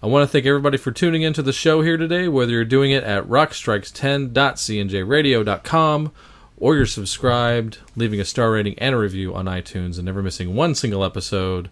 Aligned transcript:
I 0.00 0.06
want 0.06 0.22
to 0.22 0.28
thank 0.28 0.46
everybody 0.46 0.78
for 0.78 0.92
tuning 0.92 1.22
into 1.22 1.42
the 1.42 1.52
show 1.52 1.82
here 1.82 1.96
today, 1.96 2.28
whether 2.28 2.52
you're 2.52 2.64
doing 2.64 2.92
it 2.92 3.02
at 3.02 3.24
rockstrikes10.cnjradio.com 3.24 6.12
or 6.56 6.76
you're 6.76 6.86
subscribed, 6.86 7.78
leaving 7.96 8.20
a 8.20 8.24
star 8.24 8.52
rating 8.52 8.78
and 8.78 8.94
a 8.94 8.98
review 8.98 9.34
on 9.34 9.46
iTunes 9.46 9.96
and 9.96 10.04
never 10.04 10.22
missing 10.22 10.54
one 10.54 10.76
single 10.76 11.02
episode. 11.02 11.68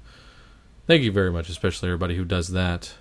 Thank 0.88 1.04
you 1.04 1.12
very 1.12 1.30
much, 1.30 1.48
especially 1.48 1.88
everybody 1.88 2.16
who 2.16 2.24
does 2.24 2.48
that. 2.48 2.94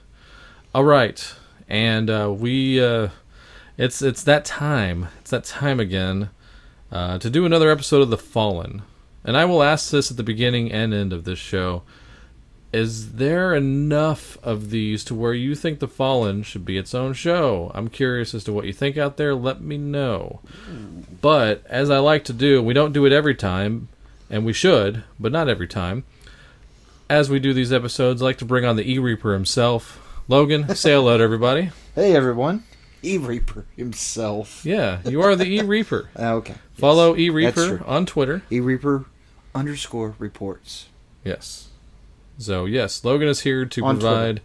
All 0.76 0.84
right, 0.84 1.34
and 1.68 2.08
uh, 2.08 2.32
we 2.32 2.80
uh, 2.80 3.08
it's 3.80 4.04
it's 4.04 4.24
that 4.26 4.46
time. 4.46 5.08
It's 5.22 5.32
that 5.32 5.46
time 5.46 5.80
again 5.80 6.30
uh, 6.92 7.18
to 7.18 7.32
do 7.32 7.48
another 7.48 7.72
episode 7.72 8.04
of 8.04 8.12
The 8.12 8.18
Fallen. 8.20 8.84
And 9.24 9.36
I 9.36 9.46
will 9.46 9.64
ask 9.64 9.90
this 9.90 10.12
at 10.12 10.18
the 10.18 10.24
beginning 10.24 10.72
and 10.72 10.94
end 10.94 11.12
of 11.12 11.24
this 11.24 11.40
show. 11.40 11.82
Is 12.76 13.14
there 13.14 13.56
enough 13.56 14.38
of 14.44 14.70
these 14.70 15.06
to 15.06 15.16
where 15.16 15.34
you 15.34 15.56
think 15.56 15.80
The 15.80 15.88
Fallen 15.88 16.44
should 16.44 16.66
be 16.66 16.78
its 16.78 16.94
own 16.94 17.14
show? 17.14 17.72
I'm 17.74 17.88
curious 17.88 18.34
as 18.34 18.44
to 18.44 18.52
what 18.52 18.66
you 18.66 18.74
think 18.74 18.98
out 18.98 19.16
there. 19.16 19.34
Let 19.34 19.62
me 19.62 19.78
know. 19.78 20.42
But 21.22 21.66
as 21.68 21.90
I 21.90 22.00
like 22.00 22.26
to 22.26 22.34
do, 22.34 22.62
we 22.62 22.74
don't 22.74 22.92
do 22.92 23.06
it 23.06 23.14
every 23.14 23.34
time, 23.34 23.88
and 24.30 24.46
we 24.46 24.52
should, 24.52 25.06
but 25.18 25.32
not 25.32 25.48
every 25.48 25.70
time. 25.70 26.04
As 27.10 27.30
we 27.30 27.40
do 27.40 27.54
these 27.54 27.72
episodes, 27.72 28.22
I 28.22 28.26
like 28.26 28.40
to 28.40 28.46
bring 28.46 28.66
on 28.66 28.76
the 28.76 28.92
E 28.92 29.00
Reaper 29.00 29.32
himself. 29.32 30.22
Logan, 30.28 30.76
say 30.76 30.92
hello 30.92 31.18
to 31.18 31.24
everybody. 31.24 31.70
Hey 31.96 32.14
everyone, 32.14 32.66
E 33.04 33.18
Reaper 33.18 33.66
himself. 33.78 34.66
Yeah, 34.66 35.00
you 35.06 35.22
are 35.22 35.38
the 35.38 35.46
E 35.46 35.62
Reaper. 35.62 36.10
Ah, 36.20 36.32
okay. 36.34 36.56
Follow 36.74 37.16
E 37.16 37.30
Reaper 37.30 37.82
on 37.88 38.06
Twitter. 38.06 38.42
E 38.52 38.60
Reaper 38.60 39.06
underscore 39.56 40.16
reports. 40.20 40.88
Yes. 41.24 41.65
So 42.38 42.66
yes, 42.66 43.04
Logan 43.04 43.28
is 43.28 43.42
here 43.42 43.66
to 43.66 43.86
On 43.86 44.00
provide 44.00 44.42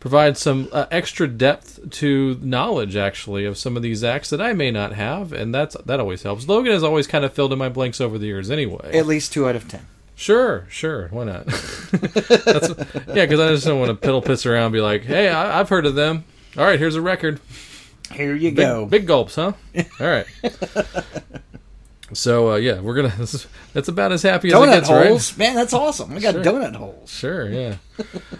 provide 0.00 0.36
some 0.36 0.68
uh, 0.72 0.86
extra 0.90 1.28
depth 1.28 1.90
to 1.90 2.36
knowledge, 2.42 2.96
actually, 2.96 3.44
of 3.44 3.56
some 3.56 3.76
of 3.76 3.82
these 3.84 4.02
acts 4.02 4.30
that 4.30 4.40
I 4.40 4.52
may 4.52 4.70
not 4.72 4.92
have, 4.94 5.32
and 5.32 5.54
that's 5.54 5.76
that 5.86 6.00
always 6.00 6.22
helps. 6.24 6.48
Logan 6.48 6.72
has 6.72 6.82
always 6.82 7.06
kind 7.06 7.24
of 7.24 7.32
filled 7.32 7.52
in 7.52 7.58
my 7.58 7.68
blanks 7.68 8.00
over 8.00 8.18
the 8.18 8.26
years, 8.26 8.50
anyway. 8.50 8.90
At 8.96 9.06
least 9.06 9.32
two 9.32 9.48
out 9.48 9.56
of 9.56 9.68
ten. 9.68 9.86
sure, 10.16 10.66
sure, 10.68 11.08
why 11.08 11.24
not? 11.24 11.46
that's, 11.92 12.68
yeah, 13.08 13.26
because 13.26 13.40
I 13.40 13.48
just 13.50 13.64
don't 13.66 13.80
want 13.80 14.00
to 14.00 14.08
piddle 14.08 14.24
piss 14.24 14.44
around 14.46 14.66
and 14.66 14.72
be 14.72 14.80
like, 14.80 15.02
"Hey, 15.02 15.28
I, 15.28 15.60
I've 15.60 15.68
heard 15.68 15.86
of 15.86 15.94
them." 15.94 16.24
All 16.56 16.64
right, 16.64 16.78
here's 16.78 16.96
a 16.96 17.00
record. 17.02 17.40
Here 18.12 18.34
you 18.34 18.50
Big, 18.50 18.56
go. 18.56 18.84
big 18.86 19.06
gulps, 19.06 19.36
huh? 19.36 19.52
All 20.00 20.06
right. 20.06 20.26
So 22.14 22.52
uh, 22.52 22.56
yeah, 22.56 22.80
we're 22.80 22.94
gonna. 22.94 23.14
Is, 23.20 23.46
that's 23.72 23.88
about 23.88 24.12
as 24.12 24.22
happy 24.22 24.48
as 24.48 24.54
it 24.54 24.56
donut 24.56 24.72
gets, 24.72 24.90
right? 24.90 25.06
holes, 25.08 25.36
man. 25.38 25.54
That's 25.54 25.72
awesome. 25.72 26.12
I 26.12 26.20
got 26.20 26.34
Sure. 26.34 26.44
donut 26.44 26.74
holes. 26.76 27.10
Sure, 27.10 27.48
yeah. 27.50 27.76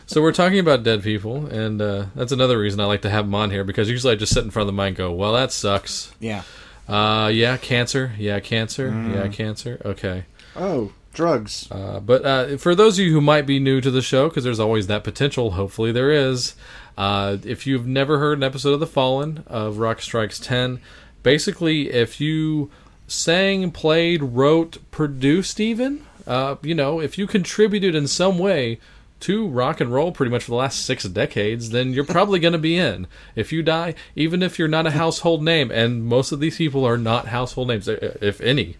so 0.06 0.20
we're 0.22 0.32
talking 0.32 0.58
about 0.58 0.82
dead 0.82 1.02
people, 1.02 1.46
and 1.46 1.80
uh, 1.80 2.06
that's 2.14 2.32
another 2.32 2.58
reason 2.58 2.80
I 2.80 2.84
like 2.86 3.02
to 3.02 3.10
have 3.10 3.24
them 3.26 3.34
on 3.34 3.50
here 3.50 3.64
because 3.64 3.88
usually 3.90 4.12
I 4.12 4.16
just 4.16 4.34
sit 4.34 4.44
in 4.44 4.50
front 4.50 4.68
of 4.68 4.74
the 4.74 4.80
mic 4.82 4.88
and 4.88 4.96
go, 4.96 5.12
"Well, 5.12 5.32
that 5.34 5.52
sucks." 5.52 6.12
Yeah. 6.20 6.42
Uh, 6.88 7.30
yeah, 7.32 7.56
cancer. 7.56 8.12
Yeah, 8.18 8.40
cancer. 8.40 8.88
Yeah, 9.14 9.28
cancer. 9.28 9.80
Okay. 9.84 10.24
Oh, 10.56 10.92
drugs. 11.14 11.68
Uh, 11.70 12.00
but 12.00 12.24
uh, 12.27 12.56
for 12.58 12.74
those 12.74 12.98
of 12.98 13.05
you 13.06 13.12
who 13.12 13.20
might 13.20 13.46
be 13.46 13.58
new 13.61 13.80
to 13.80 13.90
the 13.90 14.02
show, 14.02 14.28
because 14.28 14.44
there's 14.44 14.61
always 14.61 14.88
that 14.88 15.05
potential. 15.05 15.52
Hopefully, 15.52 15.92
there 15.92 16.11
is. 16.11 16.55
Uh, 16.98 17.38
if 17.44 17.66
you've 17.66 17.86
never 17.86 18.18
heard 18.18 18.36
an 18.36 18.44
episode 18.44 18.72
of 18.74 18.80
The 18.80 18.86
Fallen 18.86 19.44
of 19.46 19.78
Rock 19.78 20.02
Strikes 20.02 20.38
Ten, 20.38 20.80
basically, 21.22 21.88
if 21.90 22.20
you 22.20 22.70
sang, 23.12 23.70
played, 23.70 24.23
wrote, 24.23 24.78
produced, 24.90 25.61
even, 25.61 26.05
uh, 26.27 26.56
you 26.62 26.74
know, 26.74 27.00
if 27.00 27.18
you 27.18 27.27
contributed 27.27 27.95
in 27.95 28.06
some 28.06 28.39
way 28.39 28.78
to 29.20 29.46
rock 29.46 29.80
and 29.80 29.92
roll 29.92 30.11
pretty 30.11 30.30
much 30.30 30.45
for 30.45 30.50
the 30.50 30.56
last 30.56 30.84
six 30.84 31.05
decades, 31.05 31.70
then 31.70 31.92
you're 31.92 32.05
probably 32.18 32.40
going 32.40 32.52
to 32.52 32.58
be 32.58 32.77
in. 32.77 33.06
If 33.36 33.52
you 33.52 33.62
die, 33.62 33.95
even 34.17 34.42
if 34.42 34.58
you're 34.58 34.68
not 34.68 34.86
a 34.86 34.92
household 34.92 35.42
name, 35.42 35.70
and 35.70 36.05
most 36.05 36.33
of 36.33 36.40
these 36.40 36.56
people 36.56 36.84
are 36.84 36.98
not 36.98 37.28
household 37.28 37.68
names, 37.68 37.89
uh, 37.89 38.17
if 38.20 38.40
any, 38.40 38.77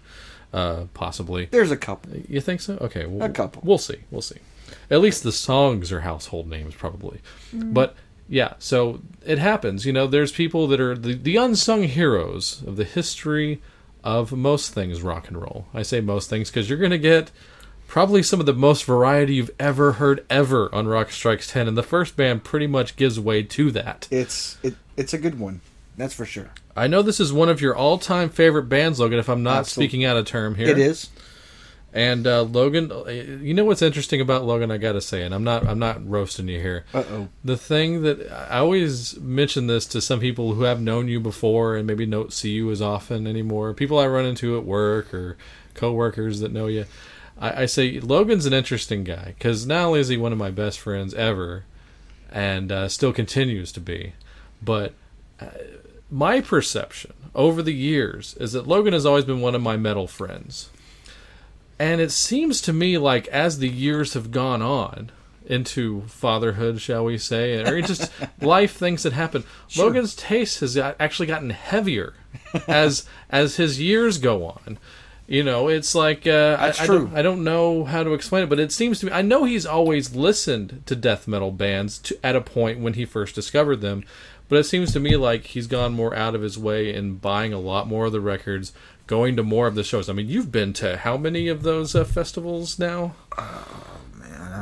uh, 0.53 0.85
possibly. 0.95 1.47
There's 1.47 1.71
a 1.71 1.77
couple. 1.77 2.13
You 2.29 2.41
think 2.41 2.61
so? 2.61 2.77
Okay, 2.81 3.07
well, 3.07 3.29
A 3.29 3.33
couple. 3.33 3.63
We'll 3.65 3.79
see. 3.79 4.01
We'll 4.11 4.23
see. 4.23 4.39
At 4.91 5.01
least 5.01 5.23
the 5.23 5.33
songs 5.33 5.93
are 5.93 6.01
household 6.01 6.49
names, 6.49 6.75
probably. 6.75 7.21
But 7.53 7.95
yeah, 8.29 8.55
so 8.59 9.01
it 9.25 9.39
happens. 9.39 9.87
You 9.87 9.93
know, 9.93 10.07
there's 10.07 10.33
people 10.33 10.67
that 10.69 10.81
are 10.81 10.97
the, 10.97 11.15
the 11.15 11.37
unsung 11.37 11.85
heroes 11.85 12.63
of 12.67 12.77
the 12.77 12.85
history 12.85 13.61
of 14.05 14.33
most 14.33 14.73
things 14.75 15.03
rock 15.03 15.29
and 15.29 15.41
roll. 15.41 15.67
I 15.73 15.83
say 15.83 16.01
most 16.01 16.29
things 16.29 16.51
because 16.51 16.69
you're 16.69 16.79
going 16.79 16.91
to 16.91 16.99
get 16.99 17.31
probably 17.87 18.23
some 18.23 18.41
of 18.41 18.47
the 18.47 18.55
most 18.55 18.85
variety 18.85 19.35
you've 19.35 19.51
ever 19.61 19.93
heard 19.93 20.25
ever 20.31 20.75
on 20.75 20.89
Rock 20.89 21.11
Strikes 21.11 21.51
10, 21.51 21.69
and 21.69 21.77
the 21.77 21.83
first 21.83 22.17
band 22.17 22.43
pretty 22.43 22.67
much 22.67 22.97
gives 22.97 23.21
way 23.21 23.43
to 23.43 23.71
that. 23.73 24.09
It's 24.11 24.57
it. 24.63 24.75
It's 24.97 25.13
a 25.13 25.19
good 25.19 25.39
one. 25.39 25.61
That's 25.97 26.15
for 26.15 26.25
sure. 26.25 26.51
I 26.75 26.87
know 26.87 27.03
this 27.03 27.21
is 27.21 27.33
one 27.33 27.49
of 27.49 27.61
your 27.61 27.77
all 27.77 27.99
time 27.99 28.31
favorite 28.31 28.65
bands, 28.65 28.99
Logan, 28.99 29.19
if 29.19 29.29
I'm 29.29 29.43
not 29.43 29.59
Absolutely. 29.59 29.89
speaking 29.89 30.05
out 30.05 30.17
of 30.17 30.25
term 30.25 30.55
here. 30.55 30.69
It 30.69 30.79
is. 30.79 31.11
And 31.95 32.27
uh, 32.27 32.43
Logan, 32.43 32.91
uh, 32.91 33.05
you 33.11 33.53
know 33.53 33.65
what's 33.65 33.83
interesting 33.83 34.21
about 34.23 34.45
Logan? 34.45 34.71
I 34.71 34.79
gotta 34.79 35.03
say, 35.03 35.23
and 35.23 35.35
I'm 35.35 35.45
not, 35.45 35.67
I'm 35.67 35.79
not 35.79 36.09
roasting 36.09 36.49
you 36.49 36.59
here. 36.59 36.87
Uh 36.95 37.05
oh. 37.11 37.29
The 37.45 37.59
thing 37.59 38.03
that 38.03 38.33
I 38.51 38.59
always 38.59 39.21
mention 39.21 39.67
this 39.67 39.85
to 39.87 40.01
some 40.01 40.19
people 40.19 40.55
who 40.55 40.63
have 40.63 40.81
known 40.81 41.09
you 41.09 41.21
before 41.21 41.77
and 41.77 41.87
maybe 41.87 42.07
don't 42.07 42.33
see 42.33 42.53
you 42.53 42.71
as 42.71 42.81
often 42.81 43.27
anymore. 43.27 43.75
People 43.75 43.99
I 43.99 44.07
run 44.07 44.25
into 44.25 44.57
at 44.57 44.65
work 44.65 45.13
or 45.13 45.37
coworkers 45.75 46.41
that 46.41 46.53
know 46.53 46.67
you. 46.67 46.87
I, 47.39 47.63
I 47.63 47.67
say 47.67 48.01
Logan's 48.01 48.47
an 48.47 48.55
interesting 48.55 49.05
guy 49.05 49.35
because 49.37 49.67
not 49.67 49.87
only 49.87 50.01
is 50.01 50.09
he 50.09 50.17
one 50.17 50.33
of 50.33 50.39
my 50.39 50.51
best 50.51 50.81
friends 50.81 51.13
ever, 51.13 51.65
and 52.31 52.73
uh, 52.73 52.89
still 52.89 53.13
continues 53.13 53.71
to 53.73 53.81
be, 53.81 54.15
but 54.63 54.95
uh, 55.39 55.47
my 56.11 56.41
perception 56.41 57.13
over 57.35 57.63
the 57.63 57.75
years 57.75 58.35
is 58.41 58.53
that 58.53 58.67
Logan 58.67 58.95
has 58.95 59.05
always 59.05 59.27
been 59.27 59.43
one 59.43 59.55
of 59.55 59.61
my 59.61 59.77
metal 59.77 60.07
friends. 60.07 60.71
And 61.83 62.01
it 62.01 62.13
seems 62.13 62.61
to 62.61 62.73
me 62.73 62.97
like 62.97 63.27
as 63.27 63.59
the 63.59 63.69
years 63.69 64.15
have 64.15 64.31
gone 64.31 64.63
on 64.63 65.11
into 65.47 66.03
fatherhood, 66.03 66.81
shall 66.81 67.05
we 67.05 67.19
say, 67.19 67.61
or 67.61 67.83
just 67.83 68.09
life 68.41 68.77
things 68.77 69.03
that 69.03 69.13
happen, 69.13 69.43
Logan's 69.77 70.15
taste 70.15 70.61
has 70.61 70.77
got, 70.77 70.95
actually 71.01 71.27
gotten 71.27 71.51
heavier 71.51 72.15
as 72.69 73.05
as 73.31 73.57
his 73.57 73.81
years 73.81 74.19
go 74.19 74.47
on. 74.47 74.79
You 75.27 75.43
know, 75.43 75.67
it's 75.67 75.93
like 75.93 76.25
uh, 76.25 76.57
I, 76.61 76.69
I 76.69 76.71
true. 76.71 77.07
don't, 77.07 77.17
I 77.17 77.23
don't 77.23 77.43
know 77.43 77.83
how 77.83 78.05
to 78.05 78.15
explain 78.15 78.45
it, 78.45 78.49
but 78.49 78.61
it 78.61 78.71
seems 78.71 79.01
to 79.01 79.07
me. 79.07 79.13
I 79.13 79.23
know 79.23 79.43
he's 79.43 79.67
always 79.67 80.15
listened 80.15 80.85
to 80.87 80.95
death 80.95 81.27
metal 81.27 81.51
bands 81.51 81.99
to, 81.99 82.17
at 82.25 82.37
a 82.37 82.41
point 82.41 82.79
when 82.79 82.95
he 82.95 83.05
first 83.05 83.35
discovered 83.35 83.81
them, 83.81 84.05
but 84.49 84.59
it 84.59 84.65
seems 84.65 84.93
to 84.93 85.01
me 85.01 85.17
like 85.17 85.47
he's 85.47 85.67
gone 85.67 85.95
more 85.95 86.15
out 86.15 86.37
of 86.37 86.43
his 86.43 86.57
way 86.57 86.95
in 86.95 87.17
buying 87.17 87.53
a 87.53 87.59
lot 87.59 87.89
more 87.89 88.07
of 88.07 88.13
the 88.13 88.21
records, 88.21 88.73
going 89.13 89.37
to 89.37 89.43
more 89.43 89.67
of 89.67 89.75
the 89.75 89.85
shows. 89.85 90.09
I 90.09 90.15
mean, 90.15 90.29
you've 90.29 90.51
been 90.51 90.73
to 90.75 90.97
how 90.97 91.17
many 91.19 91.49
of 91.49 91.63
those 91.63 91.95
uh, 91.95 92.05
festivals 92.05 92.79
now? 92.79 93.15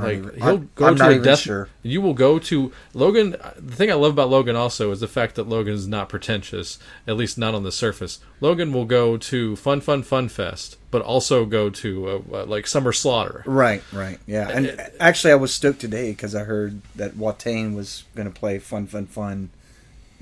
Like 0.02 0.16
even- 0.18 0.34
he'll 0.36 0.44
I'm- 0.48 0.70
go 0.76 0.86
I'm 0.86 0.94
to 0.96 0.98
not 1.02 1.08
a 1.10 1.14
even 1.16 1.24
death. 1.24 1.38
sure. 1.40 1.68
You 1.82 2.00
will 2.00 2.14
go 2.14 2.38
to 2.38 2.72
Logan. 2.94 3.36
The 3.56 3.76
thing 3.76 3.90
I 3.90 3.94
love 3.94 4.12
about 4.12 4.30
Logan 4.30 4.56
also 4.56 4.90
is 4.92 5.00
the 5.00 5.08
fact 5.08 5.34
that 5.34 5.48
Logan 5.48 5.74
is 5.74 5.86
not 5.86 6.08
pretentious, 6.08 6.78
at 7.06 7.16
least 7.16 7.36
not 7.36 7.54
on 7.54 7.64
the 7.64 7.72
surface. 7.72 8.18
Logan 8.40 8.72
will 8.72 8.86
go 8.86 9.16
to 9.18 9.56
Fun 9.56 9.80
Fun 9.82 10.02
Fun 10.02 10.28
Fest, 10.28 10.78
but 10.90 11.02
also 11.02 11.44
go 11.44 11.68
to 11.70 12.08
uh, 12.08 12.36
uh, 12.38 12.44
like 12.46 12.66
Summer 12.66 12.92
Slaughter. 12.92 13.42
Right. 13.46 13.82
Right. 13.92 14.18
Yeah. 14.26 14.48
And 14.48 14.80
actually, 14.98 15.32
I 15.32 15.36
was 15.36 15.52
stoked 15.52 15.80
today 15.80 16.12
because 16.12 16.34
I 16.34 16.44
heard 16.44 16.80
that 16.96 17.12
Watain 17.16 17.74
was 17.74 18.04
going 18.14 18.30
to 18.32 18.34
play 18.34 18.58
Fun 18.58 18.86
Fun 18.86 19.06
Fun 19.06 19.50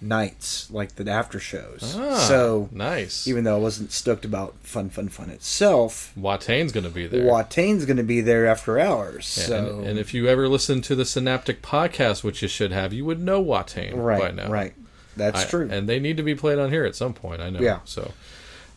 nights, 0.00 0.70
like 0.70 0.94
the 0.96 1.10
after 1.10 1.40
shows. 1.40 1.94
Ah, 1.96 2.16
so 2.18 2.68
nice. 2.72 3.26
even 3.26 3.44
though 3.44 3.56
I 3.56 3.60
wasn't 3.60 3.92
stoked 3.92 4.24
about 4.24 4.54
Fun 4.62 4.90
Fun 4.90 5.08
Fun 5.08 5.30
itself, 5.30 6.12
Watain's 6.18 6.72
going 6.72 6.84
to 6.84 6.90
be 6.90 7.06
there. 7.06 7.24
Watain's 7.24 7.84
going 7.84 7.96
to 7.96 8.02
be 8.02 8.20
there 8.20 8.46
after 8.46 8.78
hours. 8.78 9.36
Yeah, 9.40 9.46
so 9.46 9.78
and, 9.78 9.86
and 9.88 9.98
if 9.98 10.14
you 10.14 10.26
ever 10.28 10.48
listen 10.48 10.80
to 10.82 10.94
the 10.94 11.04
Synaptic 11.04 11.62
podcast, 11.62 12.22
which 12.24 12.42
you 12.42 12.48
should 12.48 12.72
have, 12.72 12.92
you 12.92 13.04
would 13.04 13.20
know 13.20 13.42
Watane 13.44 13.92
by 13.92 13.98
right, 13.98 14.34
now. 14.34 14.48
right, 14.50 14.74
that's 15.16 15.44
I- 15.44 15.48
true. 15.48 15.68
And 15.70 15.88
they 15.88 15.98
need 15.98 16.16
to 16.18 16.22
be 16.22 16.34
played 16.34 16.58
on 16.58 16.70
here 16.70 16.84
at 16.84 16.94
some 16.96 17.14
point. 17.14 17.40
I 17.40 17.50
know. 17.50 17.60
Yeah. 17.60 17.80
So, 17.84 18.12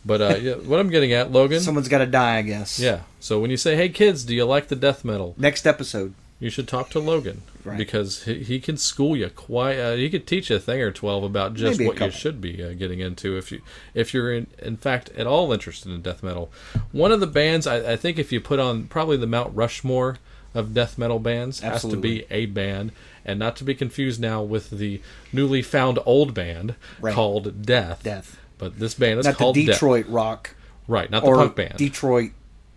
but 0.06 0.22
uh, 0.22 0.36
yeah, 0.42 0.54
what 0.56 0.80
I'm 0.80 0.90
getting 0.90 1.14
at, 1.14 1.32
Logan. 1.32 1.60
Someone's 1.62 1.88
got 1.88 2.00
to 2.00 2.08
die, 2.08 2.38
I 2.38 2.42
guess. 2.42 2.80
yeah. 2.80 3.02
So 3.20 3.40
when 3.40 3.52
you 3.52 3.58
say, 3.58 3.76
"Hey 3.76 3.90
kids, 3.90 4.24
do 4.24 4.34
you 4.36 4.46
like 4.46 4.68
the 4.68 4.76
death 4.76 5.06
metal?" 5.06 5.36
Next 5.38 5.68
episode. 5.68 6.14
You 6.42 6.50
should 6.50 6.68
talk 6.68 6.90
to 6.90 7.00
Logan 7.00 7.44
Right. 7.64 7.78
because 7.78 8.24
he, 8.24 8.44
he 8.44 8.60
can 8.60 8.76
school 8.76 9.16
you 9.16 9.30
quite. 9.30 9.78
Uh, 9.78 9.96
he 9.96 10.10
could 10.10 10.26
teach 10.26 10.50
you 10.50 10.56
a 10.56 10.60
thing 10.60 10.82
or 10.82 10.92
twelve 10.92 11.24
about 11.24 11.54
just 11.54 11.80
Maybe 11.80 11.88
what 11.88 12.00
you 12.00 12.10
should 12.12 12.42
be 12.42 12.62
uh, 12.64 12.74
getting 12.74 13.00
into 13.00 13.38
if 13.38 13.52
you 13.52 13.62
if 13.94 14.14
you're 14.16 14.34
in, 14.34 14.48
in 14.60 14.76
fact 14.78 15.10
at 15.12 15.28
all 15.28 15.54
interested 15.54 15.92
in 15.92 16.02
death 16.02 16.24
metal. 16.24 16.52
One 16.92 17.12
of 17.12 17.20
the 17.20 17.28
bands 17.28 17.68
I, 17.68 17.92
I 17.94 17.96
think 17.96 18.18
if 18.18 18.32
you 18.32 18.42
put 18.42 18.60
on 18.60 18.88
probably 18.88 19.16
the 19.18 19.28
Mount 19.28 19.56
Rushmore 19.56 20.18
of 20.56 20.74
death 20.74 20.98
metal 20.98 21.20
bands 21.20 21.60
has 21.62 21.84
to 21.84 21.96
be 21.96 22.26
a 22.32 22.48
band, 22.48 22.92
and 23.24 23.38
not 23.40 23.56
to 23.58 23.64
be 23.64 23.76
confused 23.76 24.20
now 24.20 24.42
with 24.42 24.72
the 24.72 25.00
newly 25.32 25.62
found 25.62 26.00
old 26.06 26.34
band 26.34 26.74
Right. 27.00 27.14
called 27.14 27.64
Death. 27.64 28.02
Death. 28.04 28.38
But 28.58 28.80
this 28.80 28.96
band 28.96 29.20
is 29.20 29.26
Not 29.28 29.34
the 29.34 29.38
called 29.38 29.56
Death. 29.56 29.66
Detroit 29.68 30.08
rock 30.10 30.56
Right, 30.88 31.10
not 31.12 31.24
the 31.24 31.32
punk 31.32 31.56
band. 31.56 31.76
Detroit 31.78 32.32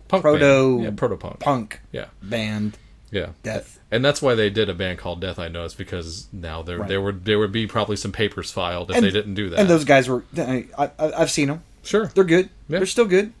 punk 0.07 0.21
proto. 0.21 0.79
Yeah, 0.83 0.91
proto 0.95 1.17
punk. 1.17 1.39
punk 1.39 1.79
Yeah. 1.91 2.05
band. 2.21 2.77
Yeah, 3.11 3.29
Death. 3.43 3.79
and 3.91 4.03
that's 4.03 4.21
why 4.21 4.35
they 4.35 4.49
did 4.49 4.67
a 4.69 4.73
band 4.73 4.97
called 4.99 5.21
Death. 5.21 5.39
I 5.39 5.47
Know. 5.47 5.63
It's 5.65 5.73
because 5.75 6.27
now 6.33 6.61
there 6.63 6.79
Right. 6.79 6.89
there 6.89 7.01
would 7.01 7.23
there 7.25 7.39
would 7.39 7.51
be 7.51 7.67
probably 7.67 7.95
some 7.95 8.11
papers 8.11 8.51
filed 8.51 8.89
if 8.91 8.97
And- 8.97 9.05
they 9.05 9.11
didn't 9.11 9.35
do 9.35 9.49
that. 9.51 9.59
And 9.59 9.69
those 9.69 9.85
guys 9.85 10.09
were. 10.09 10.23
I, 10.37 10.65
I, 10.77 10.89
I've 10.99 11.31
seen 11.31 11.47
them. 11.47 11.63
sure. 11.83 12.07
They're 12.15 12.23
good. 12.23 12.49
Yeah. 12.67 12.79
They're 12.79 12.85
still 12.87 13.05
good. 13.05 13.31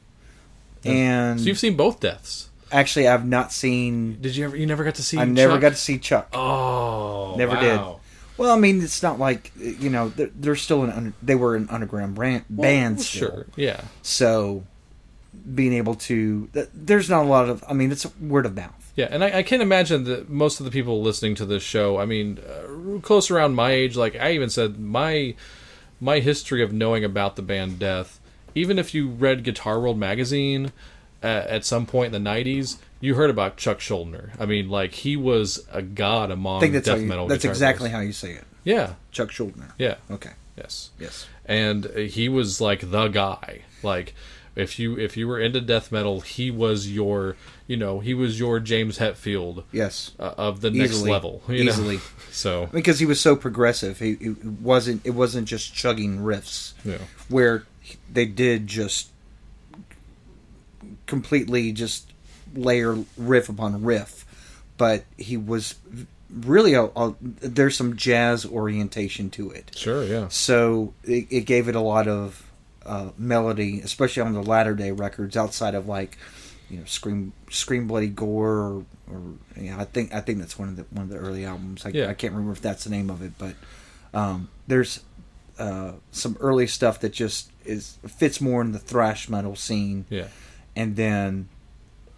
And 0.83 1.39
So 1.39 1.47
you've 1.47 1.59
seen 1.59 1.75
both 1.75 1.99
Deaths. 1.99 2.49
actually, 2.71 3.07
I've 3.07 3.25
not 3.25 3.51
seen. 3.51 4.19
Did 4.21 4.35
you 4.35 4.45
ever? 4.45 4.55
You 4.55 4.65
never 4.67 4.83
got 4.83 4.95
to 4.95 5.03
see? 5.03 5.17
I 5.17 5.25
never 5.25 5.53
Chuck? 5.53 5.61
got 5.61 5.69
to 5.69 5.75
see 5.75 5.97
Chuck. 5.97 6.29
Oh, 6.33 7.35
Never 7.37 7.55
wow. 7.55 7.99
Well, 8.37 8.51
I 8.55 8.59
mean, 8.59 8.81
it's 8.83 9.01
not 9.01 9.17
like 9.17 9.51
you 9.57 9.89
know 9.89 10.09
they're, 10.09 10.29
they're 10.35 10.55
still 10.55 10.83
an 10.83 10.91
under, 10.91 11.13
they 11.23 11.35
were 11.35 11.55
an 11.55 11.67
underground 11.69 12.15
brand, 12.15 12.43
Well, 12.49 12.63
band. 12.69 13.01
still. 13.01 13.29
sure. 13.29 13.45
Yeah. 13.55 13.81
So 14.03 14.63
being 15.53 15.73
able 15.73 15.95
to 15.95 16.49
there's 16.73 17.09
not 17.09 17.23
a 17.23 17.27
lot 17.27 17.49
of. 17.49 17.63
I 17.67 17.73
mean, 17.73 17.91
it's 17.91 18.05
word 18.19 18.45
of 18.45 18.55
mouth. 18.55 18.84
Yeah, 18.95 19.07
and 19.11 19.23
I, 19.23 19.39
I 19.39 19.43
can 19.43 19.59
imagine 19.61 20.05
that 20.05 20.29
most 20.29 20.59
of 20.59 20.65
the 20.65 20.71
people 20.71 21.01
listening 21.01 21.35
to 21.35 21.45
this 21.45 21.63
show, 21.63 21.97
I 21.97 22.05
mean, 22.05 22.39
uh, 22.39 22.99
close 23.01 23.29
around 23.29 23.55
my 23.55 23.71
age, 23.71 23.97
like 23.97 24.15
I 24.15 24.31
even 24.31 24.49
said, 24.49 24.79
my 24.79 25.35
my 25.99 26.19
history 26.19 26.61
of 26.63 26.71
knowing 26.73 27.03
about 27.03 27.35
the 27.35 27.41
band 27.41 27.79
Death, 27.79 28.19
even 28.53 28.77
if 28.79 28.93
you 28.93 29.07
read 29.09 29.43
Guitar 29.43 29.79
World 29.81 29.97
magazine 29.97 30.71
uh, 31.23 31.27
at 31.27 31.65
some 31.65 31.85
point 31.85 32.13
in 32.15 32.23
the 32.23 32.29
'90s, 32.29 32.77
you 33.01 33.15
heard 33.15 33.29
about 33.29 33.57
Chuck 33.57 33.79
Schuldiner. 33.79 34.29
I 34.39 34.45
mean, 34.45 34.69
like 34.69 34.93
he 34.93 35.17
was 35.17 35.65
a 35.73 35.81
god 35.81 36.31
among 36.31 36.57
I 36.57 36.59
think 36.61 36.73
that's 36.73 36.85
death 36.87 37.01
you, 37.01 37.05
metal. 37.07 37.27
that's 37.27 37.45
exactly 37.45 37.89
how 37.89 37.99
you 37.99 38.13
say 38.13 38.31
it. 38.31 38.43
Yeah, 38.63 38.93
Chuck 39.11 39.29
Schuldiner. 39.29 39.71
yeah, 39.77 39.95
Okay. 40.09 40.31
yes, 40.57 40.89
Yes. 40.99 41.27
and 41.45 41.85
he 41.85 42.29
was 42.29 42.61
like 42.61 42.89
the 42.91 43.09
guy. 43.09 43.61
Like 43.83 44.15
if 44.55 44.79
you 44.79 44.97
if 44.97 45.17
you 45.17 45.27
were 45.27 45.39
into 45.39 45.59
death 45.59 45.91
metal, 45.91 46.21
he 46.21 46.49
was 46.49 46.89
your 46.89 47.35
you 47.67 47.77
know 47.77 47.99
he 47.99 48.13
was 48.13 48.39
your 48.39 48.59
James 48.59 48.99
Hetfield 48.99 49.63
Yes. 49.71 50.11
uh, 50.19 50.33
of 50.37 50.61
the 50.61 50.69
next 50.71 50.93
Easily. 50.93 51.11
level. 51.11 51.41
You 51.47 51.63
know? 51.65 51.71
Easily. 51.71 51.99
So 52.31 52.65
because 52.73 52.99
he 52.99 53.05
was 53.05 53.21
so 53.21 53.37
progressive. 53.37 53.99
He 53.99 54.17
it 54.19 54.43
wasn't. 54.43 55.05
It 55.05 55.11
wasn't 55.11 55.47
just 55.47 55.73
chugging 55.73 56.19
riffs. 56.19 56.73
yeah, 56.83 56.97
where 57.29 57.63
they 58.11 58.25
did 58.25 58.67
just 58.67 59.09
completely 61.05 61.71
just 61.71 62.11
layer 62.53 62.97
riff 63.17 63.49
upon 63.49 63.83
riff, 63.83 64.25
but 64.77 65.03
he 65.17 65.37
was 65.37 65.75
really 66.29 66.73
a, 66.73 66.83
a, 66.85 67.15
there's 67.21 67.77
some 67.77 67.95
jazz 67.95 68.45
orientation 68.45 69.29
to 69.29 69.51
it. 69.51 69.71
sure, 69.75 70.03
yeah, 70.03 70.27
So 70.29 70.93
it, 71.03 71.27
it 71.29 71.41
gave 71.45 71.69
it 71.69 71.75
a 71.75 71.81
lot 71.81 72.07
of 72.07 72.51
uh, 72.85 73.11
melody, 73.17 73.79
especially 73.81 74.23
on 74.23 74.33
the 74.33 74.43
latter 74.43 74.73
day 74.73 74.91
records. 74.91 75.37
Outside 75.37 75.75
of 75.75 75.87
like 75.87 76.17
you 76.69 76.77
know 76.77 76.85
scream 76.85 77.33
scream 77.49 77.87
bloody 77.87 78.07
gore 78.07 78.57
or, 78.57 78.85
or 79.11 79.21
yeah, 79.57 79.79
I 79.79 79.85
think 79.85 80.13
I 80.13 80.21
think 80.21 80.39
that's 80.39 80.57
one 80.57 80.69
of 80.69 80.75
the 80.75 80.83
one 80.91 81.03
of 81.03 81.09
the 81.09 81.17
early 81.17 81.45
albums. 81.45 81.85
I, 81.85 81.89
Yeah. 81.89 82.09
I 82.09 82.13
can't 82.13 82.33
remember 82.33 82.53
if 82.53 82.61
that's 82.61 82.83
the 82.83 82.89
name 82.89 83.09
of 83.09 83.21
it, 83.21 83.33
but 83.37 83.55
um, 84.13 84.49
there's 84.67 85.01
uh, 85.59 85.93
some 86.11 86.37
early 86.39 86.67
stuff 86.67 86.99
that 87.01 87.13
just 87.13 87.51
is 87.65 87.97
fits 88.07 88.41
more 88.41 88.61
in 88.61 88.71
the 88.71 88.79
thrash 88.79 89.29
metal 89.29 89.55
scene, 89.55 90.05
yeah, 90.09 90.27
and 90.75 90.95
then 90.95 91.49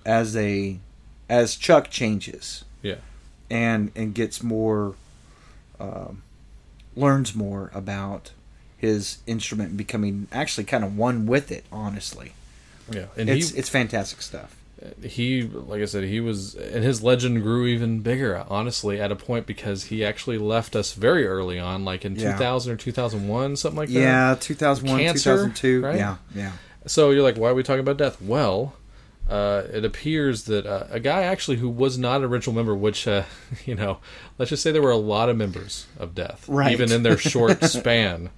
as 0.06 0.34
they 0.34 0.80
as 1.30 1.56
Chuck 1.56 1.90
changes 1.90 2.64
yeah, 2.82 2.96
and 3.50 3.92
and 3.96 4.14
gets 4.14 4.42
more 4.42 4.96
um, 5.80 6.24
learns 6.96 7.36
more 7.36 7.70
about 7.74 8.32
his 8.78 9.18
instrument 9.26 9.70
and 9.70 9.78
becoming 9.78 10.28
actually 10.32 10.64
kind 10.64 10.84
of 10.84 10.96
one 10.96 11.26
with 11.26 11.52
it 11.52 11.66
honestly 11.72 12.34
yeah. 12.92 13.06
And 13.18 13.30
it's 13.30 13.52
he 13.52 13.58
it's 13.60 13.70
fantastic 13.70 14.22
stuff 14.22 14.56
he 15.04 15.42
like 15.42 15.82
I 15.82 15.86
said, 15.86 16.04
he 16.04 16.20
was 16.20 16.54
and 16.54 16.84
his 16.84 17.02
legend 17.02 17.42
grew 17.42 17.66
even 17.66 18.02
bigger. 18.02 18.46
Honestly, 18.48 19.02
at 19.02 19.12
a 19.12 19.16
point 19.16 19.48
because 19.48 19.86
he 19.86 20.06
actually 20.06 20.38
left 20.38 20.76
us 20.76 20.94
very 20.94 21.26
early 21.26 21.58
on, 21.58 21.84
like 21.84 22.06
in 22.06 22.16
Yeah. 22.16 22.34
2000 22.34 22.74
or 22.74 22.76
2001, 22.78 23.56
something 23.56 23.76
like 23.78 23.90
that. 23.90 23.94
yeah 24.00 24.36
2001 24.40 25.00
Cancer, 25.00 25.32
2002 25.50 25.82
right? 25.82 25.96
yeah 25.98 26.18
yeah 26.36 26.52
So 26.86 27.10
you're 27.10 27.24
like, 27.24 27.38
why 27.38 27.50
are 27.50 27.56
we 27.56 27.64
talking 27.64 27.80
about 27.80 27.98
death? 27.98 28.22
Well, 28.22 28.76
uh, 29.28 29.64
it 29.74 29.84
appears 29.84 30.44
that 30.44 30.68
uh, 30.68 30.86
a 30.92 31.00
guy 31.00 31.24
actually 31.24 31.58
who 31.58 31.70
was 31.70 31.98
not 31.98 32.18
an 32.18 32.26
original 32.26 32.56
member, 32.56 32.76
which 32.76 33.08
uh, 33.08 33.24
you 33.66 33.74
know, 33.74 33.98
let's 34.38 34.50
just 34.52 34.62
say 34.62 34.72
there 34.72 34.82
were 34.84 34.92
a 34.92 34.96
lot 34.96 35.28
of 35.28 35.36
members 35.36 35.88
of 36.00 36.14
Death, 36.14 36.48
Right. 36.48 36.72
even 36.72 36.92
in 36.92 37.02
their 37.02 37.18
short 37.18 37.64
span. 37.78 38.30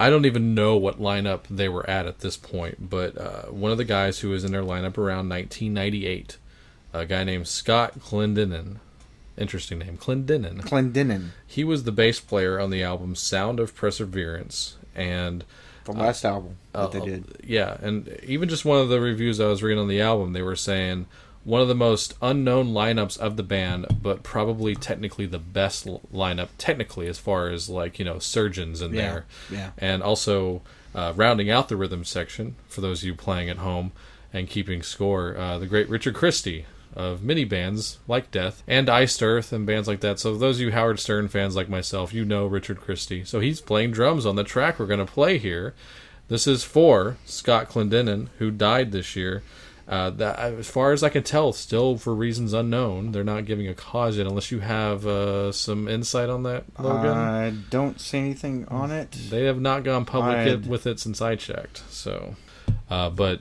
I 0.00 0.08
don't 0.08 0.24
even 0.24 0.54
know 0.54 0.76
what 0.76 0.98
lineup 0.98 1.42
they 1.50 1.68
were 1.68 1.88
at 1.88 2.06
at 2.06 2.20
this 2.20 2.38
point, 2.38 2.88
but 2.88 3.18
uh, 3.18 3.42
one 3.50 3.70
of 3.70 3.76
the 3.76 3.84
guys 3.84 4.20
who 4.20 4.30
was 4.30 4.44
in 4.44 4.52
their 4.52 4.62
lineup 4.62 4.96
around 4.96 5.28
1998, 5.28 6.38
a 6.94 7.04
guy 7.04 7.22
named 7.22 7.46
Scott 7.46 8.00
Clendenin, 8.00 8.76
interesting 9.36 9.78
name, 9.78 9.98
Clendenin. 9.98 10.62
Clendenin. 10.62 11.28
He 11.46 11.64
was 11.64 11.84
the 11.84 11.92
bass 11.92 12.18
player 12.18 12.58
on 12.58 12.70
the 12.70 12.82
album 12.82 13.14
Sound 13.14 13.60
of 13.60 13.76
Perseverance 13.76 14.78
and 14.94 15.44
the 15.84 15.92
last 15.92 16.24
album 16.24 16.56
that 16.72 16.78
uh, 16.78 16.86
they 16.88 17.00
did. 17.00 17.24
yeah 17.44 17.76
and 17.80 18.08
even 18.22 18.48
just 18.48 18.64
one 18.64 18.78
of 18.78 18.88
the 18.88 19.00
reviews 19.00 19.40
I 19.40 19.46
was 19.46 19.62
reading 19.62 19.80
on 19.80 19.88
the 19.88 20.00
album 20.00 20.32
they 20.32 20.42
were 20.42 20.56
saying 20.56 21.06
one 21.44 21.60
of 21.62 21.68
the 21.68 21.74
most 21.74 22.14
unknown 22.20 22.68
lineups 22.68 23.18
of 23.18 23.36
the 23.36 23.42
band 23.42 23.86
but 24.02 24.22
probably 24.22 24.74
technically 24.74 25.26
the 25.26 25.38
best 25.38 25.86
lineup 26.12 26.48
technically 26.58 27.06
as 27.08 27.18
far 27.18 27.48
as 27.48 27.68
like 27.68 27.98
you 27.98 28.04
know 28.04 28.18
surgeons 28.18 28.82
in 28.82 28.92
Yeah, 28.94 29.00
there 29.00 29.24
yeah. 29.50 29.70
and 29.78 30.02
also 30.02 30.62
uh, 30.94 31.12
rounding 31.16 31.50
out 31.50 31.68
the 31.68 31.76
rhythm 31.76 32.04
section 32.04 32.56
for 32.68 32.80
those 32.80 33.00
of 33.02 33.06
you 33.06 33.14
playing 33.14 33.48
at 33.48 33.58
home 33.58 33.92
and 34.32 34.48
keeping 34.48 34.82
score 34.82 35.36
uh, 35.36 35.58
the 35.58 35.66
great 35.66 35.88
Richard 35.88 36.14
Christy 36.14 36.66
of 36.94 37.22
many 37.22 37.44
bands 37.44 37.98
like 38.08 38.30
Death 38.32 38.62
and 38.66 38.90
Iced 38.90 39.22
Earth 39.22 39.52
and 39.52 39.64
bands 39.64 39.86
like 39.86 40.00
that. 40.00 40.18
So 40.18 40.36
those 40.36 40.56
of 40.56 40.62
you 40.62 40.72
Howard 40.72 40.98
Stern 40.98 41.28
fans 41.28 41.54
like 41.54 41.68
myself, 41.68 42.12
you 42.12 42.24
know 42.24 42.46
Richard 42.46 42.80
Christy. 42.80 43.24
So 43.24 43.38
he's 43.38 43.60
playing 43.60 43.92
drums 43.92 44.26
on 44.26 44.34
the 44.34 44.42
track 44.42 44.78
we're 44.80 44.86
going 44.86 44.98
to 44.98 45.06
play 45.06 45.38
here. 45.38 45.72
This 46.26 46.48
is 46.48 46.64
for 46.64 47.16
Scott 47.24 47.68
Clendenin, 47.68 48.26
who 48.38 48.50
died 48.50 48.90
this 48.90 49.14
year. 49.14 49.44
Uh, 49.90 50.08
that, 50.08 50.38
as 50.38 50.70
far 50.70 50.92
as 50.92 51.02
I 51.02 51.08
can 51.08 51.24
tell, 51.24 51.52
still 51.52 51.98
for 51.98 52.14
reasons 52.14 52.52
unknown. 52.52 53.10
They're 53.10 53.24
not 53.24 53.44
giving 53.44 53.66
a 53.66 53.74
cause 53.74 54.16
yet, 54.18 54.26
unless 54.28 54.52
you 54.52 54.60
have 54.60 55.04
uh, 55.04 55.50
some 55.50 55.88
insight 55.88 56.30
on 56.30 56.44
that, 56.44 56.62
Logan. 56.78 57.10
I 57.10 57.50
don't 57.70 58.00
see 58.00 58.18
anything 58.18 58.68
on 58.68 58.92
it 58.92 59.10
They 59.30 59.46
have 59.46 59.60
not 59.60 59.82
gone 59.82 60.04
public 60.04 60.46
yet 60.46 60.64
with 60.64 60.86
it 60.86 61.00
since 61.00 61.20
I 61.20 61.34
checked. 61.34 61.82
So, 61.90 62.36
uh, 62.88 63.10
but 63.10 63.40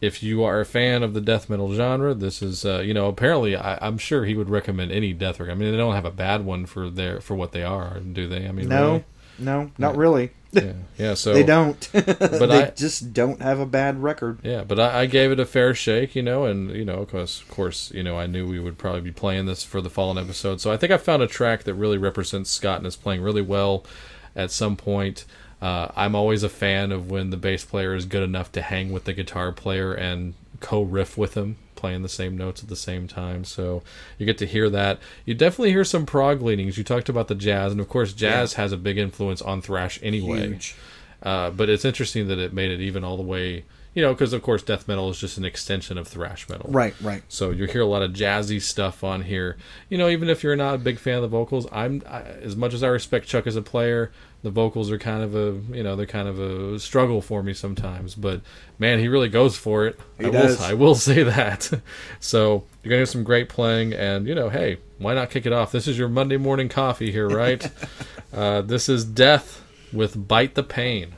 if 0.00 0.22
you 0.22 0.44
are 0.44 0.60
a 0.60 0.64
fan 0.64 1.02
of 1.02 1.14
the 1.14 1.20
death 1.20 1.50
metal 1.50 1.74
genre, 1.74 2.14
this 2.14 2.42
is 2.42 2.64
uh, 2.64 2.78
you 2.78 2.94
know 2.94 3.08
apparently 3.08 3.56
I, 3.56 3.84
I'm 3.84 3.98
sure 3.98 4.24
he 4.24 4.36
would 4.36 4.48
recommend 4.48 4.92
any 4.92 5.12
death 5.12 5.40
record. 5.40 5.50
I 5.50 5.54
mean 5.56 5.72
they 5.72 5.76
don't 5.76 5.96
have 5.96 6.04
a 6.04 6.12
bad 6.12 6.44
one 6.44 6.66
for 6.66 6.88
their 6.88 7.20
for 7.20 7.34
what 7.34 7.50
they 7.50 7.64
are, 7.64 7.98
do 7.98 8.28
they? 8.28 8.46
I 8.46 8.52
mean 8.52 8.68
no 8.68 8.86
really? 8.92 9.04
no 9.40 9.70
not 9.78 9.94
Yeah. 9.94 10.00
really 10.00 10.30
yeah, 10.52 10.72
yeah. 10.98 11.14
So 11.14 11.34
they 11.34 11.42
don't 11.42 11.88
but 11.92 12.18
they 12.46 12.64
I- 12.64 12.70
just 12.70 13.12
don't 13.12 13.40
have 13.42 13.60
a 13.60 13.66
bad 13.66 14.02
record 14.02 14.38
Yeah, 14.42 14.64
but 14.64 14.78
I, 14.80 15.00
I 15.00 15.06
gave 15.06 15.30
it 15.30 15.40
a 15.40 15.46
fair 15.46 15.74
shake, 15.74 16.14
you 16.16 16.22
know, 16.22 16.44
and 16.44 16.70
you 16.70 16.84
know, 16.84 17.00
of 17.00 17.10
course, 17.10 17.40
of 17.42 17.48
course, 17.48 17.90
you 17.92 18.02
know, 18.02 18.18
I 18.18 18.26
knew 18.26 18.46
we 18.48 18.58
would 18.60 18.78
probably 18.78 19.00
be 19.02 19.12
playing 19.12 19.46
this 19.46 19.62
for 19.64 19.80
the 19.80 19.90
fallen 19.90 20.18
episode, 20.18 20.60
so 20.60 20.72
I 20.72 20.76
think 20.76 20.92
I 20.92 20.96
found 20.98 21.22
a 21.22 21.26
track 21.26 21.64
that 21.64 21.74
really 21.74 21.98
represents 21.98 22.50
Scott 22.50 22.78
and 22.78 22.86
is 22.86 22.96
playing 22.96 23.22
really 23.22 23.42
well. 23.42 23.84
At 24.36 24.50
some 24.52 24.76
point, 24.76 25.24
uh, 25.60 25.88
I'm 25.96 26.14
always 26.14 26.42
a 26.44 26.48
fan 26.48 26.92
of 26.92 27.10
when 27.10 27.30
the 27.30 27.36
bass 27.36 27.64
player 27.64 27.94
is 27.94 28.04
good 28.04 28.22
enough 28.22 28.52
to 28.52 28.62
hang 28.62 28.92
with 28.92 29.04
the 29.04 29.12
guitar 29.12 29.50
player 29.52 29.92
and 29.92 30.34
co-riff 30.60 31.18
with 31.18 31.34
him, 31.34 31.56
playing 31.78 32.02
the 32.02 32.08
same 32.08 32.36
notes 32.36 32.62
at 32.62 32.68
the 32.68 32.76
same 32.76 33.06
time. 33.08 33.44
So 33.44 33.82
you 34.18 34.26
get 34.26 34.36
to 34.38 34.46
hear 34.46 34.68
that. 34.70 34.98
You 35.24 35.32
definitely 35.34 35.70
hear 35.70 35.84
some 35.84 36.04
prog 36.04 36.42
leanings. 36.42 36.76
You 36.76 36.84
talked 36.84 37.08
about 37.08 37.28
the 37.28 37.34
jazz, 37.34 37.72
and 37.72 37.80
of 37.80 37.88
course, 37.88 38.12
jazz 38.12 38.54
has 38.54 38.72
a 38.72 38.76
big 38.76 38.98
influence 38.98 39.40
on 39.40 39.62
thrash 39.62 39.98
anyway. 40.02 40.38
Uh, 41.22 41.50
but 41.50 41.68
it's 41.68 41.84
interesting 41.84 42.28
that 42.28 42.38
it 42.38 42.52
made 42.52 42.70
it 42.70 42.80
even 42.80 43.04
all 43.04 43.16
the 43.16 43.22
way, 43.22 43.64
you 43.98 44.04
know, 44.04 44.14
because 44.14 44.32
of 44.32 44.40
course 44.42 44.62
death 44.62 44.86
metal 44.86 45.10
is 45.10 45.18
just 45.18 45.38
an 45.38 45.44
extension 45.44 45.98
of 45.98 46.06
thrash 46.06 46.48
metal. 46.48 46.70
Right, 46.70 46.94
right. 47.00 47.20
So 47.26 47.50
you 47.50 47.64
hear 47.64 47.80
a 47.80 47.86
lot 47.86 48.00
of 48.00 48.12
jazzy 48.12 48.62
stuff 48.62 49.02
on 49.02 49.22
here. 49.22 49.56
You 49.88 49.98
know, 49.98 50.08
even 50.08 50.28
if 50.28 50.44
you're 50.44 50.54
not 50.54 50.76
a 50.76 50.78
big 50.78 51.00
fan 51.00 51.16
of 51.16 51.22
the 51.22 51.26
vocals, 51.26 51.66
I'm 51.72 52.04
I, 52.08 52.20
as 52.20 52.54
much 52.54 52.74
as 52.74 52.84
I 52.84 52.86
respect 52.86 53.26
Chuck 53.26 53.48
as 53.48 53.56
a 53.56 53.60
player, 53.60 54.12
the 54.44 54.52
vocals 54.52 54.92
are 54.92 54.98
kind 54.98 55.24
of 55.24 55.34
a 55.34 55.60
you 55.74 55.82
know 55.82 55.96
they're 55.96 56.06
kind 56.06 56.28
of 56.28 56.38
a 56.38 56.78
struggle 56.78 57.20
for 57.20 57.42
me 57.42 57.52
sometimes. 57.54 58.14
But 58.14 58.40
man, 58.78 59.00
he 59.00 59.08
really 59.08 59.28
goes 59.28 59.56
for 59.56 59.88
it. 59.88 59.98
He 60.16 60.26
I 60.26 60.30
does. 60.30 60.60
will 60.60 60.64
I 60.64 60.74
will 60.74 60.94
say 61.08 61.24
that. 61.24 61.68
so 62.20 62.62
you're 62.84 62.90
gonna 62.90 63.00
have 63.00 63.08
some 63.08 63.24
great 63.24 63.48
playing, 63.48 63.94
and 63.94 64.28
you 64.28 64.34
know, 64.36 64.48
hey, 64.48 64.78
why 64.98 65.14
not 65.14 65.30
kick 65.30 65.44
it 65.44 65.52
off? 65.52 65.72
This 65.72 65.88
is 65.88 65.98
your 65.98 66.08
Monday 66.08 66.36
morning 66.36 66.68
coffee 66.68 67.10
here, 67.10 67.28
right? 67.28 67.68
uh, 68.32 68.60
this 68.60 68.88
is 68.88 69.04
Death 69.04 69.64
with 69.92 70.28
Bite 70.28 70.54
the 70.54 70.62
Pain. 70.62 71.16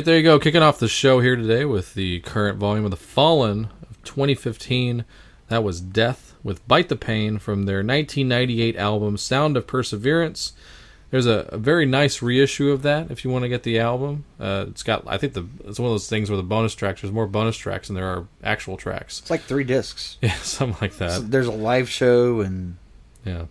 Right, 0.00 0.04
there 0.06 0.16
you 0.16 0.22
go. 0.22 0.38
Kicking 0.38 0.62
off 0.62 0.78
the 0.78 0.88
show 0.88 1.20
here 1.20 1.36
today 1.36 1.66
with 1.66 1.92
the 1.92 2.20
current 2.20 2.56
volume 2.56 2.86
of 2.86 2.90
The 2.90 2.96
Fallen 2.96 3.68
of 3.82 4.02
2015. 4.02 5.04
That 5.48 5.62
was 5.62 5.78
Death 5.82 6.34
with 6.42 6.66
Bite 6.66 6.88
the 6.88 6.96
Pain 6.96 7.36
from 7.38 7.64
their 7.66 7.78
1998 7.84 8.76
album 8.76 9.18
Sound 9.18 9.58
of 9.58 9.66
Perseverance. 9.66 10.54
There's 11.10 11.26
a, 11.26 11.50
a 11.50 11.58
very 11.58 11.84
nice 11.84 12.22
reissue 12.22 12.70
of 12.70 12.80
that 12.80 13.10
if 13.10 13.26
you 13.26 13.30
want 13.30 13.42
to 13.42 13.50
get 13.50 13.62
the 13.62 13.78
album. 13.78 14.24
Uh, 14.38 14.64
it's 14.68 14.82
got, 14.82 15.04
I 15.06 15.18
think, 15.18 15.34
the 15.34 15.46
it's 15.66 15.78
one 15.78 15.88
of 15.88 15.92
those 15.92 16.08
things 16.08 16.30
where 16.30 16.38
the 16.38 16.42
bonus 16.44 16.74
tracks. 16.74 17.02
There's 17.02 17.12
more 17.12 17.26
bonus 17.26 17.58
tracks 17.58 17.88
than 17.88 17.96
there 17.96 18.06
are 18.08 18.26
actual 18.42 18.78
tracks. 18.78 19.18
It's 19.20 19.30
like 19.30 19.42
three 19.42 19.64
discs. 19.64 20.16
Yeah, 20.22 20.32
something 20.36 20.78
like 20.80 20.96
that. 20.96 21.10
So 21.10 21.20
there's 21.20 21.46
a 21.46 21.52
live 21.52 21.90
show 21.90 22.40
and 22.40 22.78
Yeah. 23.26 23.46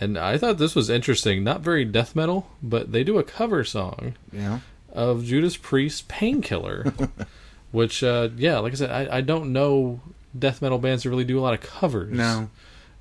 And 0.00 0.18
I 0.18 0.36
thought 0.36 0.58
this 0.58 0.74
was 0.74 0.90
interesting. 0.90 1.44
Not 1.44 1.60
very 1.60 1.84
death 1.84 2.16
metal, 2.16 2.48
but 2.60 2.90
they 2.90 3.04
do 3.04 3.18
a 3.18 3.22
cover 3.22 3.62
song 3.62 4.14
know 4.32 4.62
of 4.92 5.24
Judas 5.24 5.56
Priest's 5.56 6.02
Painkiller, 6.08 6.92
which, 7.72 8.02
uh, 8.02 8.28
yeah, 8.36 8.58
like 8.58 8.72
I 8.72 8.76
said, 8.76 8.90
I, 8.90 9.18
I 9.18 9.20
don't 9.20 9.52
know 9.52 10.00
death 10.38 10.62
metal 10.62 10.78
bands 10.78 11.02
that 11.02 11.10
really 11.10 11.24
do 11.24 11.38
a 11.38 11.42
lot 11.42 11.54
of 11.54 11.60
covers. 11.60 12.12
no 12.12 12.48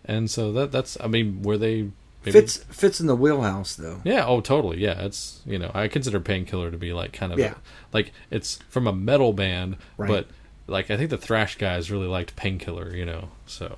And 0.06 0.30
so 0.30 0.52
that 0.54 0.72
that's, 0.72 0.98
I 1.02 1.08
mean, 1.08 1.42
were 1.44 1.58
they. 1.58 1.92
Maybe, 2.24 2.34
fits 2.34 2.58
fits 2.58 3.00
in 3.02 3.08
the 3.08 3.16
wheelhouse 3.16 3.76
though. 3.76 4.00
Yeah, 4.04 4.26
oh, 4.28 4.42
totally. 4.42 4.78
Yeah, 4.78 5.02
it's, 5.06 5.42
you 5.46 5.58
know, 5.58 5.72
I 5.74 5.88
consider 5.88 6.20
Painkiller 6.20 6.70
to 6.70 6.78
be 6.78 6.94
like 6.94 7.14
kind 7.14 7.32
of. 7.34 7.40
Yeah. 7.40 7.54
A, 7.54 7.56
like, 7.94 8.12
it's 8.30 8.58
from 8.70 8.86
a 8.88 8.94
metal 8.94 9.34
band, 9.34 9.78
Right. 9.98 10.08
but, 10.08 10.28
like, 10.68 10.92
I 10.92 10.98
think 10.98 11.10
the 11.10 11.18
thrash 11.18 11.58
guys 11.58 11.90
really 11.90 12.06
liked 12.08 12.36
Painkiller, 12.36 12.96
you 12.96 13.06
know, 13.06 13.30
so. 13.48 13.78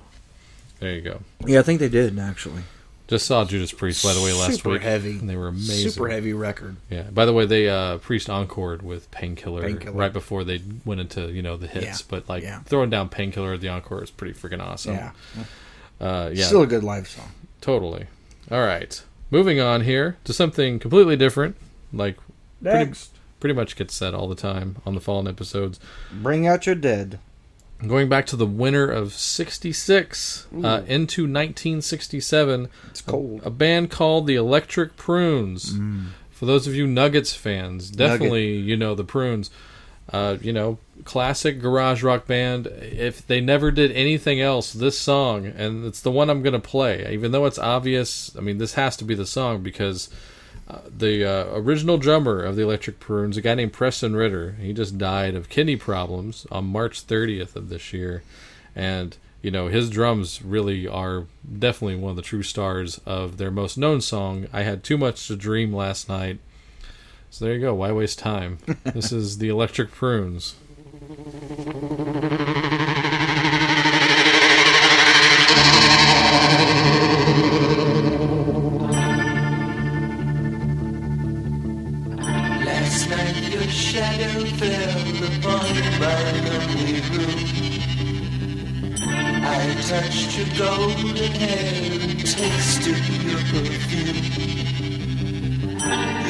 There 0.80 0.92
you 0.92 1.00
go. 1.00 1.20
Yeah, 1.46 1.60
I 1.60 1.62
think 1.62 1.80
they 1.80 1.88
did 1.88 2.18
actually. 2.18 2.62
Just 3.06 3.26
saw 3.26 3.44
Judas 3.44 3.70
Priest, 3.70 4.02
by 4.02 4.14
the 4.14 4.22
way, 4.22 4.32
last 4.32 4.56
Super 4.56 4.70
week. 4.70 4.82
heavy. 4.82 5.18
And 5.18 5.28
they 5.28 5.36
were 5.36 5.48
amazing. 5.48 5.90
Super 5.90 6.08
heavy 6.08 6.32
record. 6.32 6.76
Yeah. 6.88 7.02
By 7.02 7.26
the 7.26 7.34
way, 7.34 7.44
they 7.44 7.68
uh, 7.68 7.98
Priest 7.98 8.30
encored 8.30 8.80
with 8.82 9.10
Painkiller 9.10 9.60
Painkiller. 9.62 9.92
right 9.92 10.12
before 10.12 10.42
they 10.42 10.62
went 10.86 11.02
into 11.02 11.30
you 11.30 11.42
know 11.42 11.56
the 11.58 11.66
hits. 11.66 11.84
Yeah. 12.00 12.06
But 12.08 12.28
like 12.30 12.42
Yeah. 12.42 12.60
throwing 12.60 12.88
down 12.88 13.10
Painkiller 13.10 13.52
at 13.54 13.60
the 13.60 13.68
encore 13.68 14.02
is 14.02 14.10
pretty 14.10 14.32
freaking 14.32 14.60
awesome. 14.62 14.94
Yeah. 14.94 15.10
Uh, 16.00 16.30
yeah. 16.32 16.46
Still 16.46 16.62
a 16.62 16.66
good 16.66 16.82
live 16.84 17.06
song. 17.08 17.30
totally. 17.60 18.06
All 18.50 18.62
right. 18.64 19.02
Moving 19.30 19.60
on 19.60 19.82
here 19.82 20.16
to 20.24 20.32
something 20.32 20.78
completely 20.78 21.16
different. 21.16 21.56
Like 21.92 22.16
pretty, 22.62 22.92
pretty 23.40 23.54
much 23.54 23.76
gets 23.76 23.94
said 23.94 24.14
all 24.14 24.28
the 24.28 24.34
time 24.34 24.76
on 24.86 24.94
the 24.94 25.00
Fallen 25.00 25.28
episodes. 25.28 25.78
Bring 26.10 26.46
out 26.46 26.64
your 26.66 26.74
dead. 26.74 27.18
Going 27.86 28.08
back 28.08 28.24
to 28.26 28.36
the 28.36 28.46
winter 28.46 28.90
of 28.90 29.12
'66 29.12 30.46
uh, 30.52 30.82
into 30.86 31.22
1967. 31.22 32.68
It's 32.90 33.00
cold. 33.02 33.42
a 33.44 33.50
band 33.50 33.90
called 33.90 34.26
the 34.26 34.36
Electric 34.36 34.96
Prunes. 34.96 35.78
For 36.30 36.46
those 36.46 36.66
of 36.66 36.74
you 36.74 36.86
Nuggets 36.86 37.34
fans, 37.34 37.90
definitely 37.90 38.56
you 38.56 38.76
know 38.76 38.94
the 38.94 39.04
Prunes. 39.04 39.50
Uh, 40.12 40.36
you 40.42 40.52
know, 40.52 40.78
classic 41.04 41.60
garage 41.60 42.02
rock 42.02 42.26
band. 42.26 42.66
If 42.66 43.26
they 43.26 43.40
never 43.40 43.70
did 43.70 43.90
anything 43.92 44.40
else, 44.40 44.72
this 44.72 44.98
song, 44.98 45.46
and 45.46 45.84
it's 45.86 46.02
the 46.02 46.10
one 46.10 46.28
I'm 46.28 46.42
going 46.42 46.52
to 46.52 46.58
play, 46.58 47.10
even 47.10 47.32
though 47.32 47.46
it's 47.46 47.58
obvious. 47.58 48.34
I 48.36 48.40
mean, 48.40 48.58
this 48.58 48.74
has 48.74 48.96
to 48.98 49.04
be 49.04 49.14
the 49.14 49.26
song 49.26 49.62
because 49.62 50.10
uh, 50.66 50.78
the 50.88 51.24
uh, 51.24 51.58
original 51.58 51.98
drummer 51.98 52.42
of 52.42 52.56
the 52.56 52.62
Electric 52.62 52.98
Prunes, 52.98 53.36
a 53.36 53.42
guy 53.42 53.54
named 53.54 53.72
Preston 53.72 54.16
Ritter, 54.16 54.52
he 54.52 54.72
just 54.72 54.96
died 54.96 55.34
of 55.34 55.50
kidney 55.50 55.76
problems 55.76 56.46
on 56.50 56.64
March 56.64 57.06
30th 57.06 57.54
of 57.54 57.68
this 57.68 57.92
year, 57.92 58.22
and 58.74 59.16
you 59.42 59.50
know 59.50 59.68
his 59.68 59.90
drums 59.90 60.42
really 60.42 60.88
are 60.88 61.26
definitely 61.58 61.96
one 61.96 62.10
of 62.10 62.16
the 62.16 62.22
true 62.22 62.42
stars 62.42 62.98
of 63.04 63.36
their 63.36 63.50
most 63.50 63.76
known 63.76 64.00
song. 64.00 64.46
I 64.52 64.62
had 64.62 64.82
too 64.82 64.96
much 64.96 65.26
to 65.26 65.36
dream 65.36 65.74
last 65.74 66.08
night. 66.08 66.38
So 67.28 67.44
there 67.44 67.54
you 67.54 67.60
go. 67.60 67.74
Why 67.74 67.92
waste 67.92 68.18
time? 68.18 68.58
this 68.84 69.12
is 69.12 69.38
the 69.38 69.48
Electric 69.48 69.90
Prunes. 69.90 70.54
Shadow 83.94 84.44
fell 84.58 85.06
upon 85.30 85.74
my 86.02 86.22
lonely 86.46 86.98
room. 87.10 87.42
I 89.44 89.62
touched 89.88 90.30
your 90.36 90.50
golden 90.58 91.32
hair 91.42 92.00
and 92.02 92.18
tasted 92.18 93.04
your 93.28 93.42
perfume. 93.52 94.24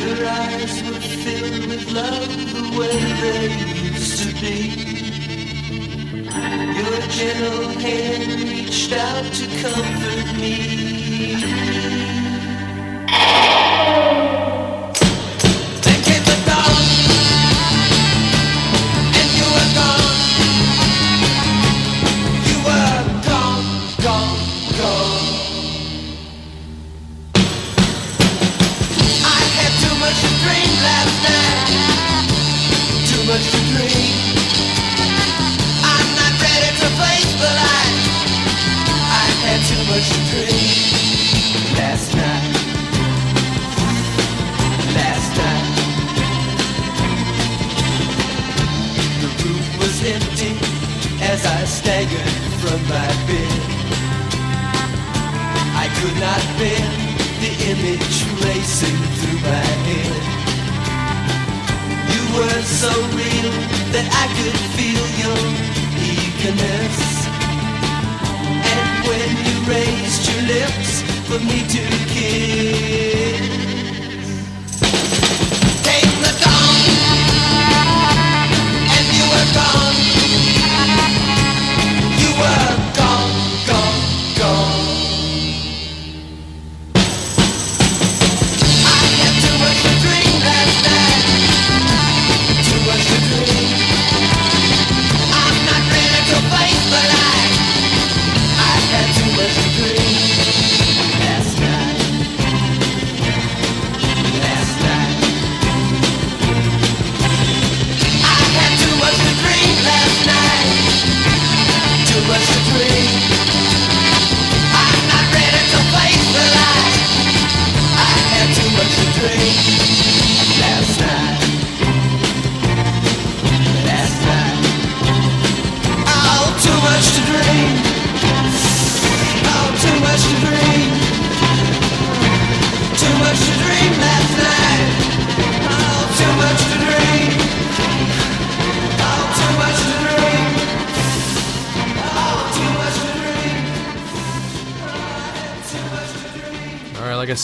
Your 0.02 0.18
eyes 0.42 0.74
were 0.84 1.04
filled 1.22 1.66
with 1.70 1.86
love 2.00 2.32
the 2.52 2.64
way 2.78 2.98
they 3.22 3.44
used 3.88 4.16
to 4.22 4.28
be. 4.42 4.58
Your 6.80 6.98
gentle 7.16 7.68
hand 7.80 8.28
reached 8.50 8.92
out 8.92 9.24
to 9.38 9.46
comfort 9.62 10.28
me. 10.38 10.93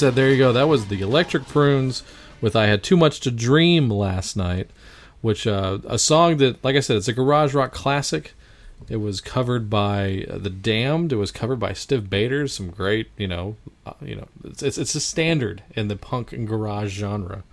Said, 0.01 0.15
there 0.15 0.31
you 0.31 0.39
go. 0.39 0.53
That 0.53 0.69
was 0.69 0.87
the 0.87 1.01
Electric 1.01 1.47
Prunes 1.47 2.03
with 2.41 2.57
"I 2.57 2.67
Had 2.67 2.83
Too 2.83 2.97
Much 2.97 3.21
to 3.21 3.31
Dream 3.31 3.89
Last 3.91 4.37
Night," 4.37 4.71
which 5.21 5.47
uh, 5.47 5.79
a 5.87 5.99
song 5.99 6.39
that, 6.39 6.63
like 6.65 6.77
I 6.77 6.81
said, 6.81 6.97
it's 6.97 7.09
a 7.09 7.13
garage 7.13 7.55
rock 7.55 7.73
classic. 7.73 8.35
It 8.89 8.97
was 8.97 9.21
covered 9.21 9.69
by 9.69 10.25
uh, 10.31 10.39
the 10.39 10.49
Damned. 10.51 11.13
It 11.13 11.17
was 11.17 11.31
covered 11.31 11.61
by 11.61 11.73
Stiv 11.73 12.09
Bators. 12.09 12.55
Some 12.55 12.71
great, 12.71 13.11
you 13.19 13.29
know, 13.29 13.57
uh, 13.85 13.93
you 14.01 14.17
know, 14.17 14.27
it's, 14.45 14.63
it's 14.63 14.79
it's 14.79 14.95
a 14.95 15.01
standard 15.01 15.63
in 15.77 15.89
the 15.89 15.97
punk 15.97 16.33
and 16.33 16.49
garage 16.49 16.93
genre. 16.99 17.45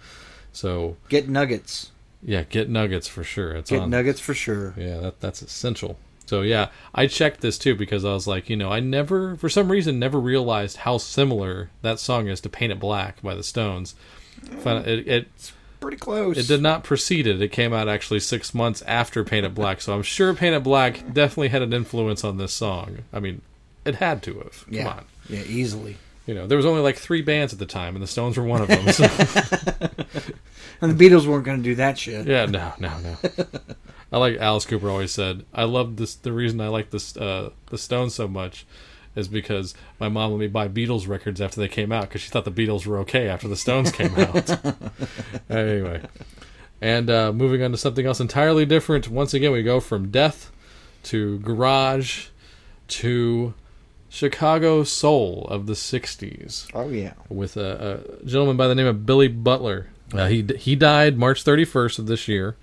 So 0.53 0.95
Get 1.09 1.27
nuggets. 1.27 1.91
yeah, 2.23 2.43
get 2.43 2.69
nuggets 2.69 3.07
for 3.07 3.23
sure. 3.23 3.51
It's 3.55 3.69
Get 3.69 3.81
on. 3.81 3.89
nuggets 3.89 4.19
for 4.21 4.33
sure. 4.33 4.73
Yeah, 4.77 4.99
that 5.01 5.19
that's 5.19 5.41
essential. 5.41 5.99
So 6.27 6.41
yeah, 6.43 6.67
I 6.93 7.07
checked 7.07 7.41
this 7.41 7.57
too 7.57 7.73
because 7.75 8.05
I 8.05 8.13
was 8.13 8.27
like, 8.27 8.49
you 8.49 8.55
know, 8.55 8.71
I 8.71 8.79
never, 8.79 9.35
for 9.37 9.49
some 9.49 9.71
reason, 9.71 9.97
never 9.97 10.19
realized 10.19 10.77
how 10.77 10.97
similar 10.99 11.69
that 11.81 11.99
song 11.99 12.27
is 12.27 12.39
to 12.41 12.49
"Paint 12.49 12.73
It 12.73 12.79
Black" 12.79 13.21
by 13.23 13.33
the 13.33 13.43
Stones. 13.43 13.95
Found- 14.59 14.85
mm. 14.85 14.87
It, 14.87 15.07
it 15.07 15.27
Pretty 15.79 15.97
close. 15.97 16.37
it 16.37 16.47
did 16.47 16.61
not 16.61 16.83
precede 16.83 17.27
it. 17.27 17.41
It 17.41 17.51
came 17.51 17.71
out 17.71 17.87
actually 17.87 18.19
six 18.19 18.53
months 18.53 18.81
after 18.83 19.23
"Paint 19.23 19.45
It 19.45 19.53
Black," 19.55 19.79
so 19.81 19.93
I'm 19.95 20.03
sure 20.03 20.33
"Paint 20.33 20.55
It 20.55 20.63
Black" 20.63 21.13
definitely 21.13 21.49
had 21.49 21.61
an 21.61 21.71
influence 21.71 22.23
on 22.23 22.37
this 22.37 22.51
song. 22.51 22.99
I 23.13 23.19
mean, 23.19 23.41
it 23.85 23.95
had 23.95 24.21
to 24.23 24.33
have. 24.39 24.65
Come 24.65 24.73
Yeah. 24.73 24.87
on, 24.89 25.05
Yeah, 25.29 25.43
easily. 25.47 25.97
you 26.25 26.33
know, 26.33 26.45
there 26.47 26.57
was 26.57 26.65
only 26.65 26.81
like 26.81 26.97
three 26.97 27.21
bands 27.21 27.53
at 27.53 27.59
the 27.59 27.65
time, 27.65 27.95
and 27.95 28.03
the 28.03 28.07
Stones 28.07 28.37
were 28.37 28.43
one 28.43 28.61
of 28.63 28.67
them. 28.67 28.91
So. 28.91 29.07
And 30.79 30.95
the 30.95 31.09
Beatles 31.09 31.25
weren't 31.25 31.43
going 31.43 31.57
to 31.57 31.63
do 31.63 31.73
that 31.75 31.97
shit. 31.97 32.27
Yeah, 32.27 32.45
no, 32.45 32.71
no, 32.79 32.91
no. 32.99 33.17
I 34.11 34.17
like 34.17 34.37
Alice 34.37 34.65
Cooper 34.65 34.89
always 34.89 35.11
said. 35.11 35.45
I 35.53 35.63
love 35.65 35.97
this. 35.97 36.15
The 36.15 36.31
reason 36.31 36.61
I 36.61 36.67
like 36.69 36.91
this 36.91 37.15
uh, 37.17 37.51
the 37.69 37.77
Stones 37.77 38.15
so 38.15 38.27
much 38.27 38.65
is 39.15 39.27
because 39.27 39.73
my 39.99 40.07
mom 40.07 40.31
let 40.31 40.39
me 40.39 40.47
buy 40.47 40.67
Beatles 40.67 41.07
records 41.07 41.41
after 41.41 41.59
they 41.59 41.67
came 41.67 41.91
out 41.91 42.03
because 42.03 42.21
she 42.21 42.29
thought 42.29 42.45
the 42.45 42.51
Beatles 42.51 42.85
were 42.85 42.99
okay 42.99 43.27
after 43.27 43.47
the 43.47 43.55
Stones 43.57 43.91
came 43.91 44.13
out. 44.15 44.49
anyway, 45.49 46.01
and 46.81 47.09
uh, 47.09 47.33
moving 47.33 47.61
on 47.63 47.71
to 47.71 47.77
something 47.77 48.05
else 48.05 48.19
entirely 48.19 48.65
different. 48.65 49.09
Once 49.09 49.33
again, 49.33 49.51
we 49.51 49.63
go 49.63 49.79
from 49.79 50.09
death 50.09 50.51
to 51.03 51.39
garage 51.39 52.27
to 52.87 53.53
Chicago 54.09 54.83
soul 54.83 55.45
of 55.49 55.65
the 55.65 55.73
'60s 55.73 56.67
Oh 56.73 56.87
yeah. 56.89 57.13
with 57.27 57.57
a, 57.57 58.21
a 58.21 58.25
gentleman 58.25 58.55
by 58.55 58.67
the 58.67 58.75
name 58.75 58.87
of 58.87 59.05
Billy 59.05 59.27
Butler. 59.27 59.87
Uh, 60.13 60.27
he 60.27 60.45
he 60.57 60.75
died 60.77 61.17
March 61.17 61.43
31st 61.43 61.99
of 61.99 62.07
this 62.07 62.27
year. 62.29 62.55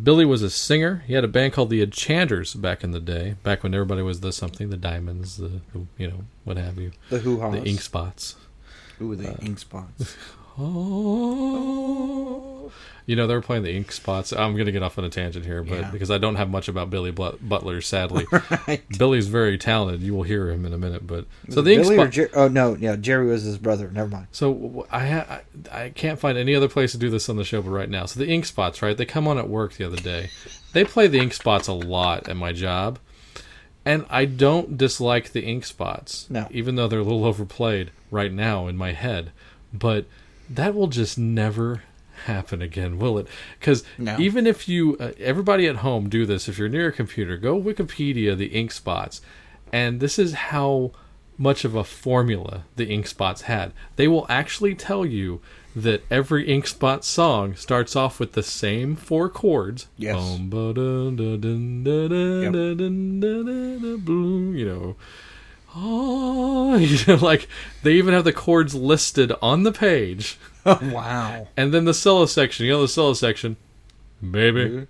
Billy 0.00 0.24
was 0.24 0.42
a 0.42 0.50
singer. 0.50 1.04
He 1.06 1.14
had 1.14 1.24
a 1.24 1.28
band 1.28 1.52
called 1.52 1.70
the 1.70 1.82
Enchanters 1.82 2.54
back 2.54 2.82
in 2.82 2.92
the 2.92 3.00
day, 3.00 3.36
back 3.42 3.62
when 3.62 3.74
everybody 3.74 4.02
was 4.02 4.20
the 4.20 4.32
something, 4.32 4.70
the 4.70 4.76
Diamonds, 4.76 5.36
the, 5.36 5.60
you 5.98 6.08
know 6.08 6.24
what 6.44 6.56
have 6.56 6.78
you, 6.78 6.92
The 7.10 7.18
ha's. 7.18 7.62
the 7.62 7.68
Ink 7.68 7.80
Spots. 7.80 8.36
Who 8.98 9.12
Ooh, 9.12 9.16
the 9.16 9.32
uh, 9.32 9.36
ink 9.42 9.58
spots. 9.58 10.16
Oh, 11.42 12.70
you 13.06 13.16
know 13.16 13.26
they 13.26 13.34
were 13.34 13.40
playing 13.42 13.64
the 13.64 13.72
Ink 13.74 13.90
Spots. 13.90 14.32
I'm 14.32 14.56
gonna 14.56 14.70
get 14.72 14.82
off 14.82 14.96
on 14.98 15.04
a 15.04 15.08
tangent 15.10 15.44
here, 15.44 15.62
but 15.62 15.78
Yeah. 15.80 15.90
because 15.90 16.10
I 16.10 16.18
don't 16.18 16.36
have 16.36 16.48
much 16.50 16.68
about 16.68 16.88
Billy 16.90 17.10
Butler, 17.10 17.80
sadly. 17.80 18.26
right. 18.68 18.82
Billy's 18.98 19.26
very 19.26 19.58
talented. 19.58 20.02
You 20.02 20.14
will 20.14 20.22
hear 20.22 20.50
him 20.50 20.64
in 20.64 20.72
a 20.72 20.78
minute, 20.78 21.06
but 21.06 21.26
so 21.50 21.62
the 21.62 21.72
Ink 21.72 21.82
Billy 21.82 21.96
or 21.96 22.02
Spots. 22.04 22.14
Jer- 22.16 22.30
oh 22.34 22.48
no, 22.48 22.76
yeah, 22.76 22.96
Jerry 22.96 23.26
was 23.26 23.42
his 23.42 23.58
brother. 23.58 23.90
Never 23.90 24.08
mind. 24.08 24.28
So 24.32 24.86
I, 24.90 25.06
ha- 25.06 25.40
I 25.72 25.84
I 25.84 25.90
can't 25.90 26.18
find 26.18 26.38
any 26.38 26.54
other 26.54 26.68
place 26.68 26.92
to 26.92 26.98
do 26.98 27.10
this 27.10 27.28
on 27.28 27.36
the 27.36 27.44
show 27.44 27.60
but 27.62 27.70
right 27.70 27.90
now. 27.90 28.06
So 28.06 28.20
the 28.20 28.28
ink 28.28 28.44
spots, 28.46 28.82
right? 28.82 28.96
They 28.96 29.04
come 29.06 29.26
on 29.26 29.38
at 29.38 29.48
work 29.48 29.74
the 29.74 29.84
other 29.84 29.96
day. 29.96 30.30
They 30.72 30.84
play 30.84 31.06
the 31.08 31.18
ink 31.18 31.34
spots 31.34 31.66
a 31.68 31.72
lot 31.72 32.28
at 32.28 32.36
my 32.36 32.52
job, 32.52 32.98
and 33.84 34.06
I 34.10 34.24
don't 34.26 34.78
dislike 34.78 35.32
the 35.32 35.42
ink 35.44 35.64
spots. 35.64 36.26
No. 36.30 36.46
even 36.50 36.76
though 36.76 36.86
they're 36.88 37.00
a 37.00 37.04
little 37.04 37.24
overplayed 37.24 37.90
right 38.10 38.32
now 38.32 38.68
in 38.68 38.76
my 38.76 38.92
head, 38.92 39.32
but 39.74 40.06
that 40.54 40.74
will 40.74 40.88
just 40.88 41.18
never 41.18 41.82
happen 42.26 42.62
again, 42.62 42.98
will 42.98 43.18
it? 43.18 43.26
Because 43.58 43.82
No. 43.98 44.16
even 44.18 44.46
if 44.46 44.68
you, 44.68 44.96
uh, 45.00 45.12
everybody 45.18 45.66
at 45.66 45.76
home, 45.76 46.08
do 46.08 46.24
this. 46.24 46.48
If 46.48 46.58
you're 46.58 46.68
near 46.68 46.88
a 46.88 46.92
computer, 46.92 47.36
go 47.36 47.60
Wikipedia 47.60 48.36
the 48.36 48.46
ink 48.46 48.70
spots, 48.72 49.20
and 49.72 49.98
this 50.00 50.18
is 50.18 50.34
how 50.34 50.92
much 51.38 51.64
of 51.64 51.74
a 51.74 51.82
formula 51.82 52.64
the 52.76 52.86
ink 52.88 53.06
spots 53.06 53.42
had. 53.42 53.72
They 53.96 54.06
will 54.06 54.26
actually 54.28 54.74
tell 54.74 55.04
you 55.04 55.40
that 55.74 56.04
every 56.10 56.46
ink 56.46 56.66
spot 56.66 57.04
song 57.04 57.54
starts 57.56 57.96
off 57.96 58.20
with 58.20 58.32
the 58.32 58.42
same 58.42 58.94
four 58.94 59.28
chords. 59.30 59.88
Yes. 59.96 60.14
Boom, 60.16 60.50
ba-dun, 60.50 61.16
da-dun, 61.16 61.82
da-dun, 61.82 62.42
Yep. 62.42 62.52
da-dun, 62.52 63.20
da-dun, 63.20 63.82
da-boom, 63.82 64.54
You 64.56 64.64
know. 64.66 64.96
Oh, 65.74 67.18
like 67.22 67.48
they 67.82 67.92
even 67.92 68.14
have 68.14 68.24
the 68.24 68.32
chords 68.32 68.74
listed 68.74 69.32
on 69.40 69.62
the 69.62 69.72
page, 69.72 70.38
wow. 70.66 71.48
and 71.56 71.72
then 71.72 71.84
the 71.84 71.94
solo 71.94 72.26
section. 72.26 72.66
You 72.66 72.72
know 72.72 72.82
the 72.82 72.88
solo 72.88 73.14
section, 73.14 73.56
baby. 74.20 74.64
Mm-hmm. 74.64 74.84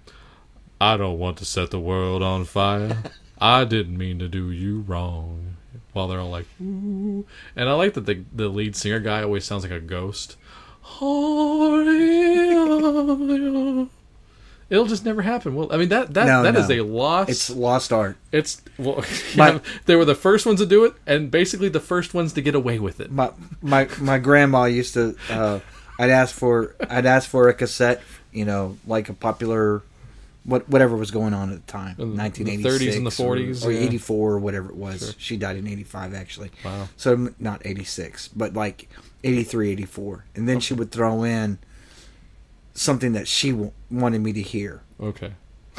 I 0.81 0.97
don't 0.97 1.19
want 1.19 1.39
to 1.39 1.45
set 1.45 1.71
the 1.71 1.79
world 1.79 2.23
on 2.23 2.45
fire. 2.45 2.99
I 3.41 3.65
didn't 3.65 3.97
mean 3.97 4.19
to 4.19 4.29
do 4.29 4.51
you 4.51 4.81
wrong. 4.81 5.57
While 5.93 6.09
they're 6.09 6.21
all 6.21 6.31
like, 6.31 6.47
ooh. 6.61 7.27
And 7.55 7.69
I 7.69 7.75
like 7.75 7.95
that 7.95 8.07
the, 8.07 8.25
the 8.33 8.49
lead 8.49 8.75
singer 8.75 8.99
guy 8.99 9.23
always 9.23 9.45
sounds 9.45 9.63
like 9.63 9.73
a 9.73 9.81
ghost. 9.81 10.37
It'll 14.73 14.87
just 14.87 15.05
never 15.05 15.21
happen. 15.21 15.55
Well, 15.55 15.69
I 15.71 15.77
mean 15.77 15.91
that 15.91 16.15
that 16.15 16.25
No, 16.27 16.43
that 16.45 16.57
is 16.57 16.69
no. 16.71 16.75
a 16.77 16.81
loss. 16.81 17.29
It's 17.29 17.51
lost 17.51 17.93
art. 17.93 18.17
It's 18.33 18.63
well, 18.79 19.05
My- 19.37 19.53
yeah, 19.53 19.59
they 19.85 19.97
were 19.97 20.07
the 20.07 20.15
first 20.15 20.47
ones 20.47 20.61
to 20.61 20.67
do 20.67 20.87
it, 20.87 20.95
and 21.07 21.31
basically 21.31 21.69
the 21.69 21.79
first 21.79 22.15
ones 22.15 22.33
to 22.33 22.41
get 22.41 22.55
away 22.55 22.79
with 22.79 22.99
it. 22.99 23.13
My 23.13 23.33
my 23.61 23.87
my 24.01 24.17
grandma 24.19 24.65
used 24.65 24.95
to. 24.95 25.15
Uh, 25.29 25.61
I'd 25.99 26.09
ask 26.09 26.35
for 26.35 26.75
I'd 26.89 27.05
ask 27.05 27.29
for 27.29 27.49
a 27.49 27.55
cassette. 27.55 28.01
You 28.33 28.47
know, 28.47 28.79
like 28.87 29.11
a 29.11 29.13
popular. 29.15 29.83
What, 30.45 30.69
whatever 30.69 30.97
was 30.97 31.13
going 31.13 31.35
on 31.35 31.53
at 31.53 31.65
the 31.65 31.71
time, 31.71 31.95
In 32.01 32.17
the 32.17 32.17
1986 32.17 32.97
and 32.97 33.07
the 33.07 33.11
40s, 33.11 33.65
or, 33.65 33.71
yeah. 33.71 33.79
84 33.87 34.33
or 34.33 34.39
whatever 34.41 34.71
it 34.71 34.75
was. 34.75 34.99
Sure. 34.99 35.15
She 35.17 35.37
died 35.37 35.57
in 35.57 35.69
85 35.69 36.15
actually. 36.15 36.51
Wow. 36.65 36.89
So 36.97 37.29
not 37.39 37.63
86, 37.65 38.27
but 38.27 38.53
like 38.53 38.89
83, 39.23 39.71
84. 39.71 40.25
And 40.35 40.49
then 40.49 40.59
she 40.59 40.75
would 40.75 40.91
throw 40.91 41.23
in 41.23 41.59
something 42.75 43.13
that 43.13 43.29
she 43.29 43.51
w- 43.51 43.73
wanted 43.91 44.21
me 44.21 44.33
to 44.33 44.43
hear. 44.43 44.83
Okay. 45.01 45.33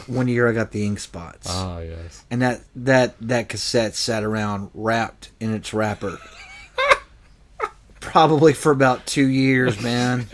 One 0.07 0.27
year 0.27 0.49
I 0.49 0.53
got 0.53 0.71
the 0.71 0.85
ink 0.85 0.99
spots. 0.99 1.47
Ah, 1.49 1.79
yes. 1.79 2.23
and 2.31 2.41
that 2.41 2.61
that 2.75 3.15
that 3.21 3.49
cassette 3.49 3.95
sat 3.95 4.23
around 4.23 4.69
wrapped 4.73 5.29
in 5.39 5.53
its 5.53 5.73
wrapper 5.73 6.17
probably 7.99 8.53
for 8.53 8.71
about 8.71 9.05
two 9.05 9.27
years 9.27 9.81
man 9.81 10.27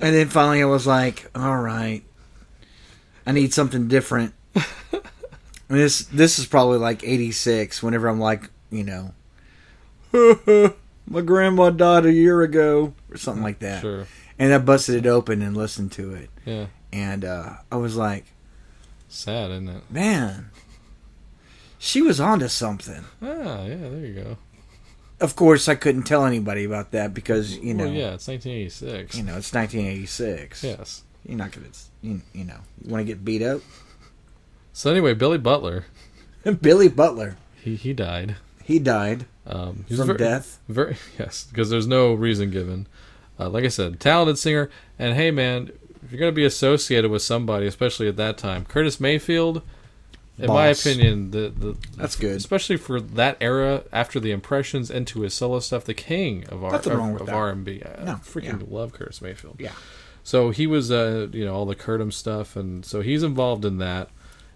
and 0.00 0.14
then 0.14 0.28
finally 0.28 0.62
i 0.62 0.64
was 0.64 0.86
like 0.86 1.28
all 1.34 1.58
right 1.58 2.02
i 3.26 3.32
need 3.32 3.52
something 3.52 3.86
different 3.88 4.32
and 4.54 4.64
this 5.68 6.04
this 6.06 6.38
is 6.38 6.46
probably 6.46 6.78
like 6.78 7.04
86 7.04 7.82
whenever 7.82 8.08
i'm 8.08 8.18
like 8.20 8.48
you 8.70 8.84
know 8.84 9.12
my 11.06 11.20
grandma 11.20 11.70
died 11.70 12.06
a 12.06 12.12
year 12.12 12.40
ago 12.42 12.94
or 13.10 13.16
something 13.18 13.42
like 13.42 13.58
that 13.58 13.82
Sure. 13.82 14.06
And 14.40 14.52
i 14.52 14.58
busted 14.58 14.96
it 14.96 15.06
open 15.08 15.40
and 15.42 15.56
listened 15.56 15.92
to 15.92 16.12
it 16.14 16.30
Yeah. 16.44 16.66
and 16.92 17.24
uh, 17.24 17.54
i 17.70 17.76
was 17.76 17.94
like 17.96 18.24
Sad, 19.08 19.50
isn't 19.52 19.68
it? 19.68 19.82
man 19.90 20.50
she 21.78 22.02
was 22.02 22.20
onto 22.20 22.48
something 22.48 23.04
Ah, 23.22 23.64
yeah. 23.64 23.76
There 23.76 24.06
you 24.06 24.14
go. 24.14 24.36
of 25.20 25.34
course 25.36 25.68
I 25.68 25.74
couldn't 25.74 26.04
tell 26.04 26.24
anybody 26.26 26.64
about 26.64 26.90
that 26.92 27.14
because 27.14 27.56
you 27.58 27.74
know 27.74 27.84
Well, 27.84 27.92
yeah, 27.94 28.14
it's 28.14 28.28
1986. 28.28 29.16
you 29.16 29.22
know 29.24 29.36
it's 29.36 29.52
1986 29.52 30.62
Yes. 30.64 31.02
you're 31.26 31.38
not 31.38 31.52
gonna 31.52 31.66
you, 32.02 32.20
you 32.32 32.44
know 32.44 32.60
you 32.82 32.90
want 32.90 33.00
to 33.00 33.12
get 33.12 33.24
beat 33.24 33.42
up 33.42 33.60
So 34.72 34.90
anyway, 34.90 35.14
Billy 35.14 35.38
Butler, 35.38 35.86
Billy 36.62 36.88
Butler 36.88 37.36
he 37.62 37.74
he 37.76 37.92
died. 37.92 38.36
he 38.62 38.78
died 38.78 39.26
Um, 39.46 39.84
from 39.88 40.06
very, 40.06 40.18
death 40.18 40.58
Very 40.68 40.96
yes, 41.18 41.46
because 41.50 41.68
there's 41.70 41.86
no 41.88 42.14
reason 42.14 42.50
given. 42.50 42.86
Uh, 43.40 43.48
like 43.48 43.64
I 43.64 43.68
said, 43.68 43.98
talented 44.00 44.38
singer, 44.38 44.68
and 44.98 45.14
hey, 45.14 45.30
man, 45.30 45.70
if 46.04 46.12
you're 46.12 46.20
gonna 46.20 46.32
be 46.32 46.44
associated 46.44 47.10
with 47.10 47.22
somebody, 47.22 47.66
especially 47.66 48.06
at 48.08 48.16
that 48.16 48.36
time, 48.36 48.64
Curtis 48.66 49.00
Mayfield, 49.00 49.62
in 50.38 50.48
my 50.48 50.66
opinion, 50.66 51.30
the 51.30 51.48
the 51.50 51.76
That's 51.96 52.16
good. 52.16 52.36
especially 52.36 52.76
for 52.76 53.00
that 53.00 53.36
era 53.40 53.84
after 53.92 54.20
the 54.20 54.30
Impressions 54.30 54.90
into 54.90 55.20
his 55.20 55.34
solo 55.34 55.60
stuff, 55.60 55.84
the 55.84 55.94
king 55.94 56.46
of 56.48 56.64
R 56.64 56.80
wrong 56.96 57.20
of 57.20 57.28
R 57.28 57.50
and 57.50 57.64
B. 57.64 57.82
I 57.84 58.04
No, 58.04 58.12
freaking 58.16 58.60
yeah. 58.60 58.66
love 58.68 58.92
Curtis 58.92 59.20
Mayfield. 59.22 59.56
yeah 59.58 59.72
So 60.22 60.50
he 60.50 60.66
was, 60.66 60.90
uh, 60.90 61.28
you 61.32 61.44
know, 61.44 61.54
all 61.54 61.66
the 61.66 61.74
Curtis 61.74 62.16
stuff, 62.16 62.56
and 62.56 62.84
so 62.84 63.00
he's 63.00 63.22
involved 63.22 63.64
in 63.64 63.78
that. 63.78 64.10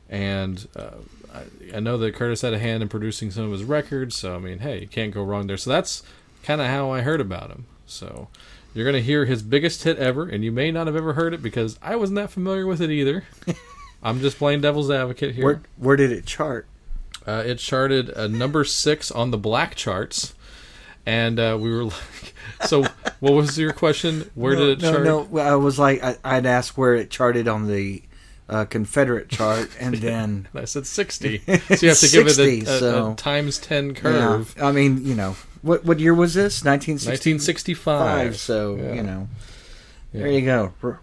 And 0.08 0.66
uh, 0.76 0.98
I, 1.34 1.76
I 1.76 1.80
know 1.80 1.96
that 1.98 2.14
Curtis 2.14 2.42
had 2.42 2.52
a 2.54 2.58
hand 2.58 2.82
in 2.82 2.88
producing 2.88 3.30
some 3.30 3.44
of 3.44 3.52
his 3.52 3.64
records. 3.64 4.16
So 4.16 4.34
I 4.34 4.38
mean, 4.38 4.58
hey, 4.60 4.80
you 4.82 4.88
can't 4.88 5.12
go 5.12 5.22
wrong 5.22 5.46
there. 5.46 5.56
So 5.56 5.70
that's 5.70 6.02
kind 6.42 6.60
of 6.60 6.66
how 6.68 6.90
I 6.90 7.00
heard 7.00 7.20
about 7.20 7.50
him. 7.50 7.66
So 7.86 8.28
you're 8.74 8.84
gonna 8.84 9.00
hear 9.00 9.24
his 9.24 9.42
biggest 9.42 9.84
hit 9.84 9.98
ever, 9.98 10.28
and 10.28 10.44
you 10.44 10.52
may 10.52 10.70
not 10.70 10.86
have 10.86 10.96
ever 10.96 11.14
heard 11.14 11.32
it 11.32 11.42
because 11.42 11.78
I 11.80 11.96
wasn't 11.96 12.16
that 12.16 12.30
familiar 12.30 12.66
with 12.66 12.80
it 12.80 12.90
either. 12.90 13.24
I'm 14.02 14.20
just 14.20 14.36
playing 14.36 14.60
devil's 14.60 14.90
advocate 14.90 15.34
here. 15.34 15.44
where 15.44 15.62
where 15.78 15.96
did 15.96 16.12
it 16.12 16.26
chart 16.26 16.66
Uh, 17.26 17.42
it 17.46 17.58
charted 17.58 18.12
uh, 18.14 18.26
number 18.26 18.64
six 18.64 19.10
on 19.10 19.30
the 19.30 19.38
black 19.38 19.74
charts, 19.76 20.34
and 21.06 21.38
uh, 21.40 21.56
we 21.58 21.70
were 21.70 21.84
like, 21.84 22.34
"So, 22.66 22.84
what 23.20 23.32
was 23.32 23.58
your 23.58 23.72
question? 23.72 24.30
Where 24.34 24.54
no, 24.54 24.66
did 24.66 24.78
it 24.78 24.82
no, 24.82 24.92
chart?" 24.92 25.04
no 25.04 25.20
well, 25.30 25.52
I 25.52 25.56
was 25.56 25.78
like 25.78 26.02
I, 26.02 26.16
I'd 26.22 26.44
ask 26.46 26.76
where 26.76 26.94
it 26.94 27.08
charted 27.10 27.48
on 27.48 27.66
the 27.66 28.02
uh, 28.48 28.66
Confederate 28.66 29.30
chart, 29.30 29.70
and 29.80 29.94
then 29.94 30.48
I 30.54 30.66
said 30.66 30.86
60. 30.86 31.38
So 31.38 31.52
you 31.52 31.88
have 31.88 31.98
to 32.00 32.08
give 32.10 32.26
it 32.26 32.38
a, 32.38 32.60
a, 32.60 32.64
so- 32.66 33.12
a 33.12 33.14
times 33.16 33.58
10 33.58 33.86
yeah, 33.86 33.92
curve. 33.94 34.54
I 34.60 34.70
mean, 34.72 35.02
you 35.06 35.14
know, 35.14 35.36
what 35.64 35.84
what 35.84 35.98
year 36.00 36.14
was 36.14 36.34
this? 36.34 36.64
1965. 36.64 37.12
1965. 37.12 38.36
So 38.36 38.76
Yeah. 38.76 38.92
you 38.94 39.02
know, 39.02 39.28
Yeah. 40.12 40.20
there 40.22 40.30
you 40.32 40.40
go. 40.42 40.72
We're 40.82 40.98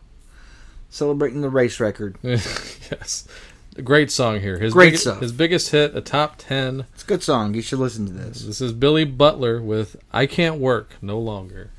celebrating 0.90 1.42
the 1.42 1.50
race 1.50 1.80
record. 1.80 2.18
yes. 2.24 3.28
A 3.78 3.82
great 3.82 4.12
song 4.12 4.42
here. 4.42 4.60
His 4.60 4.74
Great 4.74 4.92
big- 4.94 5.00
stuff. 5.00 5.22
His 5.22 5.32
biggest 5.32 5.70
hit, 5.72 5.96
a 5.96 6.02
top 6.02 6.36
10. 6.38 6.86
It's 6.94 7.04
a 7.04 7.06
good 7.06 7.24
song. 7.24 7.54
You 7.54 7.62
should 7.62 7.80
listen 7.80 8.06
to 8.08 8.12
this. 8.12 8.42
This 8.44 8.60
is 8.60 8.74
Billy 8.74 9.06
Butler 9.06 9.62
with 9.62 9.96
I 10.12 10.26
Can't 10.26 10.58
Work 10.60 10.96
No 11.02 11.18
Longer. 11.18 11.70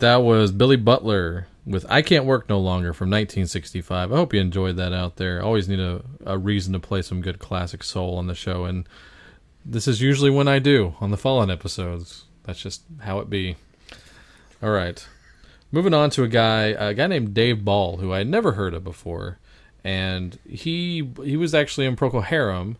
That 0.00 0.22
was 0.22 0.52
Billy 0.52 0.76
Butler 0.76 1.46
with 1.64 1.86
I 1.88 2.02
Can't 2.02 2.24
Work 2.24 2.48
No 2.48 2.58
Longer 2.58 2.92
from 2.92 3.08
1965. 3.08 4.12
I 4.12 4.16
hope 4.16 4.34
you 4.34 4.40
enjoyed 4.40 4.76
that 4.76 4.92
out 4.92 5.16
there. 5.16 5.42
Always 5.42 5.68
need 5.68 5.80
a, 5.80 6.02
a 6.24 6.36
reason 6.36 6.72
to 6.72 6.80
play 6.80 7.02
some 7.02 7.20
good 7.20 7.38
classic 7.38 7.82
soul 7.82 8.16
on 8.16 8.26
the 8.26 8.34
show, 8.34 8.64
and 8.64 8.88
this 9.64 9.86
is 9.86 10.00
usually 10.00 10.30
when 10.30 10.48
I 10.48 10.58
do 10.58 10.94
on 11.00 11.10
the 11.10 11.16
Fallen 11.16 11.50
episodes. 11.50 12.24
That's 12.44 12.60
just 12.60 12.82
how 13.00 13.20
it 13.20 13.30
be. 13.30 13.56
All 14.62 14.70
right. 14.70 15.06
Moving 15.72 15.94
on 15.94 16.10
to 16.10 16.24
a 16.24 16.28
guy, 16.28 16.64
a 16.66 16.94
guy 16.94 17.06
named 17.06 17.32
Dave 17.32 17.64
Ball, 17.64 17.98
who 17.98 18.12
I 18.12 18.18
had 18.18 18.28
never 18.28 18.52
heard 18.52 18.74
of 18.74 18.82
before, 18.82 19.38
and 19.84 20.36
he 20.48 21.08
he 21.22 21.36
was 21.36 21.54
actually 21.54 21.86
in 21.86 21.94
Procol 21.94 22.24
Harum. 22.24 22.76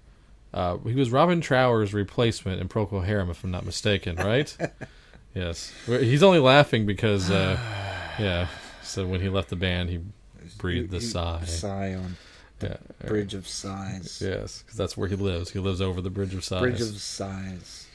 Uh, 0.52 0.78
he 0.78 0.94
was 0.94 1.12
Robin 1.12 1.40
Trower's 1.40 1.94
replacement 1.94 2.60
in 2.60 2.68
Procol 2.68 3.04
Harum, 3.04 3.30
if 3.30 3.44
I'm 3.44 3.52
not 3.52 3.64
mistaken, 3.64 4.16
right? 4.16 4.56
yes. 5.34 5.72
He's 5.86 6.22
only 6.22 6.38
laughing 6.38 6.86
because, 6.86 7.30
uh, 7.30 7.58
yeah. 8.18 8.48
So 8.82 9.06
when 9.06 9.20
he 9.20 9.28
left 9.28 9.48
the 9.50 9.56
band, 9.56 9.88
he 9.90 10.00
breathed 10.58 10.90
the 10.90 11.00
sigh. 11.00 11.44
Sigh 11.44 11.94
on 11.94 12.16
Yeah. 12.62 12.76
Bridge 13.06 13.34
of 13.34 13.46
Sighs. 13.46 14.20
Yes, 14.24 14.62
because 14.62 14.76
that's 14.76 14.96
where 14.96 15.08
he 15.08 15.16
lives. 15.16 15.50
He 15.50 15.58
lives 15.58 15.80
over 15.80 16.00
the 16.00 16.10
Bridge 16.10 16.34
of 16.34 16.44
Sighs. 16.44 16.60
Bridge 16.60 16.80
of 16.80 17.00
Sighs. 17.00 17.86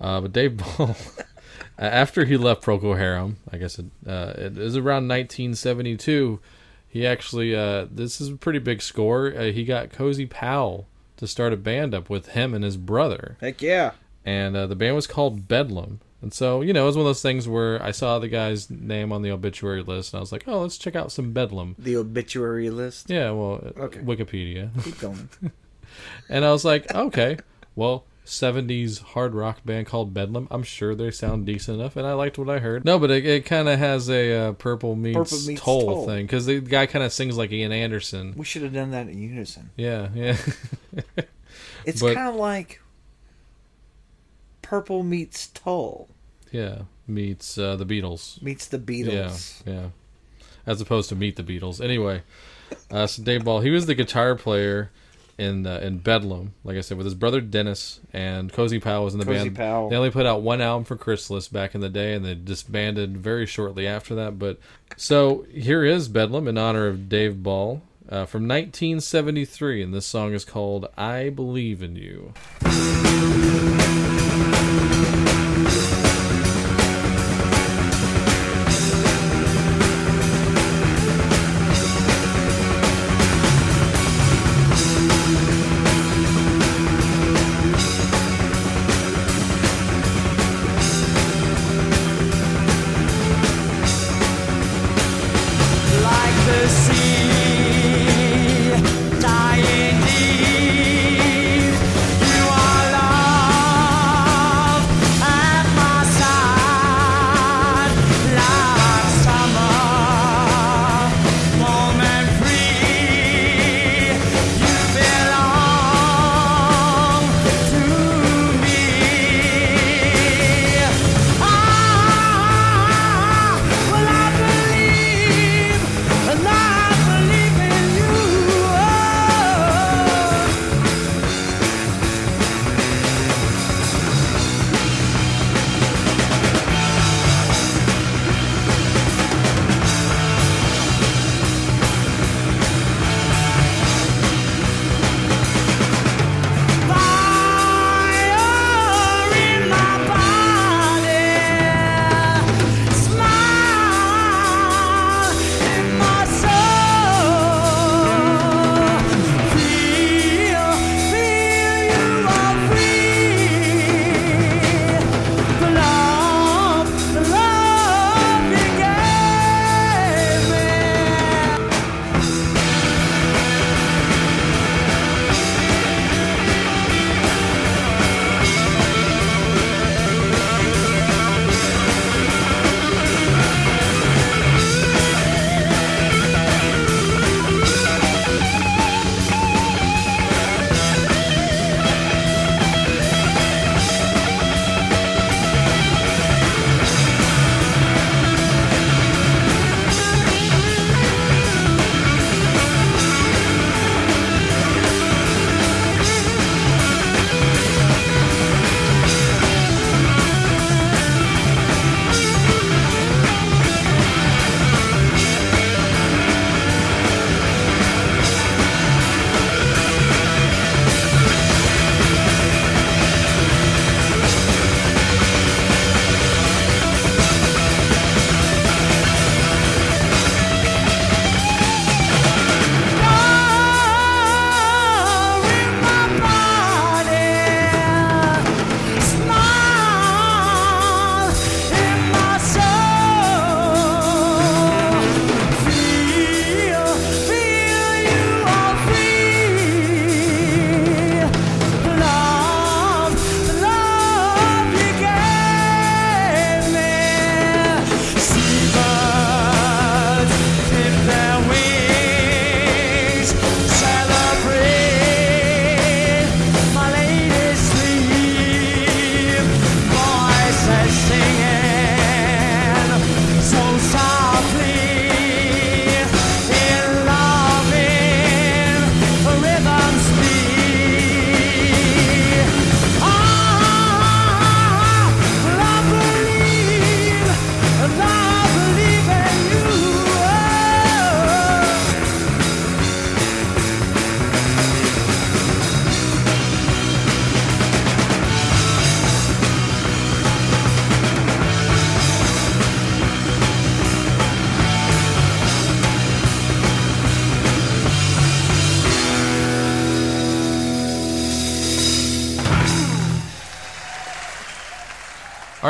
Uh, 0.00 0.20
but 0.22 0.32
Dave 0.32 0.56
Ball, 0.56 0.96
after 1.78 2.24
he 2.24 2.36
left 2.38 2.62
Procol 2.62 2.96
Harum, 2.96 3.36
I 3.52 3.58
guess 3.58 3.78
it, 3.78 3.84
uh, 4.06 4.32
it 4.36 4.54
was 4.56 4.76
around 4.76 5.08
1972. 5.08 6.40
He 6.88 7.06
actually, 7.06 7.54
uh, 7.54 7.86
this 7.90 8.20
is 8.20 8.28
a 8.30 8.36
pretty 8.36 8.58
big 8.58 8.82
score. 8.82 9.32
Uh, 9.36 9.44
he 9.52 9.64
got 9.64 9.92
Cozy 9.92 10.26
Powell 10.26 10.86
to 11.18 11.26
start 11.26 11.52
a 11.52 11.56
band 11.56 11.94
up 11.94 12.08
with 12.08 12.28
him 12.30 12.54
and 12.54 12.64
his 12.64 12.78
brother, 12.78 13.36
Heck 13.42 13.60
yeah. 13.60 13.92
and 14.24 14.56
uh, 14.56 14.66
the 14.66 14.74
band 14.74 14.96
was 14.96 15.06
called 15.06 15.46
Bedlam. 15.46 16.00
And 16.22 16.34
so, 16.34 16.60
you 16.60 16.72
know, 16.72 16.82
it 16.82 16.86
was 16.86 16.96
one 16.96 17.02
of 17.06 17.08
those 17.08 17.22
things 17.22 17.48
where 17.48 17.82
I 17.82 17.92
saw 17.92 18.18
the 18.18 18.28
guy's 18.28 18.68
name 18.68 19.10
on 19.12 19.22
the 19.22 19.30
obituary 19.30 19.82
list, 19.82 20.12
and 20.12 20.18
I 20.18 20.20
was 20.20 20.32
like, 20.32 20.44
oh, 20.46 20.60
let's 20.60 20.76
check 20.76 20.94
out 20.94 21.10
some 21.12 21.32
Bedlam. 21.32 21.76
The 21.78 21.96
obituary 21.96 22.68
list. 22.70 23.08
Yeah, 23.08 23.30
well, 23.30 23.62
uh, 23.76 23.80
Okay. 23.84 24.00
Wikipedia. 24.00 24.68
Keep 24.84 24.98
going. 25.00 25.28
And 26.28 26.44
I 26.44 26.52
was 26.52 26.64
like, 26.64 26.94
okay, 26.94 27.38
well, 27.74 28.04
70s 28.26 29.00
hard 29.02 29.34
rock 29.34 29.64
band 29.64 29.86
called 29.86 30.12
Bedlam. 30.14 30.46
I'm 30.50 30.62
sure 30.62 30.94
they 30.94 31.10
sound 31.10 31.46
decent 31.46 31.80
enough, 31.80 31.96
and 31.96 32.06
I 32.06 32.12
liked 32.12 32.36
what 32.38 32.50
I 32.50 32.58
heard. 32.58 32.84
No, 32.84 32.98
but 32.98 33.10
it, 33.10 33.24
it 33.24 33.44
kind 33.46 33.68
of 33.68 33.78
has 33.78 34.08
a 34.10 34.32
uh, 34.34 34.52
Purple 34.52 34.94
meets, 34.96 35.16
Purple 35.16 35.46
meets 35.46 35.60
Tull, 35.62 35.80
Tull. 35.86 36.06
thing 36.06 36.26
because 36.26 36.44
the 36.46 36.60
guy 36.60 36.84
kind 36.86 37.04
of 37.04 37.12
sings 37.14 37.36
like 37.38 37.50
Ian 37.50 37.72
Anderson. 37.72 38.34
we 38.36 38.44
should 38.44 38.62
have 38.62 38.74
done 38.74 38.90
that 38.92 39.08
in 39.08 39.18
unison. 39.20 39.70
Yeah, 39.76 40.08
yeah, 40.14 40.36
It's 41.86 42.02
kind 42.02 42.18
of 42.18 42.34
like 42.36 42.80
Purple 44.70 45.02
meets 45.02 45.48
Tull 45.48 46.08
yeah. 46.50 46.82
Meets 47.06 47.58
uh, 47.58 47.76
the 47.76 47.86
Beatles. 47.86 48.40
meets 48.42 48.66
the 48.68 48.78
Beatles. 48.78 49.66
Yeah, 49.66 49.72
yeah. 49.72 49.86
As 50.66 50.80
opposed 50.80 51.08
to 51.08 51.16
Meet 51.16 51.36
the 51.36 51.42
Beatles. 51.42 51.82
Anyway, 51.82 52.22
uh, 52.90 53.06
so 53.06 53.22
Dave 53.22 53.44
Ball, 53.44 53.60
he 53.60 53.70
was 53.70 53.86
the 53.86 53.94
guitar 53.94 54.36
player 54.36 54.92
in 55.38 55.66
uh, 55.66 55.78
in 55.78 55.98
Bedlam, 55.98 56.52
like 56.62 56.76
I 56.76 56.82
said, 56.82 56.98
with 56.98 57.06
his 57.06 57.14
brother 57.14 57.40
Dennis 57.40 57.98
and 58.12 58.52
Cozy 58.52 58.78
Powell 58.78 59.04
was 59.04 59.14
in 59.14 59.20
the 59.20 59.26
Cozy 59.26 59.48
band. 59.48 59.56
Powell. 59.56 59.88
They 59.88 59.96
only 59.96 60.10
put 60.10 60.26
out 60.26 60.42
one 60.42 60.60
album 60.60 60.84
for 60.84 60.96
Chrysalis 60.96 61.48
back 61.48 61.74
in 61.74 61.80
the 61.80 61.88
day, 61.88 62.14
and 62.14 62.24
they 62.24 62.34
disbanded 62.34 63.16
very 63.16 63.46
shortly 63.46 63.88
after 63.88 64.14
that. 64.16 64.38
But 64.38 64.60
so 64.96 65.46
here 65.50 65.84
is 65.84 66.08
Bedlam 66.08 66.46
in 66.46 66.58
honor 66.58 66.86
of 66.86 67.08
Dave 67.08 67.42
Ball. 67.42 67.82
Uh, 68.08 68.26
from 68.26 68.42
1973, 68.42 69.84
and 69.84 69.94
this 69.94 70.04
song 70.04 70.32
is 70.32 70.44
called 70.44 70.86
"I 70.96 71.30
Believe 71.30 71.80
in 71.80 71.94
You." 71.94 72.34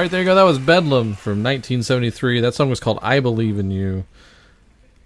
All 0.00 0.04
right, 0.04 0.10
there 0.10 0.20
you 0.20 0.24
go. 0.24 0.34
That 0.34 0.44
was 0.44 0.58
Bedlam 0.58 1.12
from 1.12 1.42
1973. 1.42 2.40
That 2.40 2.54
song 2.54 2.70
was 2.70 2.80
called 2.80 2.98
"I 3.02 3.20
Believe 3.20 3.58
in 3.58 3.70
You." 3.70 4.06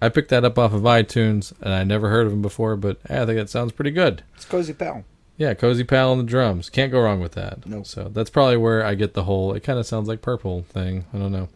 I 0.01 0.07
picked 0.07 0.29
that 0.29 0.45
up 0.45 0.57
off 0.57 0.71
of 0.71 0.83
iTunes, 0.83 1.51
and 1.59 1.73
I 1.73 1.83
never 1.83 2.07
heard 2.09 2.25
of 2.25 2.31
him 2.31 2.41
before, 2.41 2.77
but 2.77 2.99
eh, 3.09 3.21
I 3.21 3.25
think 3.25 3.37
that 3.37 3.49
sounds 3.49 3.73
pretty 3.73 3.91
good. 3.91 4.23
It's 4.35 4.45
Cozy 4.45 4.71
Powell. 4.71 5.03
Yeah, 5.35 5.53
Cozy 5.53 5.83
Powell 5.83 6.13
on 6.13 6.19
the 6.19 6.23
drums. 6.23 6.69
Can't 6.69 6.93
go 6.93 7.01
wrong 7.01 7.19
with 7.19 7.33
that. 7.33 7.65
Nope. 7.65 7.85
So 7.85 8.07
that's 8.07 8.29
probably 8.29 8.55
where 8.55 8.85
I 8.85 8.95
get 8.95 9.15
the 9.15 9.25
whole. 9.25 9.51
It 9.51 9.63
kind 9.63 9.77
of 9.77 9.85
sounds 9.85 10.07
like 10.07 10.21
purple 10.21 10.63
thing. 10.69 11.03
I 11.13 11.17
don't 11.17 11.33
know, 11.33 11.49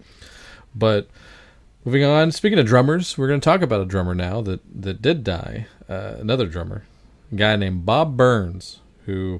but 0.75 1.07
moving 1.85 2.03
on. 2.03 2.33
Speaking 2.33 2.59
of 2.59 2.65
drummers, 2.65 3.17
we're 3.17 3.29
going 3.29 3.39
to 3.39 3.45
talk 3.45 3.61
about 3.61 3.79
a 3.79 3.85
drummer 3.85 4.15
now 4.15 4.41
that 4.41 4.59
that 4.81 5.01
did 5.01 5.23
die. 5.23 5.67
Uh, 5.87 6.15
another 6.19 6.45
drummer, 6.45 6.83
a 7.31 7.35
guy 7.35 7.55
named 7.55 7.85
Bob 7.85 8.17
Burns, 8.17 8.81
who 9.05 9.39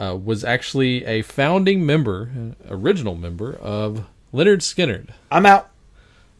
uh, 0.00 0.16
was 0.16 0.44
actually 0.44 1.04
a 1.04 1.22
founding 1.22 1.84
member, 1.84 2.30
uh, 2.34 2.74
original 2.74 3.14
member 3.14 3.54
of 3.56 4.06
Lynyrd 4.32 4.60
Skynyrd. 4.60 5.10
I'm 5.30 5.44
out. 5.44 5.70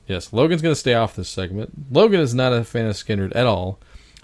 Yes, 0.07 0.33
Logan's 0.33 0.63
going 0.63 0.75
to 0.75 0.81
stay 0.81 0.95
off 0.95 1.15
this 1.15 1.29
segment. 1.29 1.71
Logan 1.93 2.21
is 2.21 2.35
not 2.35 2.53
a 2.53 2.65
fan 2.65 2.87
of 2.87 2.97
Skynyrd 2.97 3.37
at 3.37 3.47
all. 3.47 3.79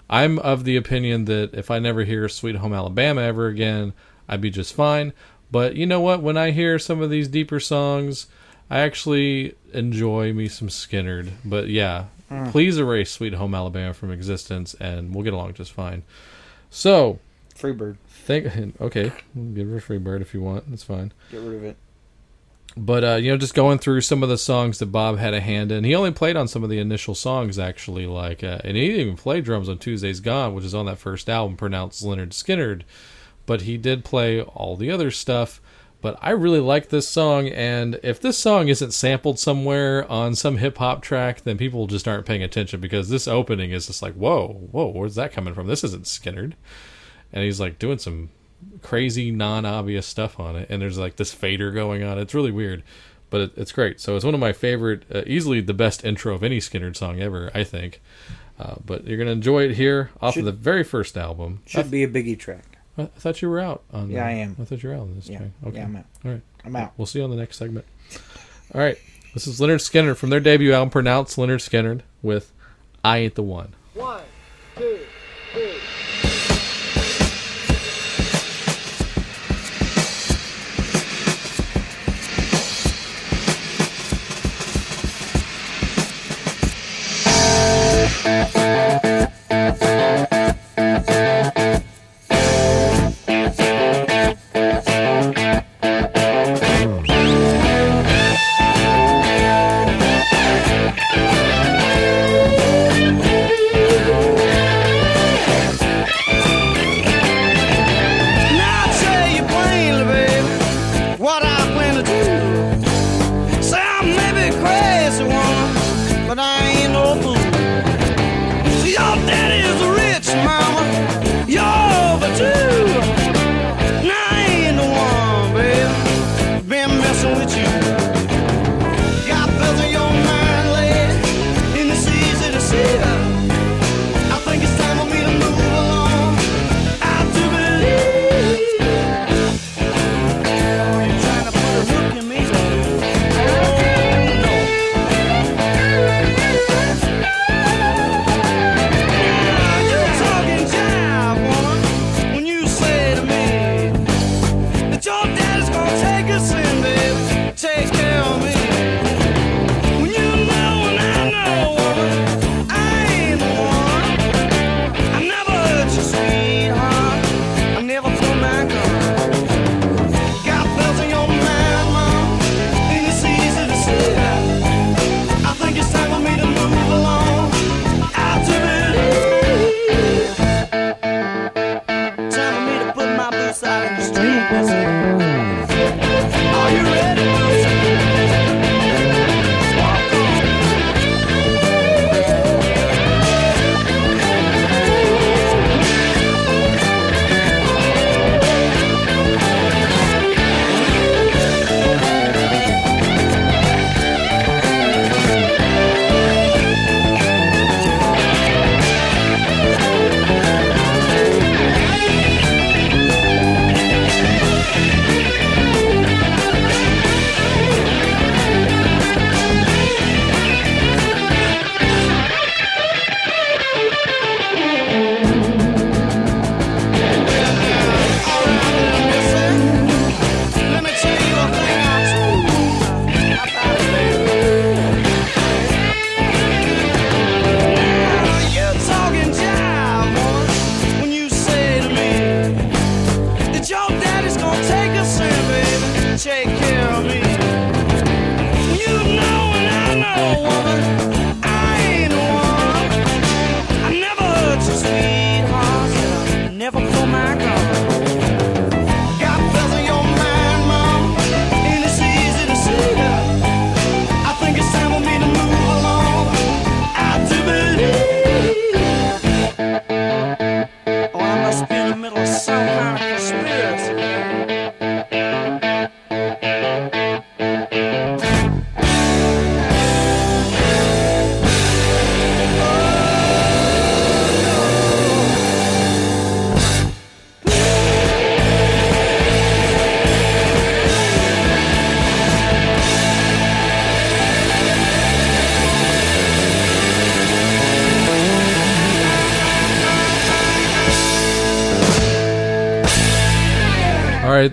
I'm 0.09 0.39
of 0.39 0.63
the 0.63 0.75
opinion 0.75 1.25
that 1.25 1.53
if 1.53 1.69
I 1.69 1.79
never 1.79 2.03
hear 2.03 2.27
Sweet 2.27 2.55
Home 2.55 2.73
Alabama 2.73 3.21
ever 3.21 3.47
again, 3.47 3.93
I'd 4.27 4.41
be 4.41 4.49
just 4.49 4.73
fine. 4.73 5.13
But 5.51 5.75
you 5.75 5.85
know 5.85 6.01
what? 6.01 6.21
When 6.21 6.35
I 6.35 6.51
hear 6.51 6.79
some 6.79 7.01
of 7.01 7.09
these 7.09 7.27
deeper 7.27 7.59
songs, 7.59 8.27
I 8.69 8.79
actually 8.79 9.55
enjoy 9.73 10.33
me 10.33 10.47
some 10.47 10.67
Skynyrd. 10.67 11.31
But 11.45 11.69
yeah, 11.69 12.05
please 12.49 12.77
erase 12.77 13.11
Sweet 13.11 13.33
Home 13.33 13.53
Alabama 13.53 13.93
from 13.93 14.11
existence, 14.11 14.73
and 14.75 15.13
we'll 15.13 15.23
get 15.23 15.33
along 15.33 15.53
just 15.53 15.71
fine. 15.71 16.03
So, 16.69 17.19
Freebird. 17.55 17.97
Think 18.27 18.75
okay, 18.81 19.13
give 19.53 19.69
her 19.69 19.77
a 19.77 19.81
free 19.81 19.99
bird 19.99 20.21
if 20.21 20.33
you 20.33 20.41
want. 20.41 20.69
That's 20.69 20.83
fine. 20.83 21.13
Get 21.31 21.39
rid 21.39 21.55
of 21.55 21.63
it. 21.63 21.77
But 22.75 23.03
uh, 23.05 23.15
you 23.15 23.31
know, 23.31 23.37
just 23.37 23.55
going 23.55 23.79
through 23.79 24.01
some 24.01 24.21
of 24.21 24.27
the 24.27 24.37
songs 24.37 24.79
that 24.79 24.87
Bob 24.87 25.17
had 25.17 25.33
a 25.33 25.39
hand 25.39 25.71
in. 25.71 25.85
He 25.85 25.95
only 25.95 26.11
played 26.11 26.35
on 26.35 26.49
some 26.49 26.61
of 26.61 26.69
the 26.69 26.77
initial 26.77 27.15
songs, 27.15 27.57
actually. 27.57 28.05
Like, 28.05 28.43
uh, 28.43 28.59
and 28.65 28.75
he 28.75 28.89
didn't 28.89 29.01
even 29.01 29.15
play 29.15 29.39
drums 29.39 29.69
on 29.69 29.79
Tuesday's 29.79 30.19
Gone, 30.19 30.53
which 30.53 30.65
is 30.65 30.75
on 30.75 30.87
that 30.87 30.97
first 30.97 31.29
album, 31.29 31.55
pronounced 31.55 32.03
Lynyrd 32.03 32.31
Skynyrd. 32.31 32.81
But 33.45 33.61
he 33.61 33.77
did 33.77 34.03
play 34.03 34.41
all 34.41 34.75
the 34.75 34.91
other 34.91 35.09
stuff. 35.09 35.61
But 36.01 36.19
I 36.21 36.31
really 36.31 36.59
like 36.59 36.89
this 36.89 37.07
song, 37.07 37.47
and 37.47 37.97
if 38.03 38.19
this 38.19 38.37
song 38.37 38.67
isn't 38.67 38.93
sampled 38.93 39.39
somewhere 39.39 40.05
on 40.11 40.35
some 40.35 40.57
hip 40.57 40.77
hop 40.77 41.01
track, 41.01 41.41
then 41.41 41.57
people 41.57 41.87
just 41.87 42.07
aren't 42.07 42.25
paying 42.25 42.43
attention 42.43 42.81
because 42.81 43.09
this 43.09 43.27
opening 43.27 43.71
is 43.71 43.87
just 43.87 44.03
like, 44.03 44.13
whoa, 44.13 44.67
whoa, 44.71 44.87
where's 44.87 45.15
that 45.15 45.31
coming 45.31 45.55
from? 45.55 45.65
This 45.65 45.83
isn't 45.85 46.03
Skynyrd. 46.03 46.53
And 47.33 47.43
he's 47.43 47.59
like 47.59 47.77
doing 47.79 47.97
some 47.99 48.29
crazy 48.81 49.31
non-obvious 49.31 50.05
stuff 50.07 50.39
on 50.39 50.55
it 50.55 50.67
and 50.69 50.81
there's 50.81 50.97
like 50.97 51.15
this 51.17 51.31
fader 51.33 51.71
going 51.71 52.03
on 52.03 52.17
it's 52.17 52.33
really 52.33 52.51
weird 52.51 52.81
but 53.29 53.41
it, 53.41 53.51
it's 53.55 53.71
great 53.71 53.99
so 53.99 54.15
it's 54.15 54.25
one 54.25 54.33
of 54.33 54.39
my 54.39 54.51
favorite 54.51 55.03
uh, 55.13 55.21
easily 55.27 55.61
the 55.61 55.73
best 55.75 56.03
intro 56.03 56.33
of 56.33 56.43
any 56.43 56.57
Skynyrd 56.59 56.95
song 56.95 57.19
ever 57.21 57.51
i 57.53 57.63
think 57.63 58.01
uh, 58.59 58.75
but 58.83 59.05
you're 59.05 59.17
gonna 59.17 59.29
enjoy 59.31 59.63
it 59.63 59.75
here 59.75 60.09
off 60.21 60.33
Should- 60.33 60.41
of 60.41 60.45
the 60.45 60.51
very 60.53 60.83
first 60.83 61.17
album 61.17 61.61
I, 61.67 61.69
Should 61.69 61.91
be 61.91 62.03
a 62.03 62.07
biggie 62.07 62.37
track. 62.37 62.77
I 62.97 63.05
thought 63.05 63.41
you 63.43 63.49
were 63.49 63.59
out 63.59 63.83
on 63.93 64.09
Yeah, 64.09 64.23
uh, 64.23 64.27
I 64.27 64.31
am. 64.31 64.55
i 64.59 64.65
thought 64.65 64.81
you 64.81 64.89
were 64.89 64.95
out 64.95 65.01
on 65.01 65.15
this 65.15 65.29
Yeah. 65.29 65.37
track 65.37 65.49
okay 65.67 65.77
Yeah, 65.77 65.83
I'm 65.85 65.95
out. 65.97 66.05
all 66.25 66.31
right 66.31 66.41
I'm 66.65 66.75
out. 66.75 66.93
we'll 66.97 67.05
see 67.05 67.19
you 67.19 67.25
on 67.25 67.29
the 67.31 67.35
next 67.37 67.57
segment 67.57 67.85
all 68.73 68.81
right 68.81 68.97
this 69.35 69.45
is 69.45 69.59
Lynyrd 69.59 69.81
Skynyrd 69.87 70.17
from 70.17 70.29
their 70.31 70.39
debut 70.39 70.73
album 70.73 70.89
pronounced 70.89 71.37
Lynyrd 71.37 71.67
Skynyrd 71.67 72.01
with 72.23 72.51
i 73.03 73.19
ain't 73.19 73.35
the 73.35 73.43
one 73.43 73.73
One, 73.93 74.21
two, 74.77 74.99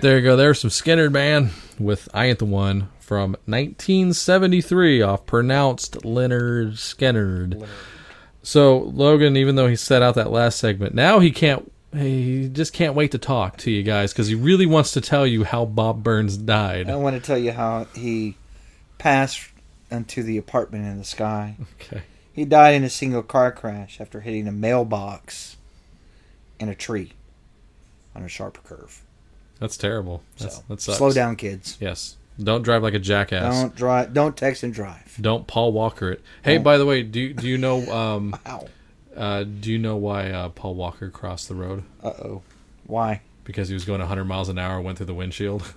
there 0.05 0.19
you 0.19 0.23
go. 0.23 0.35
There's 0.35 0.59
some 0.59 0.69
Skynyrd 0.69 1.11
man 1.11 1.49
with 1.79 2.07
I 2.13 2.27
Ain't 2.27 2.37
the 2.37 2.45
One 2.45 2.89
from 2.99 3.31
1973 3.45 5.01
off 5.01 5.25
pronounced 5.25 5.93
Lynyrd 6.01 6.73
Skynyrd. 6.73 7.67
So 8.43 8.77
Logan, 8.77 9.35
even 9.35 9.55
though 9.55 9.67
he 9.67 9.75
set 9.75 10.03
out 10.03 10.13
that 10.13 10.29
last 10.29 10.59
segment, 10.59 10.93
now 10.93 11.19
he 11.19 11.31
can't. 11.31 11.71
He 11.91 12.49
just 12.49 12.71
can't 12.71 12.93
wait 12.93 13.13
to 13.13 13.17
talk 13.17 13.57
to 13.59 13.71
you 13.71 13.81
guys 13.81 14.13
because 14.13 14.27
he 14.27 14.35
really 14.35 14.67
wants 14.67 14.91
to 14.91 15.01
tell 15.01 15.25
you 15.25 15.43
how 15.43 15.65
Bob 15.65 16.03
Burns 16.03 16.37
died. 16.37 16.87
I 16.87 16.97
want 16.97 17.15
to 17.15 17.21
tell 17.21 17.37
you 17.37 17.53
how 17.53 17.85
he 17.95 18.35
passed 18.99 19.49
into 19.89 20.21
the 20.21 20.37
apartment 20.37 20.85
in 20.85 20.99
the 20.99 21.05
sky. 21.05 21.55
Okay. 21.81 22.03
He 22.31 22.45
died 22.45 22.75
in 22.75 22.83
a 22.83 22.89
single 22.91 23.23
car 23.23 23.51
crash 23.51 23.99
after 23.99 24.21
hitting 24.21 24.47
a 24.47 24.51
mailbox 24.51 25.55
and 26.59 26.69
a 26.69 26.75
tree 26.75 27.13
on 28.13 28.21
a 28.21 28.27
sharp 28.27 28.61
curve. 28.63 29.01
That's 29.59 29.77
terrible. 29.77 30.21
That's, 30.37 30.57
So 30.57 30.63
that 30.69 30.81
sucks. 30.81 30.97
slow 30.97 31.11
down, 31.11 31.35
kids. 31.35 31.77
Yes. 31.79 32.17
Don't 32.41 32.63
drive 32.63 32.83
like 32.83 32.93
a 32.93 32.99
jackass. 32.99 33.61
Don't 33.61 33.75
drive. 33.75 34.13
Don't 34.13 34.35
text 34.35 34.63
and 34.63 34.73
drive. 34.73 35.17
Don't 35.21 35.47
Paul 35.47 35.71
Walker 35.71 36.11
it. 36.11 36.21
Hey, 36.43 36.57
by 36.57 36.77
the 36.77 36.85
way, 36.85 37.01
do 37.03 37.19
you- 37.21 37.33
do 37.33 37.47
you 37.47 37.57
know 37.57 37.89
um 37.95 38.35
uh 39.15 39.43
do 39.43 39.71
you 39.71 39.79
know 39.79 39.95
why 39.95 40.29
uh, 40.31 40.49
Paul 40.49 40.75
Walker 40.75 41.09
crossed 41.09 41.47
the 41.47 41.55
road? 41.55 41.83
Uh 42.03 42.07
oh. 42.09 42.41
Why? 42.87 43.21
Because 43.45 43.67
he 43.69 43.73
was 43.73 43.85
going 43.85 43.99
100 43.99 44.25
miles 44.25 44.49
an 44.49 44.57
hour, 44.59 44.81
went 44.81 44.97
through 44.97 45.05
the 45.07 45.13
windshield. 45.13 45.63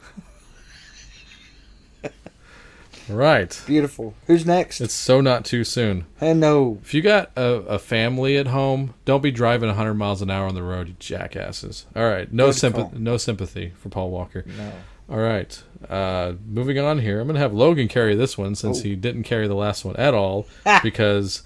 right. 3.08 3.60
Beautiful. 3.66 4.14
Who's 4.26 4.44
next? 4.46 4.80
It's 4.80 4.94
so 4.94 5.20
not 5.20 5.44
too 5.44 5.64
soon. 5.64 6.06
and 6.20 6.40
no. 6.40 6.78
If 6.82 6.94
you 6.94 7.02
got 7.02 7.30
a, 7.36 7.42
a 7.66 7.78
family 7.78 8.36
at 8.36 8.48
home, 8.48 8.94
don't 9.04 9.22
be 9.22 9.30
driving 9.30 9.68
100 9.68 9.94
miles 9.94 10.22
an 10.22 10.30
hour 10.30 10.46
on 10.46 10.54
the 10.54 10.62
road, 10.62 10.88
you 10.88 10.94
jackasses. 10.98 11.86
All 11.96 12.04
right, 12.08 12.32
no 12.32 12.50
sympathy, 12.52 12.98
no 12.98 13.16
sympathy 13.16 13.72
for 13.78 13.88
Paul 13.88 14.10
Walker. 14.10 14.44
No. 14.56 14.72
All 15.10 15.18
right, 15.18 15.62
uh, 15.88 16.34
moving 16.46 16.78
on 16.78 16.98
here. 16.98 17.20
I'm 17.20 17.26
gonna 17.26 17.38
have 17.38 17.54
Logan 17.54 17.88
carry 17.88 18.14
this 18.14 18.36
one 18.36 18.54
since 18.54 18.80
Oh. 18.80 18.82
he 18.82 18.94
didn't 18.96 19.22
carry 19.22 19.48
the 19.48 19.54
last 19.54 19.84
one 19.84 19.96
at 19.96 20.14
all 20.14 20.46
Ah. 20.66 20.80
because. 20.82 21.42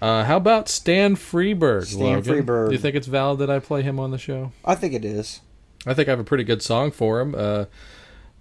Uh, 0.00 0.24
how 0.24 0.36
about 0.36 0.68
Stan 0.68 1.16
Freberg? 1.16 1.86
Stan 1.86 2.00
Logan? 2.00 2.22
Freberg. 2.46 2.66
Do 2.68 2.74
you 2.74 2.78
think 2.80 2.96
it's 2.96 3.06
valid 3.06 3.38
that 3.38 3.48
I 3.50 3.58
play 3.60 3.80
him 3.82 3.98
on 3.98 4.10
the 4.10 4.18
show? 4.18 4.52
I 4.64 4.74
think 4.74 4.92
it 4.92 5.06
is. 5.06 5.40
I 5.86 5.94
think 5.94 6.08
I 6.08 6.12
have 6.12 6.20
a 6.20 6.24
pretty 6.24 6.44
good 6.44 6.60
song 6.62 6.90
for 6.90 7.18
him. 7.20 7.34
Uh, 7.36 7.64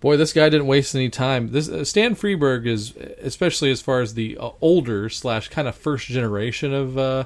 boy, 0.05 0.17
this 0.17 0.33
guy 0.33 0.49
didn't 0.49 0.67
waste 0.67 0.93
any 0.93 1.09
time. 1.09 1.49
This 1.51 1.67
uh, 1.67 1.83
Stan 1.83 2.15
Freberg 2.15 2.67
is, 2.67 2.95
especially 3.19 3.71
as 3.71 3.81
far 3.81 4.01
as 4.01 4.13
the 4.13 4.37
uh, 4.37 4.51
older 4.61 5.09
slash 5.09 5.47
kind 5.47 5.67
of 5.67 5.75
first 5.75 6.05
generation 6.05 6.75
of 6.75 6.95
uh, 6.95 7.25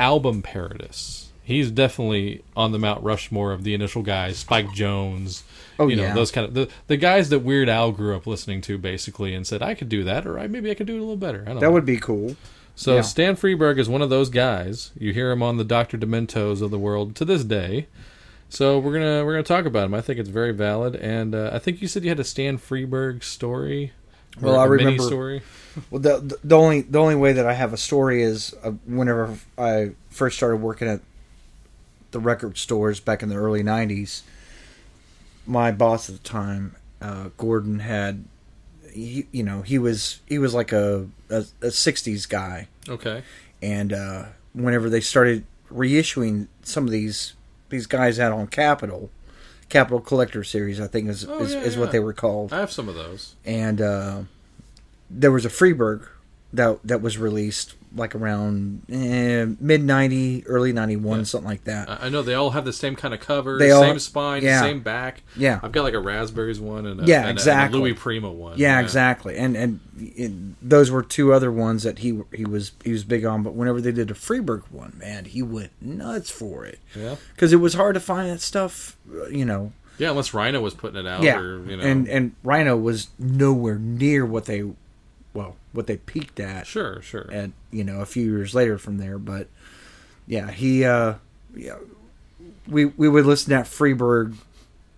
album 0.00 0.42
parodists. 0.42 1.26
He's 1.44 1.70
definitely 1.70 2.42
on 2.56 2.72
the 2.72 2.80
Mount 2.80 3.04
Rushmore 3.04 3.52
of 3.52 3.62
the 3.62 3.74
initial 3.74 4.02
guys, 4.02 4.38
Spike 4.38 4.72
Jones. 4.72 5.44
Oh, 5.78 5.86
you 5.86 5.94
know 5.94 6.02
yeah. 6.02 6.14
those 6.14 6.32
kind 6.32 6.48
of 6.48 6.54
the 6.54 6.68
the 6.88 6.96
guys 6.96 7.28
that 7.28 7.40
Weird 7.40 7.68
Al 7.68 7.92
grew 7.92 8.16
up 8.16 8.26
listening 8.26 8.60
to, 8.62 8.76
basically, 8.76 9.32
and 9.32 9.46
said 9.46 9.62
I 9.62 9.74
could 9.74 9.88
do 9.88 10.02
that, 10.02 10.26
or 10.26 10.36
I, 10.36 10.48
maybe 10.48 10.72
I 10.72 10.74
could 10.74 10.88
do 10.88 10.94
it 10.96 10.98
a 10.98 11.00
little 11.00 11.16
better. 11.16 11.42
I 11.42 11.50
don't 11.50 11.60
That 11.60 11.66
know. 11.66 11.72
would 11.72 11.86
be 11.86 11.98
cool. 11.98 12.34
So 12.74 12.96
Yeah. 12.96 13.02
Stan 13.02 13.36
Freberg 13.36 13.78
is 13.78 13.88
one 13.88 14.02
of 14.02 14.10
those 14.10 14.30
guys. 14.30 14.90
You 14.98 15.12
hear 15.12 15.30
him 15.30 15.44
on 15.44 15.58
the 15.58 15.64
Doctor 15.64 15.96
Dementos 15.96 16.60
of 16.60 16.72
the 16.72 16.78
world 16.78 17.14
to 17.16 17.24
this 17.24 17.44
day. 17.44 17.86
So 18.54 18.78
we're 18.78 18.92
gonna 18.92 19.24
we're 19.24 19.32
gonna 19.32 19.42
talk 19.42 19.64
about 19.64 19.86
him. 19.86 19.94
I 19.94 20.00
think 20.00 20.20
it's 20.20 20.28
very 20.28 20.52
valid, 20.52 20.94
and 20.94 21.34
uh, 21.34 21.50
I 21.52 21.58
think 21.58 21.82
you 21.82 21.88
said 21.88 22.04
you 22.04 22.10
had 22.10 22.20
a 22.20 22.24
Stan 22.24 22.56
Freberg 22.56 23.24
story. 23.24 23.92
or 24.40 24.42
Well, 24.52 24.60
I 24.60 24.64
remember- 24.66 25.02
story. 25.02 25.42
Well, 25.90 26.00
the, 26.00 26.18
the 26.20 26.38
the 26.44 26.56
only 26.56 26.82
the 26.82 27.00
only 27.00 27.16
way 27.16 27.32
that 27.32 27.46
I 27.46 27.54
have 27.54 27.72
a 27.72 27.76
story 27.76 28.22
is 28.22 28.54
uh, 28.62 28.70
whenever 28.86 29.36
I 29.58 29.90
first 30.08 30.36
started 30.36 30.58
working 30.58 30.86
at 30.86 31.00
the 32.12 32.20
record 32.20 32.56
stores 32.56 33.00
back 33.00 33.24
in 33.24 33.28
the 33.28 33.34
early 33.34 33.64
'90s. 33.64 34.22
My 35.46 35.72
boss 35.72 36.08
at 36.08 36.14
the 36.22 36.22
time, 36.22 36.76
uh, 37.02 37.30
Gordon, 37.36 37.80
had 37.80 38.24
he, 38.92 39.26
you 39.32 39.42
know 39.42 39.62
he 39.62 39.78
was 39.78 40.20
he 40.26 40.38
was 40.38 40.54
like 40.54 40.70
a 40.70 41.08
a, 41.28 41.38
a 41.60 41.70
'60s 41.70 42.28
guy, 42.28 42.68
Okay. 42.88 43.24
and 43.60 43.92
uh, 43.92 44.26
whenever 44.52 44.88
they 44.88 45.00
started 45.00 45.44
reissuing 45.72 46.46
some 46.62 46.84
of 46.84 46.90
these 46.92 47.32
these 47.74 47.86
guys 47.86 48.18
out 48.18 48.32
on 48.32 48.46
Capitol. 48.46 49.10
Capitol 49.68 50.00
Collector 50.00 50.44
Series, 50.44 50.80
I 50.80 50.86
think 50.86 51.08
is 51.08 51.26
Oh, 51.28 51.40
is, 51.40 51.52
yeah, 51.52 51.60
is 51.60 51.74
yeah. 51.74 51.80
what 51.80 51.90
they 51.92 51.98
were 51.98 52.12
called 52.12 52.52
I 52.52 52.60
have 52.60 52.70
some 52.70 52.88
of 52.88 52.94
those. 52.94 53.34
and 53.44 53.80
uh, 53.80 54.22
there 55.10 55.32
was 55.32 55.44
a 55.44 55.48
Freberg 55.48 56.06
that 56.52 56.78
that 56.84 57.00
was 57.02 57.18
released 57.18 57.74
like 57.96 58.14
around 58.14 58.82
eh, 58.90 59.46
mid 59.60 59.82
ninety, 59.82 60.44
early 60.46 60.72
ninety 60.72 60.96
one, 60.96 61.20
Yeah. 61.20 61.24
something 61.24 61.48
like 61.48 61.64
that. 61.64 61.88
I 62.02 62.08
know 62.08 62.22
they 62.22 62.34
all 62.34 62.50
have 62.50 62.64
the 62.64 62.72
same 62.72 62.96
kind 62.96 63.14
of 63.14 63.20
cover, 63.20 63.58
They 63.58 63.70
all- 63.70 63.82
same 63.82 63.98
spine, 63.98 64.42
yeah. 64.42 64.60
same 64.60 64.80
back. 64.80 65.22
Yeah. 65.36 65.60
I've 65.62 65.72
got 65.72 65.82
like 65.84 65.94
a 65.94 66.00
raspberries 66.00 66.60
one 66.60 66.86
and 66.86 67.00
a, 67.00 67.04
Yeah, 67.04 67.16
and 67.20 67.24
a- 67.26 67.28
and 67.30 67.38
a 67.38 67.40
exactly. 67.40 67.78
Louis 67.80 67.92
Prima 67.94 68.30
one. 68.32 68.58
yeah, 68.58 68.80
exactly. 68.80 69.36
And 69.36 69.56
and 69.56 70.56
those 70.60 70.90
were 70.90 71.02
two 71.02 71.32
other 71.32 71.52
ones 71.52 71.82
that 71.84 72.00
he 72.00 72.20
he 72.32 72.44
was 72.44 72.72
he 72.84 72.92
was 72.92 73.04
big 73.04 73.24
on. 73.24 73.42
But 73.42 73.54
whenever 73.54 73.80
they 73.80 73.92
did 73.92 74.10
a 74.10 74.14
Freberg 74.14 74.62
one, 74.70 74.94
man, 74.98 75.24
he 75.26 75.42
went 75.42 75.70
nuts 75.80 76.30
for 76.30 76.64
it 76.64 76.78
Yeah. 76.94 77.16
because 77.34 77.52
it 77.52 77.56
was 77.56 77.74
hard 77.74 77.94
to 77.94 78.00
find 78.00 78.28
that 78.30 78.40
stuff. 78.40 78.96
uh, 79.14 79.28
You 79.28 79.44
know, 79.44 79.72
Yeah, 79.98 80.10
unless 80.10 80.34
Rhino 80.34 80.60
was 80.60 80.74
putting 80.74 80.98
it 80.98 81.06
out, 81.06 81.22
yeah. 81.22 81.38
or 81.38 81.64
you 81.64 81.76
know, 81.76 81.82
And 81.84 82.08
and 82.08 82.32
Rhino 82.42 82.76
was 82.76 83.08
nowhere 83.18 83.78
near 83.78 84.26
what 84.26 84.46
they, 84.46 84.64
what 85.74 85.86
they 85.86 85.96
peaked 85.98 86.40
at. 86.40 86.66
sure, 86.66 87.02
sure. 87.02 87.28
and 87.30 87.52
you 87.70 87.84
know 87.84 88.00
a 88.00 88.06
few 88.06 88.24
years 88.24 88.54
later 88.54 88.78
from 88.78 88.96
there 88.98 89.18
but 89.18 89.48
yeah 90.26 90.50
he 90.50 90.84
uh 90.84 91.14
yeah 91.54 91.76
we 92.66 92.86
we 92.86 93.08
would 93.08 93.26
listen 93.26 93.50
to 93.50 93.56
that 93.56 93.66
Freberg 93.66 94.34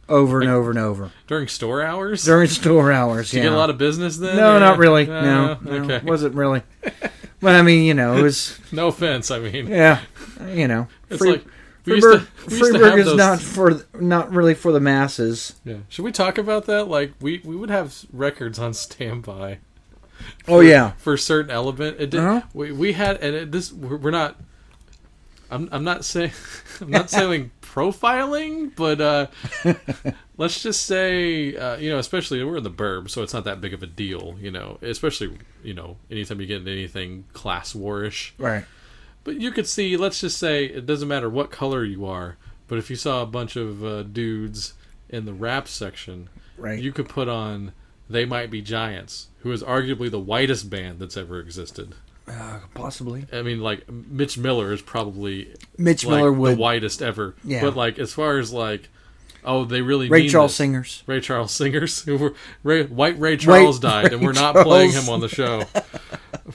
over 0.09 0.41
and 0.41 0.49
over 0.49 0.71
and 0.71 0.79
over 0.79 1.11
During 1.27 1.49
store 1.49 1.83
hours, 1.83 2.25
during 2.25 2.47
store 2.49 2.93
hours 3.01 3.31
Did 3.33 3.39
you 3.39 3.43
yeah 3.43 3.49
get 3.51 3.55
a 3.57 3.59
lot 3.59 3.71
of 3.71 3.79
business 3.79 4.19
then? 4.19 4.37
no 4.37 4.57
or- 4.57 4.61
not 4.61 4.79
really 4.79 5.11
Uh, 5.11 5.21
no, 5.23 5.59
no 5.65 5.73
okay. 5.85 6.01
wasn't 6.07 6.35
really 6.37 6.63
but 7.41 7.55
i 7.57 7.63
mean 7.63 7.85
you 7.85 7.95
know 7.95 8.17
it 8.17 8.23
was 8.23 8.59
No 8.71 8.87
offense. 8.89 9.31
I 9.33 9.41
mean, 9.41 9.67
yeah 9.67 10.03
you 10.49 10.69
know 10.69 10.87
It's 11.11 11.19
Free- 11.19 11.33
like 11.33 11.45
we 11.87 12.01
Freberg, 12.01 12.21
to- 12.21 12.51
we 12.55 12.61
Freberg 12.61 12.99
is 12.99 13.07
those- 13.07 13.17
not 13.17 13.41
for 13.41 13.81
not 14.01 14.31
really 14.33 14.55
for 14.55 14.71
the 14.73 14.81
masses 14.81 15.55
Yeah. 15.65 15.79
Should 15.89 16.05
we 16.05 16.13
talk 16.13 16.37
about 16.39 16.67
that? 16.67 16.85
Like, 16.89 17.13
we 17.21 17.41
we 17.45 17.55
would 17.57 17.71
have 17.71 18.05
records 18.13 18.59
on 18.59 18.75
standby 18.75 19.59
oh 20.49 20.61
yeah 20.61 20.93
for 20.99 21.15
a 21.15 21.19
certain 21.19 21.51
element. 21.51 21.97
It 22.01 22.11
did, 22.11 22.21
Uh-huh. 22.21 22.43
we 22.55 22.73
we 22.73 22.93
had 22.93 23.19
and 23.19 23.35
it, 23.35 23.53
this 23.53 23.73
we're, 23.73 23.97
we're 23.97 24.11
not. 24.11 24.37
I'm 25.51 25.69
I'm 25.71 25.85
not 25.85 26.05
saying 26.05 26.33
I'm 26.81 26.91
not 26.91 27.09
saying 27.11 27.51
profiling, 27.63 28.75
but 28.75 29.01
uh, 29.01 29.27
let's 30.37 30.63
just 30.63 30.87
say 30.87 31.55
uh, 31.57 31.77
you 31.77 31.91
know, 31.91 31.99
especially 31.99 32.43
we're 32.43 32.57
in 32.59 32.65
the 32.65 32.71
burb, 32.71 33.11
so 33.11 33.23
it's 33.23 33.33
not 33.35 33.45
that 33.45 33.61
big 33.61 33.73
of 33.75 33.83
a 33.83 33.87
deal, 33.87 34.37
you 34.41 34.51
know. 34.51 34.79
Especially 34.83 35.39
you 35.63 35.75
know, 35.75 35.97
anytime 36.11 36.41
you 36.41 36.47
get 36.47 36.59
into 36.59 36.73
anything 36.73 37.25
class 37.33 37.75
warish. 37.75 38.33
right 38.39 38.65
But 39.25 39.41
you 39.41 39.51
could 39.53 39.67
see, 39.67 39.97
let's 39.97 40.21
just 40.21 40.39
say, 40.39 40.65
it 40.67 40.87
doesn't 40.87 41.09
matter 41.09 41.29
what 41.31 41.51
color 41.51 41.85
you 41.85 42.07
are, 42.07 42.37
but 42.69 42.79
if 42.79 42.91
you 42.91 42.97
saw 42.97 43.23
a 43.23 43.27
bunch 43.27 43.57
of 43.57 43.85
uh, 43.85 44.03
dudes 44.05 44.75
in 45.09 45.25
the 45.25 45.33
rap 45.33 45.69
section, 45.69 46.29
Right. 46.59 46.79
you 46.81 46.91
could 46.93 47.09
put 47.09 47.29
on 47.29 47.73
They 48.09 48.25
Might 48.25 48.51
Be 48.51 48.63
Giants, 48.63 49.29
who 49.41 49.53
is 49.53 49.63
arguably 49.63 50.11
the 50.11 50.19
whitest 50.21 50.71
band 50.71 50.99
that's 50.99 51.17
ever 51.17 51.41
existed. 51.41 51.95
uh, 52.29 52.61
possibly 52.75 53.27
I 53.33 53.43
mean, 53.43 53.61
like, 53.61 53.91
Mitch 53.91 54.37
Miller 54.39 54.73
is 54.73 54.83
probably 54.83 55.55
mitch 55.79 56.05
like, 56.05 56.17
miller 56.17 56.33
would 56.33 56.57
the 56.57 56.61
whitest 56.61 57.03
ever. 57.03 57.35
Yeah. 57.45 57.61
But, 57.63 57.77
like, 57.77 57.99
as 57.99 58.13
far 58.13 58.39
as, 58.39 58.53
like, 58.53 58.89
oh, 59.45 59.65
they 59.65 59.81
really 59.81 60.09
ray 60.09 60.29
charles 60.29 60.51
this. 60.51 60.57
singers 60.57 61.03
Ray 61.07 61.21
Charles 61.21 61.53
singers. 61.53 62.03
Who 62.03 62.17
were 62.19 62.35
Ray, 62.65 62.85
White 62.85 63.19
Ray 63.19 63.37
Charles 63.37 63.79
died, 63.79 64.13
and 64.13 64.23
we're 64.23 64.33
not 64.33 64.57
playing 64.57 64.91
him 64.93 65.09
on 65.09 65.21
the 65.21 65.29
show. 65.29 65.63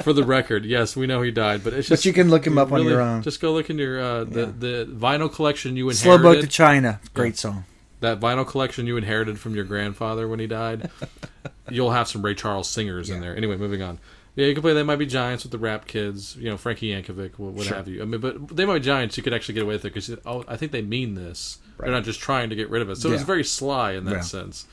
For 0.03 0.13
the 0.13 0.23
record, 0.23 0.63
yes, 0.65 0.95
we 0.95 1.05
know 1.05 1.21
he 1.21 1.31
died, 1.31 1.63
but 1.65 1.73
it's 1.73 1.89
just 1.89 2.03
but 2.03 2.05
you 2.05 2.13
can 2.13 2.29
look 2.29 2.47
him 2.47 2.57
up 2.57 2.71
on 2.71 2.79
really- 2.79 2.91
your 2.91 3.01
own 3.01 3.21
Just 3.23 3.41
go 3.41 3.51
look 3.53 3.69
in 3.69 3.77
your 3.77 3.99
uh, 3.99 4.23
the 4.23 4.45
the 4.45 4.87
vinyl 4.89 5.31
collection 5.33 5.75
you 5.75 5.89
inherited. 5.89 6.21
slow 6.21 6.33
boat 6.33 6.41
to 6.41 6.47
china 6.47 7.01
great 7.13 7.37
song 7.37 7.65
that 8.01 8.19
vinyl 8.19 8.45
collection 8.45 8.85
you 8.87 8.97
inherited 8.97 9.39
from 9.39 9.55
your 9.55 9.63
grandfather 9.63 10.27
when 10.27 10.39
he 10.39 10.47
died. 10.47 10.89
You'll 11.69 11.91
have 11.91 12.07
some 12.07 12.21
Ray 12.21 12.35
Charles 12.35 12.69
singers 12.69 13.09
in 13.09 13.21
there. 13.21 13.35
Anyway, 13.35 13.55
moving 13.57 13.81
on. 13.81 13.99
Yeah, 14.35 14.45
you 14.47 14.53
can 14.53 14.61
play 14.61 14.73
They 14.73 14.83
Might 14.83 14.95
Be 14.97 15.05
Giants 15.05 15.43
with 15.43 15.51
the 15.51 15.57
rap 15.57 15.87
kids. 15.87 16.35
You 16.37 16.49
know, 16.49 16.57
Frankie 16.57 16.89
Yankovic, 16.91 17.37
what, 17.37 17.65
Sure. 17.65 17.75
have 17.77 17.87
you. 17.87 18.01
I 18.01 18.05
mean, 18.05 18.21
but 18.21 18.47
They 18.55 18.65
Might 18.65 18.75
Be 18.75 18.79
Giants, 18.81 19.17
you 19.17 19.23
could 19.23 19.33
actually 19.33 19.55
get 19.55 19.63
away 19.63 19.75
with 19.75 19.85
it 19.85 19.93
because 19.93 20.09
oh, 20.25 20.43
I 20.47 20.55
think 20.57 20.71
they 20.71 20.81
mean 20.81 21.15
this. 21.15 21.59
They're 21.79 21.91
not 21.91 22.03
just 22.03 22.19
trying 22.19 22.49
to 22.49 22.55
get 22.55 22.69
rid 22.69 22.81
of 22.81 22.89
it. 22.89 22.97
So 22.97 23.11
it's 23.11 23.23
very 23.23 23.43
sly 23.43 23.93
in 23.93 24.05
that 24.05 24.11
Yeah. 24.11 24.21
sense. 24.21 24.65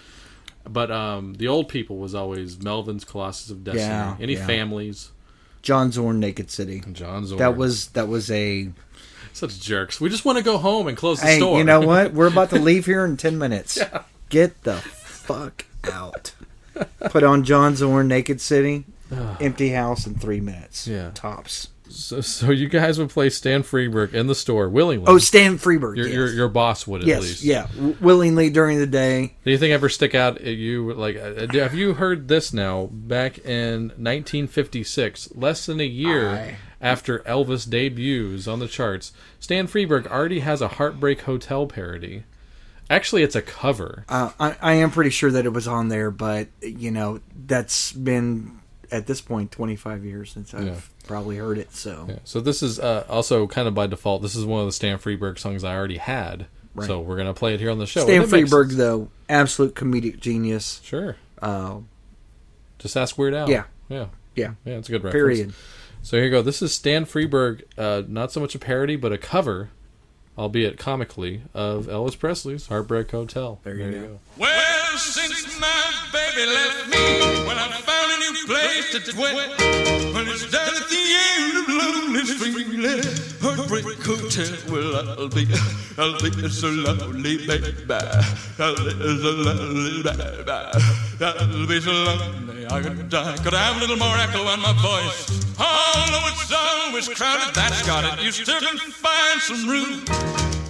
But 0.68 0.90
um, 0.90 1.34
the 1.34 1.48
old 1.48 1.68
people 1.68 1.96
was 1.96 2.14
always 2.14 2.56
Melvins 2.56 3.06
Colossus 3.06 3.50
of 3.50 3.64
Destiny. 3.64 3.86
Yeah, 3.86 4.16
Any 4.20 4.34
yeah. 4.34 4.46
families? 4.46 5.10
john 5.60 5.90
zorn 5.90 6.20
naked 6.20 6.48
city 6.52 6.80
John 6.92 7.26
Zorn. 7.26 7.40
that 7.40 7.56
was 7.56 7.88
that 7.88 8.06
was 8.06 8.30
a 8.30 8.70
such 9.32 9.60
jerks. 9.60 10.00
We 10.00 10.08
just 10.08 10.24
want 10.24 10.38
to 10.38 10.44
go 10.44 10.58
home 10.58 10.88
and 10.88 10.96
close 10.96 11.20
the 11.20 11.26
hey, 11.26 11.36
store. 11.38 11.58
you 11.58 11.64
know 11.64 11.80
what? 11.80 12.12
We're 12.14 12.28
about 12.28 12.50
to 12.50 12.58
leave 12.58 12.86
here 12.86 13.04
in 13.04 13.16
ten 13.16 13.38
minutes. 13.38 13.78
Get 14.28 14.62
the 14.64 14.76
fuck 14.76 15.66
out. 15.90 16.32
Put 17.10 17.22
on 17.22 17.44
John 17.44 17.76
Zorn, 17.76 18.08
Naked 18.08 18.40
City, 18.40 18.84
empty 19.40 19.70
house 19.70 20.06
in 20.06 20.14
three 20.14 20.40
minutes. 20.40 20.86
Yeah. 20.86 21.10
tops. 21.14 21.68
So, 21.90 22.20
so 22.20 22.50
you 22.50 22.68
guys 22.68 22.98
would 22.98 23.08
play 23.08 23.30
Stan 23.30 23.62
Freberg 23.62 24.12
in 24.12 24.26
the 24.26 24.34
store 24.34 24.68
willingly. 24.68 25.06
Oh, 25.08 25.18
Stan 25.18 25.58
Freberg. 25.58 25.96
your, 25.96 26.06
yes. 26.06 26.14
your 26.14 26.28
your 26.28 26.48
boss 26.48 26.86
would 26.86 27.00
at 27.00 27.06
yes, 27.06 27.22
least. 27.22 27.42
yeah, 27.42 27.66
w- 27.74 27.96
willingly 28.00 28.50
during 28.50 28.78
the 28.78 28.86
day. 28.86 29.34
Do 29.44 29.50
you 29.50 29.58
think 29.58 29.72
ever 29.72 29.88
stick 29.88 30.14
out 30.14 30.38
at 30.38 30.54
you? 30.54 30.92
Like, 30.92 31.16
uh, 31.16 31.46
have 31.54 31.74
you 31.74 31.94
heard 31.94 32.28
this 32.28 32.52
now? 32.52 32.90
Back 32.92 33.38
in 33.38 33.88
1956, 33.96 35.34
less 35.34 35.66
than 35.66 35.80
a 35.80 35.84
year 35.84 36.28
Aye. 36.28 36.56
After 36.80 37.18
Elvis 37.20 37.68
debuts 37.68 38.46
on 38.46 38.60
the 38.60 38.68
charts, 38.68 39.12
Stan 39.40 39.66
Freberg 39.66 40.06
already 40.06 40.40
has 40.40 40.60
a 40.60 40.68
Heartbreak 40.68 41.22
Hotel 41.22 41.66
parody. 41.66 42.22
Actually, 42.88 43.22
it's 43.22 43.34
a 43.34 43.42
cover. 43.42 44.04
Uh, 44.08 44.30
I, 44.38 44.56
I 44.62 44.72
am 44.74 44.90
pretty 44.90 45.10
sure 45.10 45.30
that 45.32 45.44
it 45.44 45.52
was 45.52 45.66
on 45.68 45.88
there, 45.88 46.10
but 46.10 46.48
you 46.62 46.90
know 46.90 47.20
that's 47.46 47.92
been 47.92 48.58
at 48.90 49.06
this 49.06 49.20
point 49.20 49.50
25 49.52 50.04
years 50.04 50.30
since 50.30 50.54
I've 50.54 50.66
Yeah. 50.66 50.74
probably 51.06 51.36
heard 51.36 51.58
it. 51.58 51.74
So 51.74 52.06
Yeah. 52.08 52.18
So 52.24 52.40
this 52.40 52.62
is 52.62 52.78
uh, 52.80 53.04
also 53.08 53.46
kind 53.46 53.68
of 53.68 53.74
by 53.74 53.86
default. 53.88 54.22
This 54.22 54.34
is 54.36 54.44
one 54.46 54.60
of 54.60 54.66
the 54.66 54.72
Stan 54.72 54.98
Freberg 54.98 55.38
songs 55.38 55.64
I 55.64 55.74
already 55.76 55.98
had. 55.98 56.46
Right. 56.74 56.86
So 56.86 57.00
we're 57.00 57.16
gonna 57.18 57.34
play 57.34 57.52
it 57.54 57.60
here 57.60 57.70
on 57.70 57.78
the 57.78 57.86
show. 57.86 58.02
Stan 58.04 58.22
it 58.22 58.30
makes- 58.30 58.50
Freberg, 58.50 58.70
though, 58.76 59.10
absolute 59.28 59.74
comedic 59.74 60.20
genius. 60.20 60.80
Sure. 60.84 61.16
Uh, 61.42 61.80
Just 62.78 62.96
ask 62.96 63.18
Weird 63.18 63.34
Al. 63.34 63.50
Yeah. 63.50 63.64
Yeah. 63.90 64.06
yeah, 64.36 64.52
Yeah. 64.64 64.74
It's 64.78 64.88
a 64.88 64.92
good 64.92 65.04
reference. 65.04 65.12
period. 65.38 65.52
So 66.02 66.16
here 66.16 66.24
you 66.24 66.30
go. 66.30 66.40
This 66.42 66.62
is 66.62 66.72
Stan 66.72 67.04
Freberg, 67.04 67.62
uh, 67.76 68.02
not 68.08 68.32
so 68.32 68.40
much 68.40 68.54
a 68.54 68.58
parody, 68.58 68.96
but 68.96 69.12
a 69.12 69.18
cover, 69.18 69.68
albeit 70.38 70.78
comically, 70.78 71.42
of 71.52 71.86
Elvis 71.86 72.18
Presley's 72.18 72.68
Heartbreak 72.68 73.10
Hotel. 73.10 73.60
There 73.62 73.74
you 73.74 73.90
go. 73.92 74.20
Well, 74.38 74.96
since 74.96 75.60
my 75.60 75.92
baby 76.12 76.46
left 76.46 76.88
me, 76.88 77.44
well, 77.46 77.58
I 77.58 77.68
found 77.82 78.10
a 78.10 78.16
new 78.18 78.46
place 78.46 78.92
to 78.92 79.00
dwell. 79.12 79.34
Well, 80.14 80.26
it's 80.28 80.50
down 80.50 80.74
at 80.74 80.88
the 80.88 81.02
end 81.36 81.58
of 81.58 81.68
Lonely 81.68 82.24
Street, 82.24 83.04
Heartbreak 83.42 84.02
Hotel. 84.02 84.56
Well, 84.72 85.10
I'll 85.10 85.28
be, 85.28 85.46
I'll 85.98 86.18
be 86.22 86.48
so 86.48 86.68
lonely, 86.68 87.46
baby. 87.46 87.74
I'll 88.58 88.74
be 88.76 88.90
so 89.20 89.30
lonely, 89.44 90.02
baby. 90.02 90.50
I'll 91.20 91.66
be 91.66 91.80
so 91.80 91.92
lonely, 91.92 92.57
I 92.70 92.82
could 92.82 93.08
die. 93.08 93.36
Could 93.38 93.54
I 93.54 93.62
have 93.64 93.76
a 93.76 93.80
little 93.80 93.96
more 93.96 94.16
echo 94.16 94.44
on 94.44 94.60
my 94.60 94.72
voice? 94.82 95.28
Although 95.58 96.28
it's 96.28 96.52
always 96.52 97.08
crowded, 97.08 97.54
that's 97.54 97.86
got 97.86 98.04
it. 98.04 98.22
You 98.22 98.30
still 98.30 98.60
can 98.60 98.78
find 98.78 99.40
some 99.40 99.68
room 99.68 100.04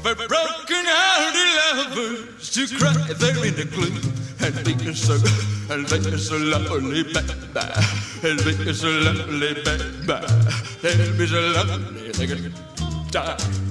for 0.02 0.14
broken-hearted 0.14 1.50
lovers 1.58 2.50
to 2.50 2.66
cry 2.78 2.94
there 3.18 3.44
in 3.44 3.54
the 3.54 3.64
gloom 3.64 3.98
and 4.40 4.54
be 4.64 4.94
so 4.94 5.18
and 5.70 5.86
be 5.88 6.16
so 6.18 6.36
lonely, 6.36 7.02
baby, 7.02 7.32
and 8.22 8.38
be 8.44 8.72
so 8.72 8.88
baby, 9.12 10.28
and 10.84 11.18
be 11.18 11.26
so 11.26 11.40
lonely 11.40 12.10
they 12.12 12.26
could 12.26 12.54
die. 13.10 13.67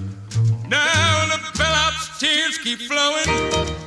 Now 0.69 1.25
the 1.27 1.39
bellhop's 1.57 2.19
tears 2.19 2.57
keep 2.57 2.79
flowing, 2.79 3.25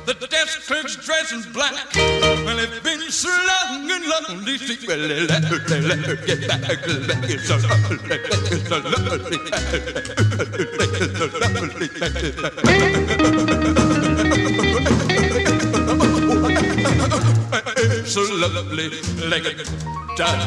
the 0.05 0.15
desk 0.29 0.65
clerk's 0.67 0.95
dressed 0.95 1.31
in 1.33 1.51
black. 1.53 1.93
Well, 1.95 2.57
they've 2.57 2.83
been 2.83 3.11
so 3.11 3.29
long 3.29 3.91
and 3.91 4.05
lonely, 4.05 4.57
she 4.57 4.87
well, 4.87 4.97
let 4.97 5.43
her, 5.43 5.59
let 5.79 5.99
her 5.99 6.15
get 6.15 6.47
back, 6.47 6.79
it's 7.29 7.47
so 7.47 7.57
lonely, 7.57 8.17
it's 8.51 8.67
so 8.67 8.77
lonely, 8.79 9.37
it's 10.57 11.17
so 11.19 11.27
lonely. 11.39 11.91
so 18.05 18.21
lovely, 18.35 18.89
like 19.29 19.45
a 19.45 19.53
dove. 20.17 20.43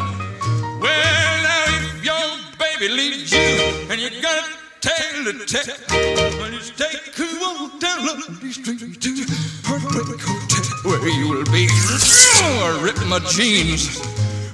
Well, 0.81 1.43
now 1.43 1.65
if 1.69 2.05
your 2.05 2.27
baby 2.59 2.89
leaves 2.93 3.33
you 3.33 3.89
and 3.89 4.01
you 4.01 4.11
got 4.21 4.64
tale 4.85 5.25
to 5.25 5.47
tell, 5.47 5.75
well, 6.39 6.51
just 6.51 6.77
take 6.77 7.19
a 7.19 7.41
walk 7.41 7.81
down 7.81 8.05
Lonely 8.05 8.53
Street 8.53 9.01
to 9.01 9.25
Heartbreak 9.65 10.21
Hotel, 10.21 10.91
where 10.91 11.09
you 11.09 11.31
will 11.31 11.45
be 11.47 11.67
oh, 11.71 12.81
ripping 12.85 13.09
my 13.09 13.19
jeans. 13.31 13.99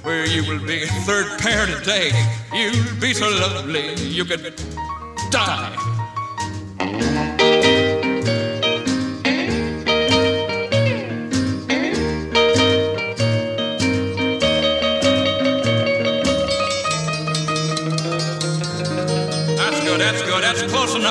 Where 0.03 0.25
you 0.25 0.41
will 0.49 0.65
be 0.65 0.85
third 1.05 1.37
pair 1.39 1.67
today. 1.67 2.11
You'll 2.53 2.99
be 2.99 3.13
so 3.13 3.29
lovely 3.29 3.93
you 3.95 4.25
could 4.25 4.55
die. 5.29 6.00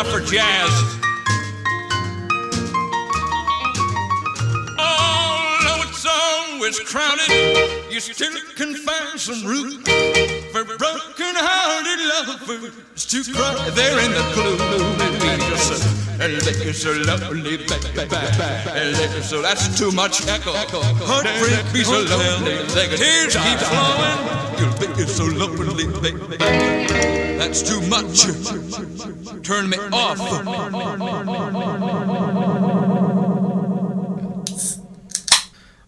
Enough 0.01 0.13
for 0.13 0.21
jazz. 0.21 0.71
Although 4.79 5.83
it's 5.89 6.07
always 6.07 6.81
crowded, 6.81 7.93
you 7.93 8.01
still 8.01 8.33
can 8.57 8.75
find 8.75 9.21
some 9.21 9.45
room 9.45 9.83
for 10.53 10.65
broken-hearted 10.65 12.01
lovers 12.11 13.07
to 13.07 13.23
cry 13.33 13.71
there 13.71 13.99
in 14.05 14.11
the 14.13 14.23
gloom. 14.35 14.61
And 15.23 15.43
you're 15.43 15.57
so, 15.57 15.75
and 16.21 16.41
they're 16.43 16.73
so 16.73 16.93
lonely, 16.93 17.57
baby. 17.57 18.07
And 18.71 18.95
they're 18.97 19.23
so, 19.23 19.41
that's 19.43 19.79
too 19.79 19.93
much 19.93 20.27
echo. 20.27 20.53
Heartbreak 20.53 21.73
be 21.73 21.85
so 21.85 22.01
lonely, 22.03 22.67
tears 22.97 23.37
keep 23.37 23.59
flowing. 23.59 24.19
You'll 24.59 24.75
be 24.97 25.07
so 25.07 25.25
lonely, 25.25 25.87
baby. 26.01 26.37
That's 27.39 27.63
too 27.63 27.81
much. 27.89 28.27
Turn 29.43 29.71
me 29.71 29.79
off. 29.93 30.21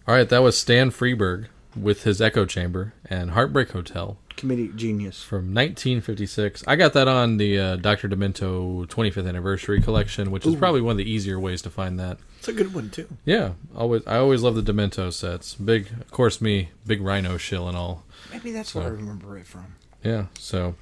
All 0.05 0.15
right, 0.15 0.27
that 0.27 0.41
was 0.41 0.57
Stan 0.57 0.91
Freberg 0.91 1.47
with 1.75 2.03
his 2.03 2.21
Echo 2.21 2.45
Chamber 2.45 2.93
and 3.05 3.31
Heartbreak 3.31 3.71
Hotel 3.71 4.17
Comedic 4.43 4.75
genius. 4.75 5.23
from 5.23 5.53
1956. 5.53 6.63
I 6.67 6.75
got 6.75 6.93
that 6.93 7.07
on 7.07 7.37
the 7.37 7.59
uh, 7.59 7.75
Dr. 7.77 8.09
Demento 8.09 8.85
25th 8.87 9.27
anniversary 9.27 9.81
collection, 9.81 10.31
which 10.31 10.45
is 10.45 10.55
probably 10.55 10.81
one 10.81 10.91
of 10.91 10.97
the 10.97 11.09
easier 11.09 11.39
ways 11.39 11.61
to 11.63 11.69
find 11.69 11.99
that. 11.99 12.17
It's 12.39 12.47
a 12.49 12.53
good 12.53 12.73
one 12.73 12.89
too. 12.89 13.07
Yeah, 13.25 13.53
always. 13.75 14.05
I 14.05 14.17
always 14.17 14.41
love 14.41 14.55
the 14.55 14.73
Demento 14.73 15.11
sets. 15.13 15.55
Big, 15.55 15.89
of 15.91 16.11
course, 16.11 16.41
me, 16.41 16.69
big 16.85 17.01
Rhino 17.01 17.37
shill 17.37 17.67
and 17.67 17.77
all. 17.77 18.03
Maybe 18.31 18.51
that's 18.51 18.75
where 18.75 18.85
I 18.85 18.89
remember 18.89 19.37
it 19.37 19.47
from. 19.47 19.75
Yeah, 20.03 20.25
so 20.37 20.75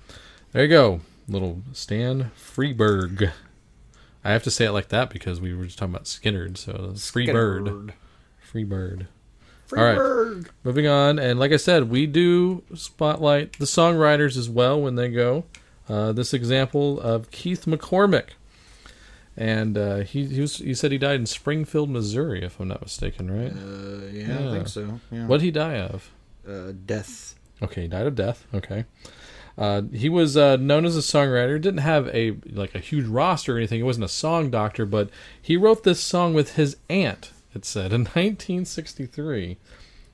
there 0.51 0.64
you 0.64 0.70
go, 0.70 1.01
little 1.28 1.62
Stan 1.74 2.32
Freberg. 2.36 3.32
I 4.24 4.32
have 4.32 4.43
to 4.43 4.51
say 4.51 4.66
it 4.66 4.72
like 4.72 4.89
that 4.89 5.09
because 5.09 5.39
we 5.39 5.53
were 5.53 5.66
just 5.66 5.78
talking 5.78 5.93
about 5.93 6.05
Skynyrd, 6.05 6.57
so 6.57 6.93
Free 6.95 8.64
Bird, 8.64 9.07
Free 9.72 9.80
Bird. 9.80 10.28
All 10.28 10.36
right. 10.42 10.48
Moving 10.66 10.88
on, 10.88 11.18
and 11.18 11.40
like 11.40 11.52
I 11.54 11.58
said, 11.58 11.90
we 11.90 12.06
do 12.06 12.64
spotlight 12.76 13.58
the 13.58 13.66
songwriters 13.66 14.38
as 14.38 14.50
well 14.50 14.80
when 14.82 14.96
they 14.96 15.10
go. 15.10 15.46
Uh, 15.88 16.12
this 16.12 16.34
example 16.34 17.00
of 17.00 17.32
Keith 17.32 17.66
McCormick, 17.66 18.32
and 19.38 19.78
uh, 19.78 19.98
he 20.00 20.26
he, 20.26 20.42
was, 20.42 20.58
he 20.58 20.74
said 20.74 20.92
he 20.92 20.98
died 20.98 21.20
in 21.20 21.26
Springfield, 21.26 21.90
Missouri, 21.90 22.44
if 22.44 22.60
I'm 22.60 22.68
not 22.68 22.82
mistaken, 22.82 23.32
right? 23.32 23.52
Uh, 23.52 24.06
yeah, 24.12 24.40
Yeah. 24.40 24.50
I 24.50 24.54
think 24.54 24.68
so. 24.68 25.00
Yeah. 25.10 25.26
What 25.28 25.38
did 25.40 25.46
he 25.46 25.52
die 25.52 25.80
of? 25.80 26.12
Uh, 26.48 26.74
death. 26.86 27.36
Okay, 27.62 27.84
he 27.84 27.88
died 27.88 28.08
of 28.08 28.16
death. 28.16 28.46
Okay. 28.54 28.86
Uh, 29.58 29.84
he 29.94 30.10
was 30.10 30.36
uh, 30.38 30.56
known 30.58 30.86
as 30.86 30.96
a 30.96 31.02
songwriter. 31.02 31.60
Didn't 31.62 31.80
have 31.82 32.08
a 32.10 32.36
like 32.52 32.74
a 32.76 32.80
huge 32.80 33.06
roster 33.06 33.56
or 33.56 33.58
anything. 33.58 33.78
He 33.80 33.84
wasn't 33.84 34.06
a 34.06 34.10
song 34.10 34.50
doctor, 34.50 34.86
but 34.86 35.10
he 35.42 35.58
wrote 35.58 35.84
this 35.84 36.00
song 36.02 36.34
with 36.34 36.56
his 36.56 36.78
aunt. 36.90 37.32
It 37.54 37.66
said 37.66 37.91
in 37.93 38.02
1963, 38.16 39.58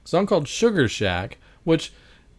a 0.04 0.08
song 0.08 0.26
called 0.26 0.48
"Sugar 0.48 0.88
Shack," 0.88 1.38
which, 1.64 1.92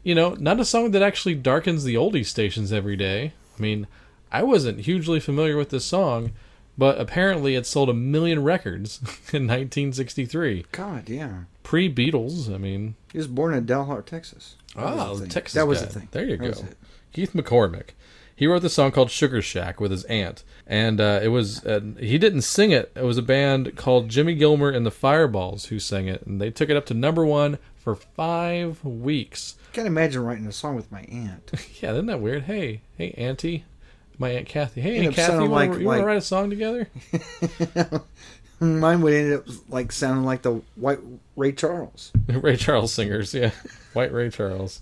you 0.03 0.15
know, 0.15 0.35
not 0.35 0.61
a 0.61 0.65
song 0.65 0.91
that 0.93 1.03
actually 1.03 1.35
darkens 1.35 1.85
the 1.85 1.95
oldie 1.95 2.27
stations 2.27 2.73
every 2.73 2.97
day. 2.97 3.33
I 3.59 3.63
mean, 3.63 3.87
I 4.33 4.43
wasn't 4.43 4.81
hugely 4.81 5.21
familiar 5.21 5.57
with 5.57 5.71
this 5.71 5.85
song, 5.85 6.33
but 6.77 7.01
apparently 7.01 7.55
it 7.55 7.67
sold 7.67 7.89
a 7.91 7.95
million 7.95 8.43
records 8.43 8.99
in 9.33 9.47
1963, 9.47 10.67
God, 10.73 11.09
yeah. 11.09 11.45
pre 11.63 11.93
Beatles. 11.93 12.53
I 12.53 12.59
mean, 12.59 12.95
He 13.13 13.19
was 13.19 13.27
born 13.29 13.55
in 13.55 13.67
Dalhart, 13.67 14.07
Texas. 14.07 14.57
That 14.77 14.85
was 14.85 14.93
Ah, 15.01 15.07
the 15.09 15.15
the 15.15 15.21
thing. 15.21 15.29
Texas 15.31 15.55
That 15.55 15.67
was 15.67 15.81
guy. 15.81 15.87
the 15.87 15.93
thing. 15.93 16.09
There 16.13 16.25
you 16.25 16.37
That 16.37 16.55
go. 16.57 16.69
Keith 17.13 17.33
McCormick. 17.33 17.91
He 18.39 18.47
wrote 18.47 18.63
the 18.63 18.71
song 18.71 18.93
called 18.93 19.11
"Sugar 19.11 19.43
Shack" 19.43 19.81
with 19.81 19.91
his 19.91 20.05
aunt, 20.05 20.45
and 20.65 21.01
uh, 21.01 21.19
it 21.21 21.29
was 21.29 21.65
uh, 21.67 21.81
he 21.99 22.19
didn't 22.19 22.43
sing 22.43 22.71
it. 22.71 22.93
It 22.95 23.03
was 23.03 23.19
a 23.19 23.23
band 23.23 23.75
called 23.75 24.09
Jimmy 24.09 24.37
Gilmer 24.37 24.71
and 24.71 24.87
the 24.87 24.93
Fireballs 24.93 25.67
who 25.67 25.81
sang 25.81 26.07
it, 26.07 26.25
and 26.25 26.41
they 26.41 26.51
took 26.53 26.71
it 26.71 26.77
up 26.77 26.87
to 26.87 26.95
number 26.95 27.27
one 27.27 27.59
for 27.75 27.97
five 27.97 28.85
weeks. 28.85 29.57
Can't 29.73 29.89
imagine 29.89 30.23
writing 30.23 30.47
a 30.47 30.53
song 30.53 30.77
with 30.77 30.91
my 30.93 31.01
aunt. 31.03 31.51
Yeah, 31.83 31.91
isn't 31.93 32.07
that 32.07 32.21
weird? 32.21 32.45
Hey, 32.45 32.83
hey, 32.97 33.11
Auntie, 33.19 33.65
my 34.19 34.31
aunt 34.31 34.47
Kathy. 34.47 34.83
Hey, 34.83 35.05
Aunt 35.05 35.17
Kathy, 35.17 35.21
you 35.33 35.39
sounding 35.39 35.51
want 35.51 35.71
like- 35.71 35.79
to 35.81 35.85
like- 35.89 36.05
write 36.05 36.17
a 36.19 36.21
song 36.21 36.49
together? 36.49 36.89
Mine 38.61 39.03
would 39.03 39.15
end 39.15 39.33
up 39.35 39.45
like 39.69 39.93
sounding 39.93 40.25
like 40.25 40.43
the 40.43 40.61
white 40.75 40.99
Ray 41.37 41.53
Charles. 41.53 42.13
Ray 42.29 42.57
Charles 42.57 42.93
singers, 42.93 43.33
yeah, 43.33 43.51
White 43.93 44.13
Ray 44.13 44.31
Charles. 44.31 44.81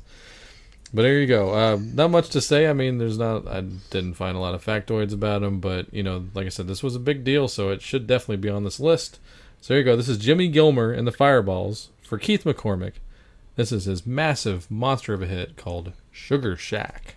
But 0.97 1.03
there 1.03 1.20
you 1.20 1.26
go. 1.26 1.53
Uh, 1.53 1.78
not 1.92 2.11
much 2.11 2.30
to 2.30 2.40
say. 2.40 2.66
I 2.66 2.72
mean, 2.72 2.97
there's 2.97 3.18
not. 3.18 3.47
I 3.47 3.61
didn't 3.61 4.14
find 4.14 4.34
a 4.34 4.40
lot 4.40 4.55
of 4.55 4.64
factoids 4.64 5.12
about 5.12 5.42
him, 5.42 5.61
but 5.61 5.92
you 5.92 6.03
know, 6.03 6.24
like 6.32 6.47
I 6.47 6.49
said, 6.49 6.68
this 6.68 6.82
was 6.82 6.97
a 6.97 6.99
big 6.99 7.22
deal, 7.22 7.49
so 7.49 7.68
it 7.68 7.82
should 7.82 8.07
definitely 8.07 8.38
be 8.38 8.49
on 8.49 8.64
this 8.64 8.80
list. 8.80 9.18
So 9.61 9.74
there 9.74 9.80
you 9.80 9.84
go. 9.84 9.94
This 9.94 10.09
is 10.09 10.16
Jimmy 10.16 10.49
Gilmer 10.49 10.92
and 10.92 11.07
the 11.07 11.12
Fireballs 11.12 11.90
for 12.01 12.16
Keith 12.16 12.44
McCormick. 12.44 12.94
This 13.57 13.72
is 13.72 13.84
his 13.84 14.07
massive 14.07 14.70
monster 14.70 15.12
of 15.12 15.20
a 15.20 15.26
hit 15.26 15.59
called 15.59 15.92
Sugar 16.11 16.57
Shack. 16.57 17.16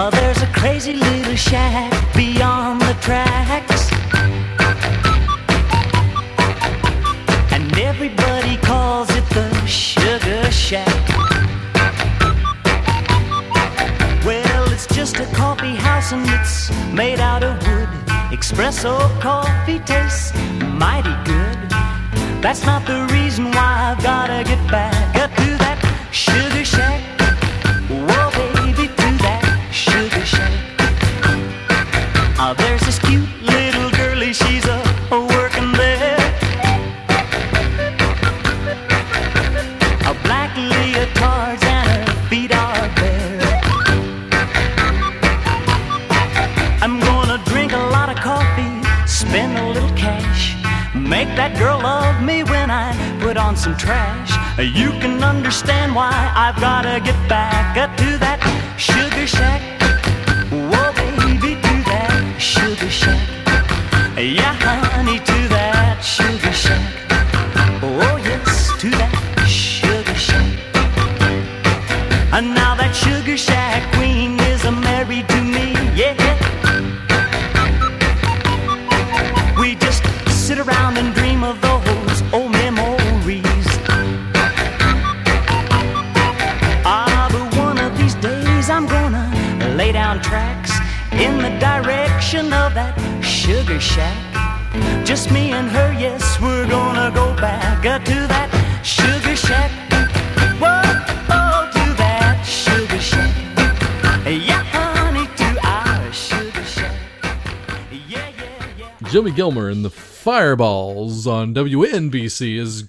Oh, 0.00 0.10
there's 0.12 0.42
a 0.42 0.52
crazy 0.54 0.92
little 0.92 1.34
shack 1.34 2.14
beyond 2.14 2.82
the 2.82 2.96
tracks. 3.00 3.97
Everybody 8.00 8.56
calls 8.58 9.10
it 9.10 9.28
the 9.30 9.66
Sugar 9.66 10.48
Shack. 10.52 10.86
Well, 14.24 14.72
it's 14.72 14.86
just 14.86 15.16
a 15.16 15.26
coffee 15.34 15.74
house 15.74 16.12
and 16.12 16.24
it's 16.28 16.70
made 16.92 17.18
out 17.18 17.42
of 17.42 17.54
wood. 17.66 17.88
Espresso 18.30 18.94
coffee 19.20 19.80
tastes 19.80 20.32
mighty 20.78 21.16
good. 21.24 21.58
That's 22.40 22.64
not 22.64 22.86
the 22.86 23.08
reason 23.12 23.46
why 23.46 23.92
I've 23.96 24.00
gotta 24.00 24.44
get 24.44 24.64
back 24.70 25.16
up 25.16 25.34
to 25.34 25.57
some 53.68 53.76
trash. 53.76 54.32
You 54.58 54.90
can 55.00 55.22
understand 55.22 55.94
why 55.94 56.32
I've 56.34 56.58
gotta 56.60 57.00
get 57.00 57.16
back 57.28 57.76
up 57.76 57.94
to 57.98 58.18
that 58.18 58.27
Gilmer 109.38 109.68
and 109.68 109.84
the 109.84 109.90
Fireballs 109.90 111.24
on 111.28 111.54
WNBC 111.54 112.58
is 112.58 112.88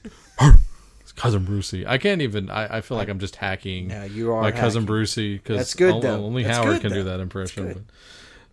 cousin 1.15 1.45
Brucie. 1.45 1.85
I 1.85 1.99
can't 1.99 2.23
even. 2.23 2.49
I, 2.49 2.77
I 2.77 2.81
feel 2.81 2.97
like 2.97 3.07
I'm 3.07 3.19
just 3.19 3.35
hacking. 3.35 3.91
Yeah, 3.91 4.05
you 4.05 4.33
are 4.33 4.41
my 4.41 4.49
cousin. 4.51 4.83
Brucie 4.83 5.35
because 5.35 5.57
That's 5.57 5.75
good, 5.75 5.93
only, 5.93 6.07
though. 6.07 6.25
only 6.25 6.43
Howard 6.45 6.81
good, 6.81 6.81
can 6.81 6.91
do 6.93 7.03
that 7.03 7.19
impression. 7.19 7.67
That 7.67 7.85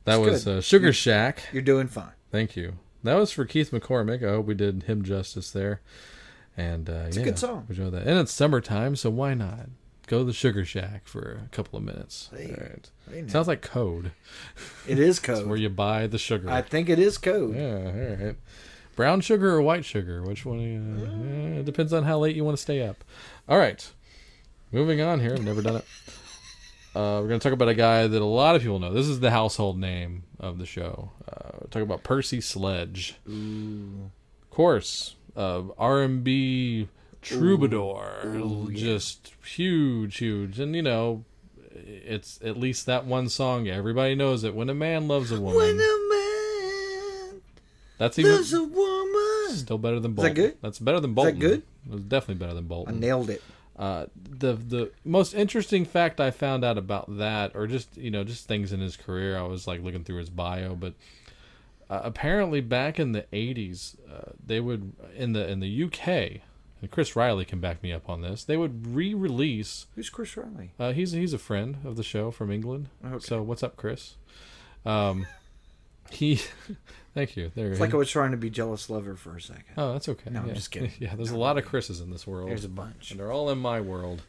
That's 0.05 0.19
was 0.19 0.47
uh, 0.47 0.61
Sugar 0.61 0.93
Shack. 0.93 1.45
You're 1.55 1.63
doing 1.63 1.89
fine. 1.89 2.13
Thank 2.31 2.55
you. 2.55 2.75
That 3.03 3.15
was 3.15 3.33
for 3.33 3.47
Keith 3.47 3.71
McCormick. 3.71 4.23
I 4.23 4.29
hope 4.29 4.45
we 4.45 4.53
did 4.55 4.83
him 4.83 5.03
justice 5.03 5.51
there. 5.51 5.81
And 6.55 6.91
uh, 6.91 7.05
It's 7.07 7.17
a 7.17 7.23
good 7.23 7.39
song. 7.39 7.65
we 7.67 7.77
enjoyed 7.77 7.95
that. 7.95 8.07
And 8.07 8.19
it's 8.19 8.31
summertime, 8.31 8.97
so 8.97 9.09
why 9.09 9.33
not 9.33 9.71
go 10.07 10.19
to 10.19 10.25
the 10.25 10.33
Sugar 10.33 10.65
Shack 10.65 11.07
for 11.07 11.43
a 11.45 11.49
couple 11.49 11.77
of 11.79 11.85
minutes? 11.85 12.31
All 12.33 12.39
right. 12.39 13.31
Sounds 13.31 13.49
like 13.49 13.63
code. 13.63 14.13
It 14.87 14.99
is 14.99 15.19
It's 15.29 15.43
where 15.43 15.57
you 15.57 15.69
buy 15.69 16.07
the 16.07 16.19
sugar. 16.19 16.51
I 16.51 16.63
think 16.63 16.89
it 16.89 16.99
is 16.99 17.19
code. 17.19 17.55
Yeah, 17.57 17.77
all 18.21 18.27
right. 18.27 18.37
Brown 18.97 19.21
sugar 19.21 19.55
or 19.55 19.61
white 19.63 19.85
sugar? 19.85 20.23
Which 20.23 20.47
one? 20.47 20.61
You, 20.61 21.57
uh, 21.57 21.61
it 21.61 21.67
depends 21.67 21.93
on 21.93 22.05
how 22.05 22.19
late 22.19 22.35
you 22.35 22.45
want 22.45 22.57
to 22.57 22.63
stay 22.63 22.81
up. 22.87 23.05
All 23.49 23.59
right. 23.59 23.87
Moving 24.73 25.01
on 25.01 25.21
here. 25.21 25.35
I've 25.35 25.45
never 25.45 25.61
done 25.63 25.77
it. 25.77 25.85
Uh, 26.95 27.21
we're 27.21 27.29
going 27.29 27.39
to 27.39 27.45
talk 27.45 27.53
about 27.53 27.69
a 27.69 27.75
guy 27.75 28.07
that 28.07 28.23
a 28.23 28.25
lot 28.25 28.57
of 28.57 28.63
people 28.63 28.79
know. 28.79 28.91
This 28.91 29.07
is 29.07 29.21
the 29.21 29.31
household 29.31 29.79
name 29.79 30.23
of 30.41 30.57
the 30.57 30.65
show. 30.65 31.11
Uh, 31.29 31.59
talking 31.71 31.83
about 31.83 32.03
Percy 32.05 32.41
Sledge. 32.41 33.17
Of 33.27 34.51
course, 34.51 35.17
uh, 35.37 35.65
R&B 35.77 36.89
troubadour. 37.27 38.71
Just 38.73 39.33
huge, 39.45 40.19
huge. 40.19 40.59
And, 40.61 40.75
you 40.75 40.83
know, 40.83 41.25
it's 41.75 42.39
at 42.43 42.57
least 42.59 42.87
that 42.87 43.05
one 43.05 43.29
song. 43.29 43.69
Everybody 43.69 44.15
knows 44.15 44.45
it. 44.45 44.55
When 44.55 44.69
a 44.71 44.75
man 44.75 45.09
loves 45.09 45.31
a 45.33 45.41
woman. 45.41 45.57
When 45.57 45.75
a 45.81 45.99
man 46.11 47.43
That's 47.99 48.19
even 48.19 48.33
loves 48.33 48.53
a 48.53 48.63
woman. 48.63 49.57
still 49.57 49.79
better 49.79 50.01
than 50.01 50.13
that 50.15 50.17
Bolton. 50.17 50.35
good? 50.35 50.57
That's 50.63 50.79
better 50.79 51.01
than 51.01 51.11
that 51.11 51.15
Bolton. 51.15 51.39
good? 51.39 51.63
It 51.89 51.93
was 51.93 52.03
definitely 52.03 52.45
better 52.45 52.55
than 52.55 52.65
Bolt. 52.67 52.89
I 52.89 52.93
nailed 52.93 53.31
it. 53.31 53.43
Uh, 53.79 54.07
the 54.17 54.55
the 54.55 54.91
most 55.05 55.35
interesting 55.35 55.85
fact 55.85 56.19
I 56.19 56.31
found 56.31 56.65
out 56.65 56.79
about 56.79 57.19
that, 57.19 57.53
or 57.55 57.67
just 57.67 57.95
you 57.99 58.11
know 58.11 58.25
just 58.25 58.49
things 58.49 58.73
in 58.73 58.81
his 58.81 58.97
career, 58.97 59.37
I 59.37 59.43
was 59.43 59.67
like 59.67 59.83
looking 59.83 60.03
through 60.03 60.17
his 60.17 60.31
bio, 60.31 60.75
but 60.75 60.95
uh, 61.91 62.01
apparently 62.03 62.63
back 62.63 62.99
in 62.99 63.13
the 63.13 63.27
'80s, 63.35 63.97
uh, 64.11 64.33
they 64.45 64.61
would 64.61 64.93
in 65.15 65.35
the 65.35 65.47
in 65.47 65.61
the 65.61 65.85
UK, 65.85 66.41
and 66.83 66.91
Chris 66.91 67.17
Riley 67.17 67.45
can 67.45 67.61
back 67.61 67.83
me 67.83 67.93
up 67.93 68.09
on 68.09 68.21
this. 68.21 68.45
They 68.45 68.57
would 68.57 68.87
re-release. 68.95 69.87
Who's 69.95 70.11
Chris 70.11 70.37
Riley? 70.37 70.73
Uh, 70.79 70.93
he's 70.93 71.13
he's 71.13 71.33
a 71.33 71.39
friend 71.39 71.79
of 71.85 71.97
the 71.97 72.03
show 72.03 72.31
from 72.31 72.51
England. 72.51 72.89
Okay. 73.05 73.19
So 73.21 73.43
what's 73.43 73.63
up, 73.63 73.77
Chris? 73.77 74.17
Um, 74.85 75.27
he. 76.11 76.41
thank 77.15 77.37
you. 77.37 77.51
There. 77.55 77.71
It's 77.71 77.81
like 77.81 77.95
I 77.95 77.97
was 77.97 78.11
trying 78.11 78.33
to 78.33 78.37
be 78.37 78.51
jealous 78.51 78.91
lover 78.91 79.17
for 79.17 79.37
a 79.37 79.41
second. 79.41 79.65
Oh, 79.77 79.93
that's 79.93 80.09
okay. 80.09 80.31
No, 80.31 80.41
I'm 80.41 80.49
yeah. 80.49 80.55
just 80.55 80.71
kidding. 80.73 80.93
Yeah, 80.99 81.15
there's 81.15 81.31
a 81.31 81.39
lot 81.39 81.59
of 81.59 81.65
Chris's 81.65 82.01
in 82.01 82.11
this 82.11 82.27
world. 82.27 82.49
There's 82.51 82.65
a 82.65 82.69
bunch. 82.69 83.11
and 83.11 83.19
they're 83.21 83.33
all 83.33 83.51
in 83.51 83.59
my 83.59 83.81
world. 83.81 84.23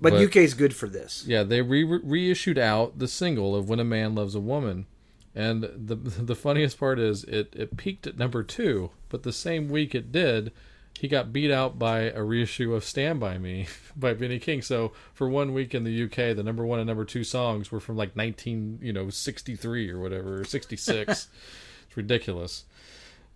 But, 0.00 0.12
But- 0.12 0.22
UK's 0.22 0.54
good 0.54 0.76
for 0.76 0.88
this. 0.88 1.24
Yeah, 1.26 1.42
they 1.42 1.60
re- 1.60 1.82
reissued 1.82 2.58
out 2.58 2.98
the 3.00 3.08
single 3.08 3.56
of 3.56 3.68
"When 3.68 3.80
a 3.80 3.84
Man 3.84 4.14
Loves 4.14 4.36
a 4.36 4.40
Woman," 4.40 4.86
and 5.34 5.64
the 5.64 5.96
the 5.96 6.36
funniest 6.36 6.78
part 6.78 7.00
is 7.00 7.24
it 7.24 7.52
it 7.56 7.76
peaked 7.76 8.06
at 8.06 8.16
number 8.16 8.44
two, 8.44 8.90
but 9.08 9.24
the 9.24 9.32
same 9.32 9.68
week 9.68 9.96
it 9.96 10.12
did, 10.12 10.52
he 10.98 11.06
got 11.06 11.32
beat 11.32 11.52
out 11.52 11.78
by 11.78 12.10
a 12.10 12.24
reissue 12.24 12.74
of 12.74 12.82
"Stand 12.82 13.20
by 13.20 13.38
Me" 13.38 13.68
by 13.96 14.14
Benny 14.14 14.40
King. 14.40 14.62
So 14.62 14.92
for 15.14 15.28
one 15.28 15.54
week 15.54 15.72
in 15.72 15.84
the 15.84 16.04
UK, 16.04 16.34
the 16.34 16.42
number 16.42 16.66
one 16.66 16.80
and 16.80 16.88
number 16.88 17.04
two 17.04 17.22
songs 17.22 17.70
were 17.70 17.78
from 17.78 17.96
like 17.96 18.16
nineteen 18.16 18.80
you 18.82 18.92
know 18.92 19.08
sixty 19.08 19.54
three 19.54 19.88
or 19.90 20.00
whatever 20.00 20.40
or 20.40 20.44
sixty 20.44 20.76
six. 20.76 21.28
it's 21.86 21.96
ridiculous. 21.96 22.64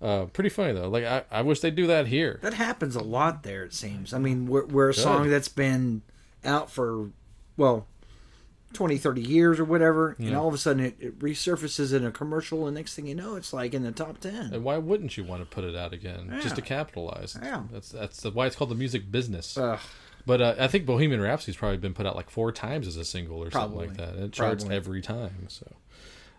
Uh, 0.00 0.24
pretty 0.24 0.50
funny 0.50 0.72
though. 0.72 0.88
Like 0.88 1.04
I, 1.04 1.22
I 1.30 1.42
wish 1.42 1.60
they'd 1.60 1.76
do 1.76 1.86
that 1.86 2.08
here. 2.08 2.40
That 2.42 2.54
happens 2.54 2.96
a 2.96 3.02
lot 3.02 3.44
there, 3.44 3.62
it 3.62 3.72
seems. 3.72 4.12
I 4.12 4.18
mean, 4.18 4.46
we're, 4.46 4.66
we're 4.66 4.88
a 4.88 4.94
song 4.94 5.30
that's 5.30 5.48
been 5.48 6.02
out 6.44 6.68
for, 6.68 7.10
well, 7.56 7.86
20, 8.72 8.98
30 8.98 9.20
years 9.20 9.60
or 9.60 9.64
whatever, 9.64 10.16
and 10.18 10.34
all 10.34 10.48
of 10.48 10.54
a 10.54 10.58
sudden 10.58 10.84
it, 10.84 10.96
it 10.98 11.18
resurfaces 11.18 11.92
in 11.92 12.04
a 12.04 12.10
commercial, 12.10 12.66
and 12.66 12.76
next 12.76 12.94
thing 12.94 13.06
you 13.06 13.14
know, 13.14 13.36
it's 13.36 13.52
like 13.52 13.74
in 13.74 13.82
the 13.82 13.92
top 13.92 14.18
10. 14.18 14.52
And 14.52 14.64
why 14.64 14.78
wouldn't 14.78 15.16
you 15.16 15.24
want 15.24 15.42
to 15.42 15.46
put 15.46 15.64
it 15.64 15.76
out 15.76 15.92
again 15.92 16.38
just 16.42 16.56
to 16.56 16.62
capitalize? 16.62 17.36
Yeah. 17.42 17.62
That's 17.72 17.90
that's 17.90 18.24
why 18.24 18.46
it's 18.46 18.56
called 18.56 18.70
the 18.70 18.74
music 18.76 19.10
business. 19.10 19.56
Ugh. 19.56 19.78
But 20.24 20.40
uh, 20.40 20.54
I 20.58 20.68
think 20.68 20.86
Bohemian 20.86 21.20
Rhapsody's 21.20 21.56
probably 21.56 21.78
been 21.78 21.94
put 21.94 22.06
out 22.06 22.16
like 22.16 22.30
four 22.30 22.52
times 22.52 22.86
as 22.86 22.96
a 22.96 23.04
single 23.04 23.42
or 23.42 23.50
something 23.50 23.78
like 23.78 23.96
that. 23.96 24.10
And 24.10 24.24
it 24.24 24.32
charts 24.32 24.62
Probably. 24.62 24.76
every 24.76 25.02
time. 25.02 25.46
So, 25.48 25.66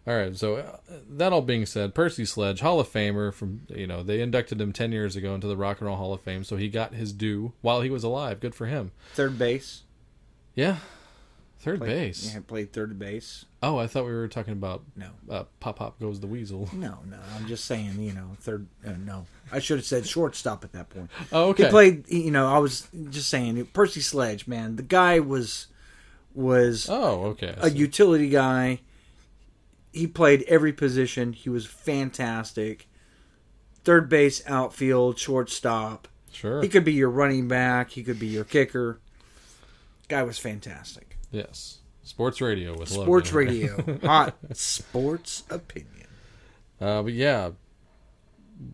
all 0.07 0.15
right. 0.15 0.35
So 0.37 0.55
uh, 0.55 0.77
that 1.09 1.33
all 1.33 1.41
being 1.41 1.65
said, 1.65 1.93
Percy 1.93 2.25
Sledge, 2.25 2.61
Hall 2.61 2.79
of 2.79 2.87
Famer 2.91 3.33
from 3.33 3.61
you 3.67 3.87
know 3.87 4.01
they 4.03 4.21
inducted 4.21 4.61
him 4.61 4.71
ten 4.71 4.91
years 4.91 5.15
ago 5.15 5.35
into 5.35 5.47
the 5.47 5.57
Rock 5.57 5.79
and 5.79 5.87
Roll 5.87 5.97
Hall 5.97 6.13
of 6.13 6.21
Fame, 6.21 6.43
so 6.43 6.55
he 6.55 6.69
got 6.69 6.93
his 6.93 7.11
due 7.11 7.53
while 7.61 7.81
he 7.81 7.89
was 7.89 8.03
alive. 8.03 8.39
Good 8.39 8.55
for 8.55 8.67
him. 8.67 8.91
Third 9.15 9.37
base. 9.37 9.83
Yeah. 10.55 10.77
Third 11.63 11.79
Played- 11.79 11.89
base. 11.89 12.33
Yeah, 12.33 12.41
played 12.45 12.73
third 12.73 12.99
base. 12.99 13.45
Oh, 13.61 13.77
I 13.77 13.87
thought 13.87 14.05
we 14.05 14.11
were 14.11 14.27
talking 14.27 14.51
about 14.51 14.83
No. 14.97 15.11
uh, 15.29 15.43
Pop 15.61 15.77
Pop 15.77 15.97
Goes 15.97 16.19
the 16.19 16.27
Weasel. 16.27 16.67
No, 16.73 16.99
no. 17.09 17.17
I'm 17.37 17.47
just 17.47 17.63
saying, 17.63 18.01
you 18.01 18.11
know, 18.11 18.31
third. 18.41 18.67
Uh, 18.85 18.91
no, 18.99 19.25
I 19.49 19.59
should 19.59 19.77
have 19.77 19.85
said 19.85 20.05
shortstop 20.05 20.65
at 20.65 20.73
that 20.73 20.89
point. 20.89 21.09
Oh, 21.31 21.49
okay. 21.51 21.63
He 21.63 21.69
played. 21.69 22.09
You 22.09 22.31
know, 22.31 22.47
I 22.53 22.57
was 22.57 22.89
just 23.09 23.29
saying, 23.29 23.63
Percy 23.67 24.01
Sledge, 24.01 24.45
man. 24.45 24.75
The 24.75 24.83
guy 24.83 25.19
was 25.19 25.67
was 26.35 26.89
Oh, 26.89 27.23
okay. 27.27 27.55
a 27.59 27.69
utility 27.69 28.27
guy. 28.27 28.81
He 29.93 30.05
played 30.07 30.43
every 30.49 30.73
position. 30.73 31.31
He 31.31 31.49
was 31.49 31.65
fantastic. 31.65 32.89
Third 33.85 34.09
base, 34.09 34.41
outfield, 34.47 35.17
shortstop. 35.17 36.07
sure. 36.31 36.61
He 36.61 36.67
could 36.67 36.83
be 36.83 36.93
your 36.93 37.09
running 37.09 37.47
back. 37.47 37.91
He 37.91 38.03
could 38.03 38.19
be 38.19 38.27
your 38.27 38.43
kicker. 38.43 38.99
Guy 40.09 40.23
was 40.23 40.37
fantastic. 40.39 41.12
Yes. 41.33 41.79
Sports 42.03 42.39
radio 42.41 42.71
with 42.77 42.89
Logan. 42.91 43.05
Sports 43.05 43.31
radio, 43.33 43.99
hot 44.03 44.35
sports 44.53 45.43
opinion. 45.49 46.07
Uh, 46.81 47.01
but 47.03 47.13
yeah, 47.13 47.51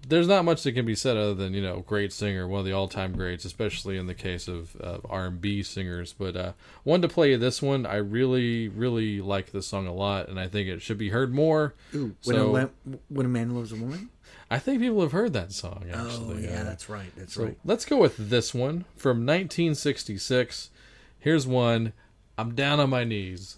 there's 0.08 0.28
not 0.28 0.44
much 0.46 0.64
that 0.64 0.72
can 0.74 0.86
be 0.86 0.96
said 0.96 1.16
other 1.16 1.34
than 1.36 1.54
you 1.54 1.62
know, 1.62 1.82
great 1.82 2.12
singer, 2.12 2.48
one 2.48 2.60
of 2.60 2.66
the 2.66 2.72
all-time 2.74 3.14
greats, 3.14 3.46
especially 3.46 3.98
in 3.98 4.08
the 4.08 4.14
case 4.16 4.48
of 4.48 4.76
uh, 4.82 4.98
R&B 5.08 5.62
singers. 5.64 6.14
But 6.14 6.36
uh, 6.36 6.54
wanted 6.84 7.08
to 7.08 7.14
play 7.14 7.36
this 7.36 7.62
one. 7.62 7.86
I 7.86 7.96
really, 7.98 8.68
really 8.68 9.22
like 9.22 9.52
this 9.52 9.68
song 9.68 9.86
a 9.88 9.94
lot, 9.94 10.28
and 10.28 10.40
I 10.40 10.48
think 10.48 10.68
it 10.68 10.82
should 10.82 10.98
be 10.98 11.10
heard 11.10 11.34
more. 11.34 11.76
Ooh, 11.94 12.16
when, 12.26 12.36
So- 12.36 12.56
a, 12.56 12.70
when 13.10 13.26
a 13.26 13.30
man 13.30 13.56
loves 13.56 13.72
a 13.72 13.76
woman. 13.76 14.10
I 14.52 14.58
think 14.58 14.80
people 14.82 15.02
have 15.02 15.12
heard 15.12 15.34
that 15.34 15.52
song. 15.52 15.86
Actually, 15.94 16.48
oh 16.48 16.50
yeah, 16.50 16.62
Uh, 16.62 16.64
that's 16.64 16.90
right. 16.90 17.12
That's 17.16 17.36
So 17.36 17.44
right. 17.46 17.58
let's 17.64 17.86
go 17.86 17.98
with 17.98 18.18
this 18.18 18.52
one 18.56 18.86
from 18.96 19.24
1966. 19.26 20.72
Here's 21.20 21.46
one. 21.46 21.94
I'm 22.40 22.56
down 22.56 22.80
on 22.80 22.90
my 22.90 23.04
knees. 23.04 23.58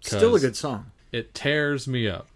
Still 0.00 0.34
a 0.34 0.40
good 0.40 0.56
song. 0.56 0.90
It 1.12 1.34
tears 1.34 1.86
me 1.86 2.08
up. 2.08 2.26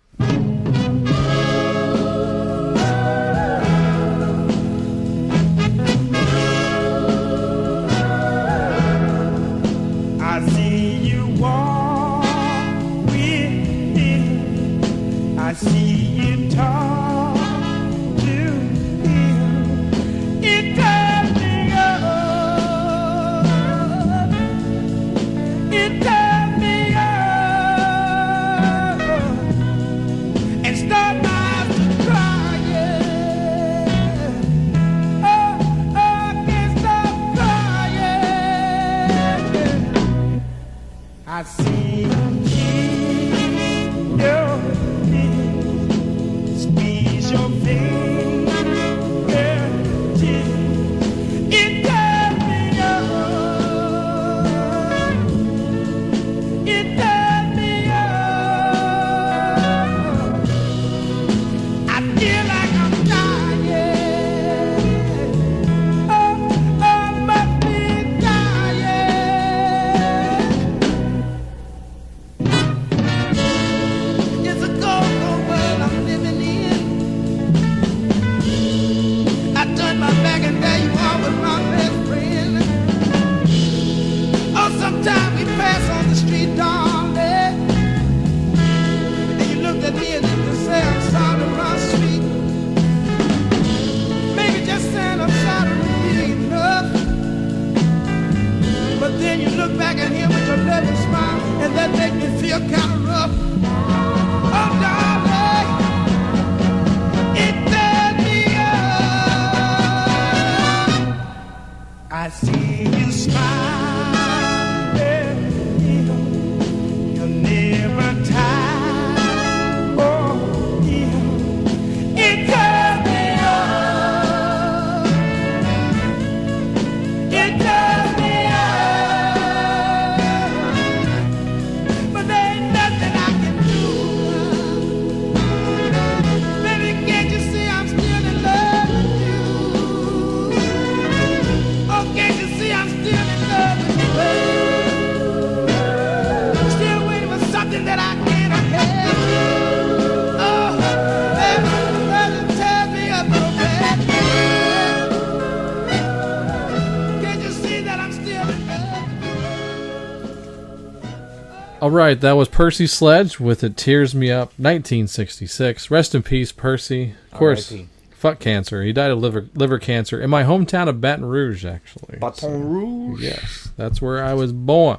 All 161.82 161.90
right, 161.90 162.20
that 162.20 162.36
was 162.36 162.48
Percy 162.48 162.86
Sledge 162.86 163.40
with 163.40 163.64
"It 163.64 163.76
Tears 163.76 164.14
Me 164.14 164.30
Up," 164.30 164.50
1966. 164.50 165.90
Rest 165.90 166.14
in 166.14 166.22
peace, 166.22 166.52
Percy. 166.52 167.16
Of 167.32 167.38
course, 167.38 167.72
R.I.P.. 167.72 167.88
fuck 168.12 168.38
cancer. 168.38 168.84
He 168.84 168.92
died 168.92 169.10
of 169.10 169.18
liver 169.18 169.48
liver 169.56 169.80
cancer 169.80 170.20
in 170.20 170.30
my 170.30 170.44
hometown 170.44 170.86
of 170.86 171.00
Baton 171.00 171.24
Rouge, 171.24 171.64
actually. 171.64 172.20
Baton 172.20 172.70
Rouge. 172.70 173.20
Yes, 173.20 173.70
that's 173.76 174.00
where 174.00 174.22
I 174.22 174.32
was 174.32 174.52
born. 174.52 174.98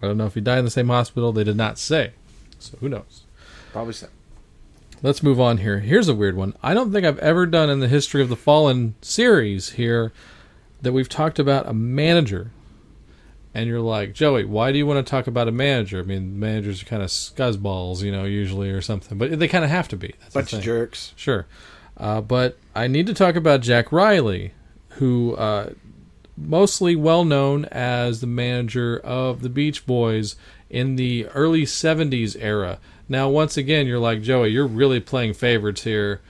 I 0.00 0.06
don't 0.06 0.16
know 0.16 0.26
if 0.26 0.34
he 0.34 0.40
died 0.40 0.60
in 0.60 0.64
the 0.64 0.70
same 0.70 0.90
hospital. 0.90 1.32
They 1.32 1.42
did 1.42 1.56
not 1.56 1.76
say, 1.76 2.12
so 2.60 2.78
who 2.78 2.88
knows? 2.88 3.24
Probably 3.72 3.92
so. 3.92 4.06
Let's 5.02 5.24
move 5.24 5.40
on 5.40 5.58
here. 5.58 5.80
Here's 5.80 6.06
a 6.06 6.14
weird 6.14 6.36
one. 6.36 6.54
I 6.62 6.72
don't 6.72 6.92
think 6.92 7.04
I've 7.04 7.18
ever 7.18 7.46
done 7.46 7.68
in 7.68 7.80
the 7.80 7.88
history 7.88 8.22
of 8.22 8.28
the 8.28 8.36
Fallen 8.36 8.94
series 9.02 9.70
here 9.70 10.12
that 10.82 10.92
we've 10.92 11.08
talked 11.08 11.40
about 11.40 11.68
a 11.68 11.74
manager. 11.74 12.52
And 13.54 13.68
you're 13.68 13.80
like, 13.80 14.14
Joey, 14.14 14.44
why 14.44 14.72
do 14.72 14.78
you 14.78 14.86
want 14.86 15.04
to 15.04 15.10
talk 15.10 15.26
about 15.26 15.46
a 15.46 15.52
manager? 15.52 16.00
I 16.00 16.02
mean, 16.02 16.38
managers 16.38 16.82
are 16.82 16.86
kind 16.86 17.02
of 17.02 17.10
scuzzballs, 17.10 18.02
you 18.02 18.10
know, 18.10 18.24
usually 18.24 18.70
or 18.70 18.80
something, 18.80 19.18
but 19.18 19.38
they 19.38 19.48
kind 19.48 19.64
of 19.64 19.70
have 19.70 19.88
to 19.88 19.96
be. 19.96 20.14
That's 20.20 20.34
Bunch 20.34 20.52
of 20.54 20.62
jerks. 20.62 21.12
Sure. 21.16 21.46
Uh, 21.96 22.20
but 22.22 22.56
I 22.74 22.86
need 22.86 23.06
to 23.08 23.14
talk 23.14 23.36
about 23.36 23.60
Jack 23.60 23.90
Rieley, 23.90 24.52
who 24.90 25.34
uh, 25.34 25.70
mostly 26.36 26.96
well 26.96 27.24
known 27.24 27.66
as 27.66 28.20
the 28.20 28.26
manager 28.26 28.98
of 28.98 29.42
the 29.42 29.48
Beach 29.48 29.86
Boys 29.86 30.36
in 30.70 30.96
the 30.96 31.26
early 31.28 31.62
70s 31.64 32.36
era. 32.40 32.78
Now, 33.08 33.28
once 33.28 33.56
again, 33.58 33.86
you're 33.86 33.98
like, 33.98 34.22
Joey, 34.22 34.48
you're 34.48 34.66
really 34.66 35.00
playing 35.00 35.34
favorites 35.34 35.84
here, 35.84 36.22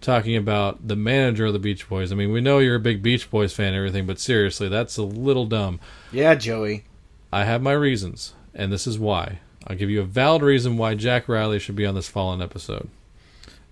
talking 0.00 0.36
about 0.36 0.86
the 0.86 0.96
manager 0.96 1.46
of 1.46 1.52
the 1.52 1.58
Beach 1.58 1.88
Boys. 1.88 2.12
I 2.12 2.14
mean, 2.14 2.32
we 2.32 2.40
know 2.40 2.58
you're 2.58 2.76
a 2.76 2.80
big 2.80 3.02
Beach 3.02 3.30
Boys 3.30 3.52
fan 3.52 3.68
and 3.68 3.76
everything, 3.76 4.06
but 4.06 4.18
seriously, 4.20 4.68
that's 4.68 4.96
a 4.96 5.02
little 5.02 5.46
dumb. 5.46 5.80
Yeah, 6.12 6.34
Joey. 6.34 6.84
I 7.32 7.44
have 7.44 7.60
my 7.62 7.72
reasons, 7.72 8.34
and 8.54 8.72
this 8.72 8.86
is 8.86 8.98
why. 8.98 9.40
I'll 9.66 9.76
give 9.76 9.90
you 9.90 10.00
a 10.00 10.04
valid 10.04 10.42
reason 10.42 10.76
why 10.78 10.94
Jack 10.94 11.26
Rieley 11.26 11.60
should 11.60 11.76
be 11.76 11.84
on 11.84 11.94
this 11.94 12.08
Fallen 12.08 12.40
episode. 12.40 12.88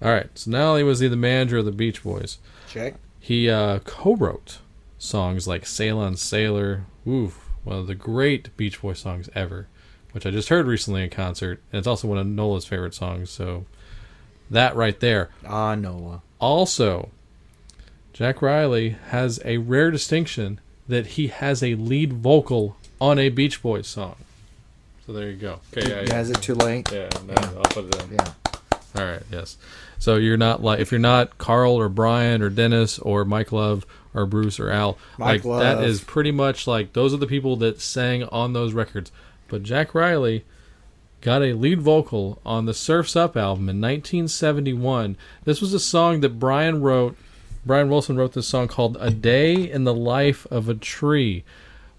All 0.03 0.11
right, 0.11 0.29
so 0.35 0.51
not 0.51 0.63
only 0.63 0.83
was 0.83 1.01
he 1.01 1.09
the 1.09 1.17
manager 1.17 1.59
of 1.59 1.65
the 1.65 1.73
Beach 1.73 2.03
Boys, 2.03 2.39
Check. 2.69 2.97
he 3.19 3.49
uh, 3.49 3.79
co-wrote 3.81 4.59
songs 4.99 5.49
like 5.49 5.65
"Sail 5.65 5.99
on 5.99 6.17
Sailor," 6.17 6.85
oof, 7.09 7.49
one 7.65 7.79
of 7.79 7.87
the 7.87 7.95
great 7.95 8.55
Beach 8.59 8.83
Boy 8.83 8.93
songs 8.93 9.31
ever, 9.35 9.69
which 10.13 10.27
I 10.27 10.31
just 10.31 10.51
heard 10.51 10.67
recently 10.67 11.03
in 11.03 11.09
concert, 11.09 11.63
and 11.73 11.79
it's 11.79 11.87
also 11.87 12.09
one 12.09 12.19
of 12.19 12.27
Nola's 12.27 12.67
favorite 12.67 12.93
songs. 12.93 13.31
So 13.31 13.65
that 14.51 14.77
right 14.77 14.99
there. 15.01 15.31
Ah, 15.47 15.75
Nola. 15.75 16.23
Also, 16.39 17.11
Jack 18.13 18.37
Rieley 18.37 18.99
has 19.09 19.41
a 19.45 19.59
rare 19.59 19.91
distinction 19.91 20.61
that 20.89 21.07
he 21.09 21.29
has 21.29 21.63
a 21.63 21.75
lead 21.75 22.13
vocal 22.13 22.77
on 23.01 23.19
a 23.19 23.29
Beach 23.29 23.63
Boys 23.63 23.87
song. 23.87 24.17
So 25.07 25.13
there 25.13 25.31
you 25.31 25.37
go. 25.37 25.61
Okay, 25.77 25.89
yeah, 25.89 26.05
yeah. 26.07 26.21
Is 26.21 26.31
it 26.31 26.43
too 26.43 26.55
late? 26.55 26.91
Yeah, 26.91 27.09
no, 27.27 27.35
I'll 27.35 27.63
put 27.63 27.85
it 27.95 28.03
in. 28.03 28.15
Yeah. 28.15 28.33
All 28.97 29.05
right, 29.05 29.23
yes. 29.31 29.57
So 29.99 30.17
you're 30.17 30.37
not 30.37 30.63
like 30.63 30.81
if 30.81 30.91
you're 30.91 30.99
not 30.99 31.39
Carl 31.39 31.75
or 31.75 31.89
Brian 31.89 32.43
or 32.43 32.51
Dennis 32.51 32.99
or 32.99 33.25
Mike 33.25 33.53
Love 33.53 33.87
or 34.15 34.27
Bruce 34.27 34.59
or 34.59 34.71
Al, 34.71 34.99
Mike 35.19 35.45
like 35.45 35.63
Love. 35.63 35.85
is 35.85 36.03
pretty 36.03 36.33
much 36.33 36.67
like 36.67 36.93
those 36.93 37.15
are 37.15 37.19
the 37.19 37.27
people 37.27 37.57
that 37.57 37.81
sang 37.81 38.25
on 38.25 38.53
those 38.53 38.73
records. 38.73 39.13
But 39.49 39.63
Jack 39.63 39.93
Rieley 39.93 40.43
got 41.21 41.43
a 41.43 41.55
lead 41.55 41.81
vocal 41.81 42.41
on 42.45 42.67
the 42.67 42.75
Surfs 42.75 43.17
Up 43.17 43.37
album 43.37 43.69
in 43.69 43.81
1971. 43.81 45.17
This 45.45 45.61
was 45.61 45.75
a 45.75 45.81
song 45.81 46.21
that 46.21 46.39
Brian 46.39 46.81
wrote. 46.81 47.17
Brian 47.65 47.89
Wilson 47.89 48.17
wrote 48.17 48.33
this 48.33 48.47
song 48.47 48.69
called 48.69 48.97
"A 49.01 49.11
Day 49.11 49.55
in 49.55 49.85
the 49.85 49.95
Life 49.95 50.47
of 50.51 50.69
a 50.69 50.75
Tree." 50.75 51.45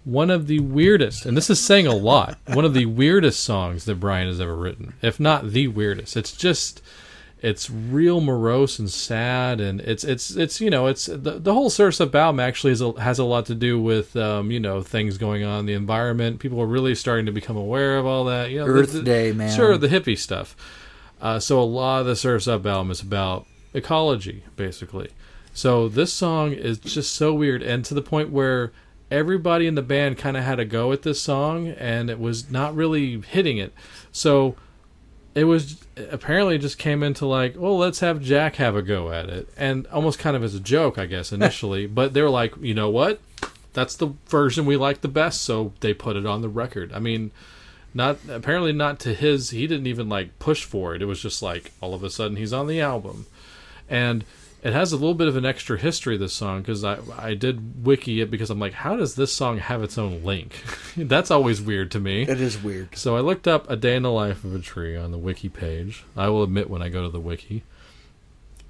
One 0.06 0.30
of 0.30 0.48
the 0.48 0.60
weirdest, 0.60 1.26
and 1.26 1.36
this 1.36 1.50
is 1.50 1.60
saying 1.60 1.86
a 1.86 1.94
lot. 1.94 2.38
One 2.46 2.64
of 2.64 2.74
the 2.74 2.86
weirdest 2.86 3.42
songs 3.42 3.84
that 3.84 4.00
Brian 4.00 4.28
has 4.28 4.40
ever 4.40 4.56
written, 4.56 4.94
if 5.02 5.20
not 5.20 5.52
the 5.52 5.68
weirdest. 5.68 6.16
It's 6.16 6.32
just 6.32 6.82
it's 7.40 7.70
real 7.70 8.20
morose 8.20 8.80
and 8.80 8.90
sad 8.90 9.62
and 9.62 9.80
it's 9.82 10.04
it's 10.04 10.32
it's 10.36 10.60
you 10.60 10.70
know 10.72 10.88
it's 10.88 11.06
the, 11.06 11.38
the 11.40 11.54
whole 11.54 11.70
Surfs 11.70 12.02
Up 12.02 12.16
album 12.16 12.40
actually 12.40 12.74
is 12.74 12.82
a, 12.82 13.00
has 13.00 13.20
a 13.20 13.24
lot 13.24 13.46
to 13.46 13.56
do 13.56 13.80
with 13.80 14.16
um, 14.16 14.50
you 14.50 14.60
know 14.60 14.82
things 14.82 15.18
going 15.18 15.44
on 15.44 15.60
in 15.62 15.66
the 15.68 15.74
environment. 15.74 16.40
People 16.40 16.60
are 16.62 16.66
really 16.66 16.96
starting 16.96 17.26
to 17.28 17.32
become 17.32 17.56
aware 17.58 17.98
of 17.98 18.06
all 18.06 18.26
that. 18.26 18.50
You 18.50 18.60
know 18.60 18.66
the- 18.68 18.74
Earth 18.74 18.94
the- 18.94 19.04
Day, 19.04 19.32
man. 19.32 19.56
sure 19.56 19.78
the 19.78 19.88
hippie 19.88 20.18
stuff. 20.18 20.56
Uh, 21.22 21.40
so 21.40 21.60
a 21.60 21.64
lot 21.64 22.02
of 22.02 22.06
the 22.08 22.16
Surfs 22.16 22.48
Up 22.48 22.66
album 22.66 22.92
is 22.92 23.02
about 23.02 23.46
ecology 23.74 24.44
basically. 24.56 25.10
So 25.54 25.88
this 25.88 26.14
song 26.14 26.54
is 26.54 26.78
just 26.80 27.14
so 27.14 27.34
weird 27.34 27.62
and 27.64 27.84
to 27.86 27.94
the 27.94 28.02
point 28.02 28.30
where 28.32 28.72
everybody 29.10 29.66
in 29.68 29.76
the 29.76 29.82
band 29.82 30.18
kind 30.18 30.36
of 30.38 30.44
had 30.44 30.60
a 30.60 30.66
go 30.66 30.92
at 30.92 31.02
this 31.04 31.22
song 31.22 31.70
and 31.70 32.10
it 32.10 32.20
was 32.20 32.52
not 32.52 32.76
really 32.76 33.20
hitting 33.22 33.58
it. 33.58 33.74
So 34.12 34.56
it 35.38 35.44
was 35.44 35.78
apparently 36.10 36.56
it 36.56 36.62
just 36.62 36.80
came 36.80 37.04
into 37.04 37.28
like, 37.28 37.54
well, 37.56 37.78
let's 37.78 38.00
have 38.00 38.24
Jack 38.24 38.56
have 38.56 38.76
a 38.76 38.82
go 38.82 39.12
at 39.12 39.30
it, 39.30 39.48
and 39.56 39.86
almost 39.88 40.18
kind 40.18 40.36
of 40.36 40.44
as 40.44 40.56
a 40.56 40.60
joke, 40.60 40.98
I 40.98 41.06
guess 41.06 41.32
initially. 41.32 41.86
but 41.86 42.14
they 42.14 42.24
were 42.24 42.30
like, 42.30 42.56
you 42.60 42.74
know 42.74 42.90
what? 42.90 43.20
That's 43.74 43.96
the 43.96 44.16
version 44.26 44.66
we 44.66 44.78
like 44.78 45.02
the 45.02 45.08
best, 45.08 45.42
so 45.42 45.74
they 45.82 45.94
put 45.94 46.16
it 46.16 46.26
on 46.26 46.42
the 46.42 46.50
record. 46.50 46.92
I 46.92 46.98
mean, 46.98 47.30
not 47.94 48.18
apparently 48.28 48.74
not 48.74 49.00
to 49.02 49.14
his. 49.14 49.52
He 49.52 49.68
didn't 49.68 49.86
even 49.86 50.10
like 50.10 50.40
push 50.40 50.64
for 50.66 50.96
it. 50.96 51.04
It 51.04 51.06
was 51.06 51.22
just 51.22 51.44
like 51.44 51.72
all 51.82 51.94
of 51.94 52.04
a 52.04 52.10
sudden 52.10 52.38
he's 52.38 52.52
on 52.52 52.66
the 52.66 52.82
album, 52.82 53.28
and 53.88 54.26
it 54.68 54.74
has 54.74 54.92
a 54.92 54.98
little 54.98 55.14
bit 55.14 55.30
of 55.30 55.38
an 55.38 55.46
extra 55.46 55.80
history. 55.80 56.18
This 56.18 56.34
song 56.34 56.62
because 56.62 56.84
I 56.84 56.98
I 57.18 57.36
did 57.36 57.86
wiki 57.86 58.20
it 58.20 58.30
because 58.30 58.50
I'm 58.50 58.60
like, 58.60 58.74
how 58.74 58.98
does 58.98 59.16
this 59.16 59.32
song 59.32 59.60
have 59.60 59.82
its 59.82 59.98
own 59.98 60.26
link? 60.26 60.62
That's 60.98 61.32
always 61.32 61.62
weird 61.62 61.90
to 61.92 62.02
me. 62.02 62.24
It 62.24 62.42
is 62.42 62.62
weird. 62.62 62.98
So 62.98 63.16
I 63.16 63.22
looked 63.22 63.48
up 63.48 63.70
a 63.70 63.78
day 63.78 63.96
in 63.96 64.04
the 64.04 64.12
life 64.12 64.44
of 64.44 64.54
a 64.54 64.60
tree 64.60 64.98
on 64.98 65.12
the 65.12 65.18
wiki 65.18 65.48
page. 65.48 66.04
I 66.18 66.28
will 66.28 66.44
admit 66.44 66.70
when 66.70 66.82
I 66.82 66.90
go 66.90 67.04
to 67.04 67.10
the 67.10 67.20
wiki, 67.20 67.64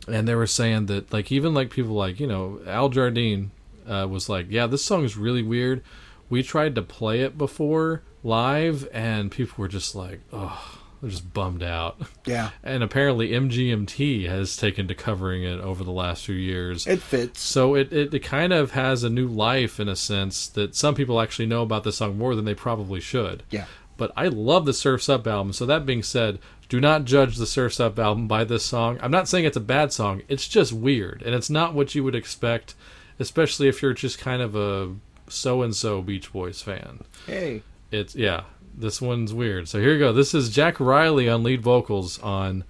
and 0.07 0.27
they 0.27 0.35
were 0.35 0.45
saying 0.45 0.85
that 0.85 1.11
like 1.11 1.31
even 1.31 1.55
like 1.55 1.71
people 1.71 1.95
like 1.95 2.19
you 2.19 2.27
know 2.27 2.61
Al 2.67 2.89
Jardine 2.89 3.49
uh, 3.89 4.05
was 4.07 4.29
like, 4.29 4.45
yeah, 4.51 4.67
this 4.67 4.85
song 4.85 5.03
is 5.03 5.17
really 5.17 5.41
weird. 5.41 5.81
We 6.29 6.43
tried 6.43 6.75
to 6.75 6.83
play 6.83 7.21
it 7.21 7.39
before 7.39 8.03
live, 8.23 8.87
and 8.93 9.31
people 9.31 9.55
were 9.57 9.67
just 9.67 9.95
like, 9.95 10.19
oh, 10.31 10.76
they're 11.01 11.09
just 11.09 11.33
bummed 11.33 11.63
out. 11.63 12.01
Yeah. 12.25 12.49
And 12.63 12.83
apparently 12.83 13.29
MGMT 13.29 14.27
has 14.27 14.57
taken 14.57 14.87
to 14.87 14.95
covering 14.95 15.43
it 15.43 15.59
over 15.59 15.83
the 15.83 15.91
last 15.91 16.25
few 16.25 16.35
years. 16.35 16.85
It 16.85 17.01
fits. 17.01 17.41
So 17.41 17.75
it, 17.75 17.93
it, 17.93 18.13
it 18.13 18.19
kind 18.19 18.51
of 18.51 18.71
has 18.71 19.03
a 19.03 19.09
new 19.09 19.27
life 19.27 19.79
in 19.79 19.87
a 19.87 19.95
sense 19.95 20.47
that 20.49 20.75
some 20.75 20.95
people 20.95 21.21
actually 21.21 21.45
know 21.45 21.61
about 21.61 21.83
this 21.83 21.97
song 21.97 22.17
more 22.17 22.35
than 22.35 22.45
they 22.45 22.53
probably 22.53 22.99
should. 22.99 23.43
Yeah. 23.49 23.65
But 23.95 24.11
I 24.15 24.27
love 24.27 24.65
the 24.65 24.73
Surfs 24.73 25.09
Up 25.09 25.25
album. 25.25 25.53
So 25.53 25.65
that 25.65 25.85
being 25.85 26.03
said, 26.03 26.39
do 26.69 26.79
not 26.79 27.05
judge 27.05 27.37
the 27.37 27.47
Surfs 27.47 27.79
Up 27.79 27.97
album 27.97 28.27
by 28.27 28.43
this 28.43 28.65
song. 28.65 28.99
I'm 29.01 29.11
not 29.11 29.27
saying 29.27 29.45
it's 29.45 29.57
a 29.57 29.61
bad 29.61 29.93
song. 29.93 30.21
It's 30.27 30.47
just 30.47 30.73
weird. 30.73 31.23
And 31.25 31.33
it's 31.33 31.49
not 31.49 31.73
what 31.73 31.95
you 31.95 32.03
would 32.03 32.15
expect, 32.15 32.75
especially 33.19 33.67
if 33.67 33.81
you're 33.81 33.93
just 33.93 34.19
kind 34.19 34.41
of 34.41 34.55
a 34.55 34.93
so 35.29 35.61
and 35.61 35.75
so 35.75 36.01
Beach 36.01 36.31
Boys 36.31 36.61
fan. 36.61 37.03
Hey. 37.25 37.63
It's, 37.91 38.15
yeah, 38.15 38.43
this 38.77 39.01
one's 39.01 39.33
weird. 39.33 39.67
So 39.67 39.79
here 39.79 39.93
you 39.93 39.99
go. 39.99 40.13
This 40.13 40.35
is 40.35 40.49
Jack 40.49 40.75
Rieley 40.75 41.33
on 41.33 41.41
lead 41.43 41.61
vocals 41.61 42.19
on 42.19 42.63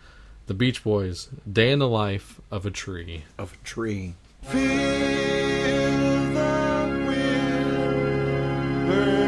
the 0.46 0.54
Beach 0.54 0.84
Boys 0.84 1.28
Day 1.52 1.72
in 1.72 1.80
the 1.80 1.88
Life 1.88 2.40
of 2.50 2.66
a 2.66 2.72
Tree. 2.72 3.26
Of 3.38 3.54
a 3.54 3.58
tree. 3.66 4.16
Feel 4.44 4.62
the 6.34 7.04
wind 7.06 8.88
burn 8.88 9.27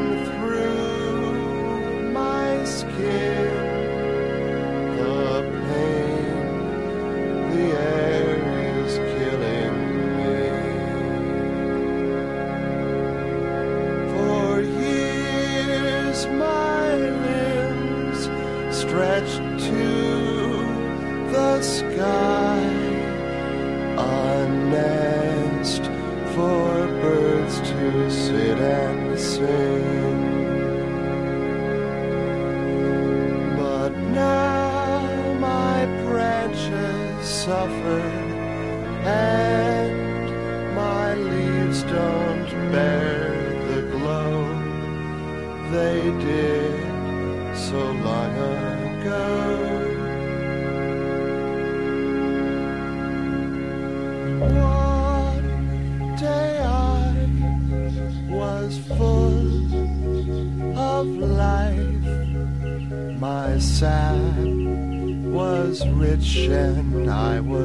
rich 65.85 66.47
and 66.47 67.09
I 67.09 67.39
was 67.39 67.58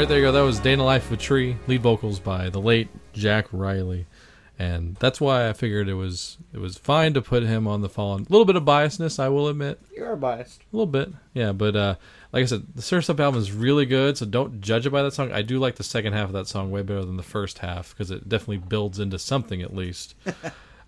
right, 0.00 0.08
there 0.08 0.18
you 0.18 0.24
go. 0.24 0.32
That 0.32 0.40
was 0.40 0.60
"Day 0.60 0.72
in 0.72 0.78
the 0.78 0.84
Life 0.84 1.06
of 1.06 1.12
a 1.12 1.16
Tree," 1.18 1.56
lead 1.66 1.82
vocals 1.82 2.18
by 2.20 2.48
the 2.48 2.58
late 2.58 2.88
Jack 3.12 3.48
Rieley, 3.50 4.06
and 4.58 4.96
that's 4.96 5.20
why 5.20 5.46
I 5.46 5.52
figured 5.52 5.90
it 5.90 5.94
was 5.94 6.38
it 6.54 6.58
was 6.58 6.78
fine 6.78 7.12
to 7.12 7.20
put 7.20 7.42
him 7.42 7.68
on 7.68 7.82
the 7.82 7.88
Fallen. 7.90 8.22
A 8.26 8.32
little 8.32 8.46
bit 8.46 8.56
of 8.56 8.64
biasness, 8.64 9.18
I 9.18 9.28
will 9.28 9.46
admit, 9.48 9.78
You 9.94 10.04
are 10.04 10.16
biased. 10.16 10.62
a 10.62 10.64
little 10.76 10.86
bit, 10.86 11.10
yeah. 11.34 11.52
But 11.52 11.76
uh, 11.76 11.94
like 12.32 12.44
I 12.44 12.46
said, 12.46 12.62
the 12.74 12.80
Surf's 12.80 13.10
Up 13.10 13.20
album 13.20 13.38
is 13.38 13.52
really 13.52 13.84
good, 13.84 14.16
so 14.16 14.24
don't 14.24 14.62
judge 14.62 14.86
it 14.86 14.90
by 14.90 15.02
that 15.02 15.12
song. 15.12 15.32
I 15.32 15.42
do 15.42 15.58
like 15.58 15.74
the 15.76 15.84
second 15.84 16.14
half 16.14 16.28
of 16.28 16.32
that 16.32 16.48
song 16.48 16.70
way 16.70 16.80
better 16.80 17.04
than 17.04 17.18
the 17.18 17.22
first 17.22 17.58
half 17.58 17.90
because 17.90 18.10
it 18.10 18.26
definitely 18.26 18.58
builds 18.58 18.98
into 18.98 19.18
something 19.18 19.60
at 19.60 19.74
least. 19.76 20.14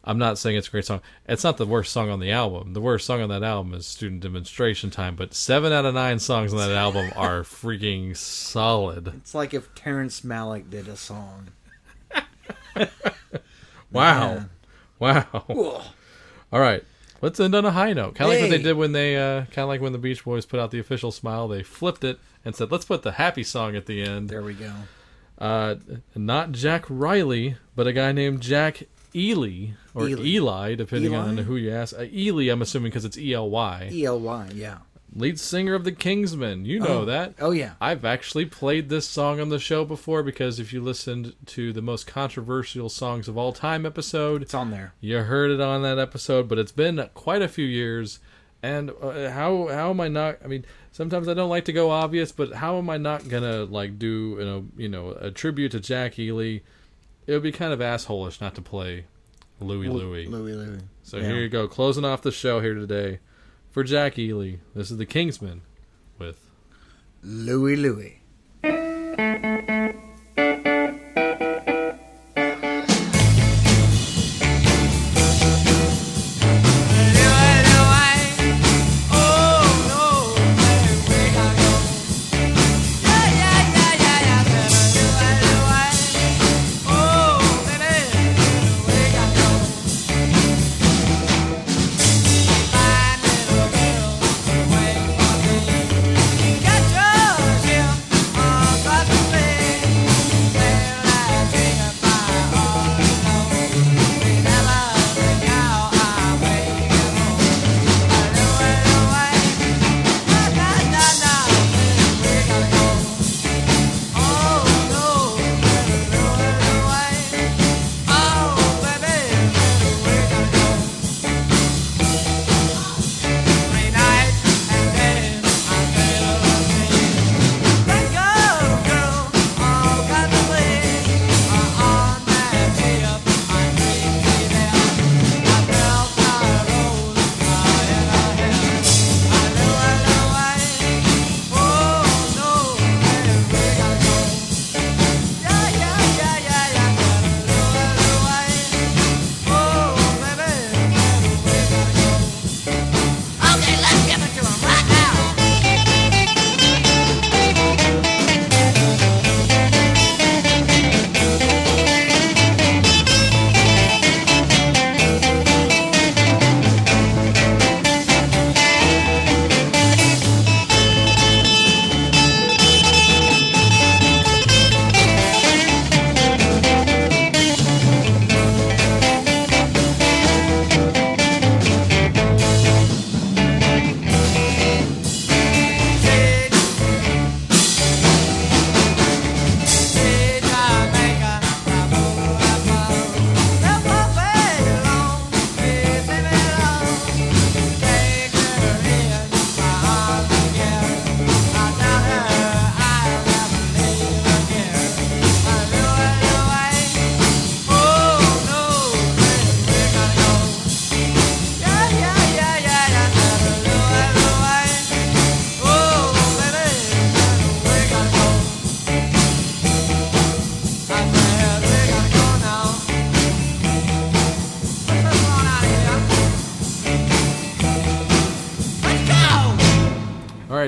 I'm 0.04 0.18
not 0.18 0.36
saying 0.38 0.56
it's 0.56 0.68
a 0.68 0.70
great 0.70 0.84
song. 0.84 1.00
It's 1.28 1.44
not 1.44 1.56
the 1.58 1.66
worst 1.66 1.92
song 1.92 2.10
on 2.10 2.18
the 2.18 2.32
album. 2.32 2.72
The 2.72 2.80
worst 2.80 3.06
song 3.06 3.20
on 3.20 3.28
that 3.28 3.44
album 3.44 3.72
is 3.74 3.86
Student 3.86 4.22
Demonstration 4.22 4.90
Time, 4.90 5.14
but 5.14 5.32
seven 5.32 5.72
out 5.72 5.84
of 5.84 5.94
nine 5.94 6.18
songs 6.18 6.52
on 6.52 6.58
that 6.58 6.72
album 6.72 7.12
are 7.16 7.42
freaking 7.42 8.16
solid. 8.16 9.08
It's 9.16 9.34
like 9.34 9.54
if 9.54 9.74
Terrence 9.74 10.22
Malick 10.22 10.70
did 10.70 10.88
a 10.88 10.96
song. 10.96 11.48
Wow. 13.92 14.46
Wow. 14.98 15.44
All 15.48 16.60
right. 16.60 16.82
Let's 17.20 17.38
end 17.38 17.54
on 17.54 17.64
a 17.64 17.70
high 17.70 17.92
note. 17.92 18.14
Kind 18.14 18.32
of 18.32 18.34
like 18.34 18.50
what 18.50 18.56
they 18.56 18.62
did 18.62 18.76
when 18.76 18.92
they, 18.92 19.16
uh, 19.16 19.42
kind 19.46 19.58
of 19.58 19.68
like 19.68 19.80
when 19.80 19.92
the 19.92 19.98
Beach 19.98 20.24
Boys 20.24 20.44
put 20.44 20.58
out 20.58 20.70
the 20.70 20.80
official 20.80 21.12
smile. 21.12 21.46
They 21.46 21.62
flipped 21.62 22.02
it 22.02 22.18
and 22.44 22.56
said, 22.56 22.72
let's 22.72 22.84
put 22.84 23.02
the 23.02 23.12
happy 23.12 23.44
song 23.44 23.76
at 23.76 23.86
the 23.86 24.02
end. 24.02 24.28
There 24.28 24.42
we 24.42 24.54
go. 24.54 24.72
Uh, 25.38 25.76
not 26.16 26.52
Jack 26.52 26.86
Rieley, 26.86 27.56
but 27.76 27.86
a 27.86 27.92
guy 27.92 28.12
named 28.12 28.40
Jack 28.40 28.84
Ely, 29.14 29.70
or 29.94 30.08
Ely. 30.08 30.22
Eli, 30.24 30.74
depending 30.74 31.14
on 31.14 31.36
who 31.38 31.56
you 31.56 31.70
ask. 31.72 31.94
Uh, 31.98 32.04
Ely, 32.12 32.44
I'm 32.50 32.62
assuming 32.62 32.90
because 32.90 33.04
it's 33.04 33.18
E 33.18 33.32
L 33.34 33.48
Y. 33.50 33.88
E 33.92 34.04
L 34.04 34.18
Y, 34.20 34.48
yeah. 34.54 34.78
Lead 35.14 35.38
singer 35.38 35.74
of 35.74 35.84
the 35.84 35.92
Kingsmen. 35.92 36.64
You 36.64 36.78
know 36.80 37.00
Oh. 37.00 37.04
that. 37.04 37.34
Oh, 37.38 37.50
yeah. 37.50 37.72
I've 37.82 38.02
actually 38.06 38.46
played 38.46 38.88
this 38.88 39.06
song 39.06 39.40
on 39.40 39.50
the 39.50 39.58
show 39.58 39.84
before 39.84 40.22
because 40.22 40.58
if 40.58 40.72
you 40.72 40.80
listened 40.80 41.34
to 41.46 41.70
the 41.74 41.82
most 41.82 42.06
controversial 42.06 42.88
songs 42.88 43.28
of 43.28 43.36
all 43.36 43.52
time 43.52 43.84
episode, 43.84 44.40
It's 44.40 44.54
on 44.54 44.70
there. 44.70 44.94
you 45.02 45.18
heard 45.18 45.50
it 45.50 45.60
on 45.60 45.82
that 45.82 45.98
episode, 45.98 46.48
but 46.48 46.58
it's 46.58 46.72
been 46.72 47.10
quite 47.12 47.42
a 47.42 47.48
few 47.48 47.66
years. 47.66 48.20
And 48.62 48.90
uh, 49.02 49.28
how 49.30 49.66
how 49.68 49.90
am 49.90 50.00
I 50.00 50.08
not? 50.08 50.38
I 50.42 50.46
mean, 50.46 50.64
sometimes 50.92 51.28
I 51.28 51.34
don't 51.34 51.50
like 51.50 51.64
to 51.66 51.72
go 51.74 51.90
obvious, 51.90 52.32
but 52.32 52.54
how 52.54 52.78
am 52.78 52.88
I 52.88 52.96
not 52.96 53.28
gonna 53.28 53.64
like 53.64 53.98
do 53.98 54.36
you 54.38 54.44
know 54.46 54.64
you 54.78 54.88
know 54.88 55.10
a 55.20 55.30
tribute 55.32 55.72
to 55.72 55.80
Jack 55.80 56.18
Ely? 56.18 56.58
It 57.26 57.32
would 57.32 57.42
be 57.42 57.52
kind 57.52 57.72
of 57.72 57.78
assholeish 57.80 58.40
not 58.40 58.54
to 58.56 58.62
play 58.62 59.04
Louie 59.60 59.88
Louie. 59.88 60.26
Louie 60.26 60.52
Louie. 60.54 60.78
So 61.02 61.18
Yeah. 61.18 61.24
here 61.26 61.36
you 61.36 61.48
go, 61.48 61.68
closing 61.68 62.04
off 62.04 62.22
the 62.22 62.32
show 62.32 62.60
here 62.60 62.74
today 62.74 63.20
for 63.70 63.84
Jack 63.84 64.18
Ely. 64.18 64.56
This 64.74 64.90
is 64.90 64.96
the 64.96 65.06
Kingsmen 65.06 65.60
with 66.18 66.38
Louie 67.22 67.76
Louie. 67.76 68.18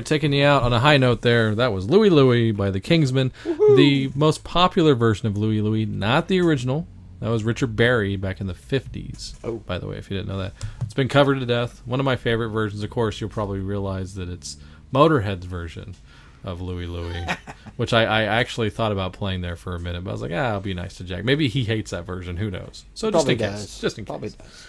Right, 0.05 0.09
taking 0.09 0.33
you 0.33 0.45
out 0.45 0.63
on 0.63 0.73
a 0.73 0.81
high 0.81 0.97
note 0.97 1.23
there. 1.23 1.55
That 1.55 1.73
was 1.73 1.89
Louie 1.89 2.11
Louie 2.11 2.53
by 2.53 2.71
the 2.71 2.81
Kingsmen. 2.81 3.33
The 3.45 4.11
most 4.15 4.45
popular 4.45 4.95
version 4.95 5.27
of 5.27 5.37
Louie 5.37 5.61
Louie, 5.61 5.87
not 5.87 6.29
the 6.29 6.41
original. 6.41 6.87
That 7.21 7.31
was 7.31 7.43
Richard 7.45 7.75
Berry 7.75 8.17
back 8.17 8.41
in 8.41 8.47
the 8.47 8.55
50s. 8.55 9.35
Oh. 9.43 9.57
By 9.57 9.79
the 9.79 9.87
way, 9.87 9.97
if 9.97 10.11
you 10.11 10.17
didn't 10.17 10.29
know 10.29 10.39
that. 10.39 10.53
It's 10.83 10.95
been 10.95 11.09
covered 11.09 11.41
to 11.41 11.47
death. 11.47 11.81
One 11.87 12.01
of 12.01 12.05
my 12.05 12.17
favorite 12.17 12.51
versions, 12.51 12.83
of 12.83 12.91
course, 12.91 13.21
you'll 13.21 13.31
probably 13.31 13.61
realize 13.61 14.15
that 14.17 14.29
it's 14.29 14.59
Motorhead's 14.93 15.47
version 15.47 15.95
of 16.43 16.61
Louie 16.61 16.87
Louie, 16.87 17.25
which 17.77 17.95
I, 17.95 18.03
I 18.05 18.23
actually 18.25 18.69
thought 18.69 18.93
about 18.93 19.15
playing 19.15 19.41
there 19.41 19.57
for 19.57 19.75
a 19.75 19.81
minute, 19.81 20.05
but 20.05 20.11
I 20.11 20.13
was 20.13 20.21
like, 20.21 20.33
ah, 20.33 20.51
I'll 20.51 20.61
be 20.61 20.75
nice 20.75 20.99
to 20.99 21.05
Jack. 21.05 21.25
Maybe 21.25 21.49
he 21.49 21.65
hates 21.65 21.93
that 21.93 22.05
version. 22.05 22.37
Who 22.37 22.51
knows? 22.51 22.85
So 22.93 23.11
just 23.11 23.29
in 23.29 23.39
case. 23.39 23.81
Just 23.81 23.99
in 23.99 24.05
Probably 24.05 24.29
case. 24.29 24.37
does. 24.37 24.67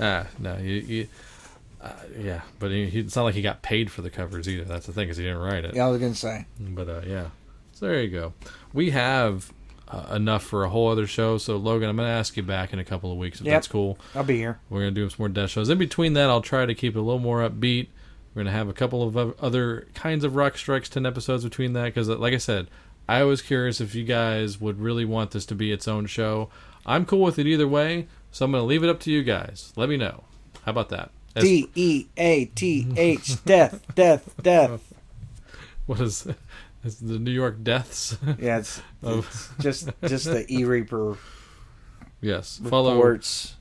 Ah, 0.00 0.26
no, 0.40 0.56
you, 0.56 0.74
you, 0.74 1.08
uh, 1.80 1.92
yeah, 2.18 2.40
but 2.58 2.70
he, 2.70 2.88
he, 2.88 3.00
it's 3.00 3.16
not 3.16 3.24
like 3.24 3.34
he 3.34 3.42
got 3.42 3.62
paid 3.62 3.90
for 3.90 4.02
the 4.02 4.10
covers 4.10 4.48
either. 4.48 4.64
That's 4.64 4.86
the 4.86 4.92
thing, 4.92 5.08
is 5.08 5.16
he 5.16 5.24
didn't 5.24 5.38
write 5.40 5.64
it. 5.64 5.74
Yeah, 5.74 5.86
I 5.86 5.90
was 5.90 6.00
gonna 6.00 6.14
say. 6.14 6.46
But 6.58 6.88
uh, 6.88 7.02
yeah, 7.06 7.26
so 7.72 7.86
there 7.86 8.02
you 8.02 8.08
go. 8.10 8.32
We 8.72 8.90
have 8.90 9.52
uh, 9.88 10.14
enough 10.14 10.42
for 10.42 10.64
a 10.64 10.68
whole 10.68 10.88
other 10.88 11.06
show. 11.06 11.38
So 11.38 11.56
Logan, 11.56 11.88
I'm 11.88 11.96
going 11.96 12.08
to 12.08 12.12
ask 12.12 12.36
you 12.36 12.42
back 12.42 12.72
in 12.72 12.78
a 12.80 12.84
couple 12.84 13.12
of 13.12 13.18
weeks 13.18 13.38
if 13.40 13.46
Yep. 13.46 13.54
that's 13.54 13.68
cool. 13.68 13.98
I'll 14.16 14.24
be 14.24 14.36
here. 14.36 14.58
We're 14.68 14.80
going 14.80 14.94
to 14.94 15.00
do 15.00 15.08
some 15.08 15.16
more 15.20 15.28
death 15.28 15.50
shows. 15.50 15.68
In 15.68 15.78
between 15.78 16.14
that, 16.14 16.28
I'll 16.28 16.40
try 16.40 16.66
to 16.66 16.74
keep 16.74 16.96
it 16.96 16.98
a 16.98 17.02
little 17.02 17.20
more 17.20 17.48
upbeat. 17.48 17.88
We're 18.34 18.40
gonna 18.42 18.52
have 18.52 18.68
a 18.68 18.74
couple 18.74 19.02
of 19.02 19.16
other 19.42 19.86
kinds 19.94 20.22
of 20.22 20.36
Rock 20.36 20.58
Strikes 20.58 20.90
ten 20.90 21.06
episodes 21.06 21.42
between 21.44 21.72
that 21.72 21.84
because, 21.84 22.08
like 22.10 22.34
I 22.34 22.36
said, 22.38 22.68
I 23.08 23.22
was 23.22 23.40
curious 23.40 23.80
if 23.80 23.94
you 23.94 24.04
guys 24.04 24.60
would 24.60 24.78
really 24.78 25.06
want 25.06 25.30
this 25.30 25.46
to 25.46 25.54
be 25.54 25.72
its 25.72 25.88
own 25.88 26.04
show. 26.04 26.50
I'm 26.84 27.06
cool 27.06 27.20
with 27.20 27.38
it 27.38 27.46
either 27.46 27.66
way, 27.66 28.08
so 28.30 28.44
I'm 28.44 28.52
gonna 28.52 28.64
leave 28.64 28.84
it 28.84 28.90
up 28.90 29.00
to 29.00 29.10
you 29.10 29.22
guys. 29.22 29.72
Let 29.74 29.88
me 29.88 29.96
know. 29.96 30.24
How 30.66 30.70
about 30.72 30.90
that? 30.90 31.12
D 31.42 31.68
E 31.74 32.06
A 32.16 32.44
T 32.46 32.86
H 32.96 33.44
death 33.44 33.82
death 33.94 34.34
death. 34.42 34.92
what 35.86 36.00
is, 36.00 36.26
is 36.84 36.98
the 36.98 37.18
New 37.18 37.30
York 37.30 37.62
Deaths? 37.62 38.16
Yeah, 38.38 38.58
it's, 38.58 38.80
Of- 39.02 39.26
it's 39.26 39.50
just 39.62 39.90
just 40.04 40.24
the 40.26 40.44
E 40.52 40.64
Reaper 40.64 41.16
yes. 42.20 42.60
Follow 42.68 42.98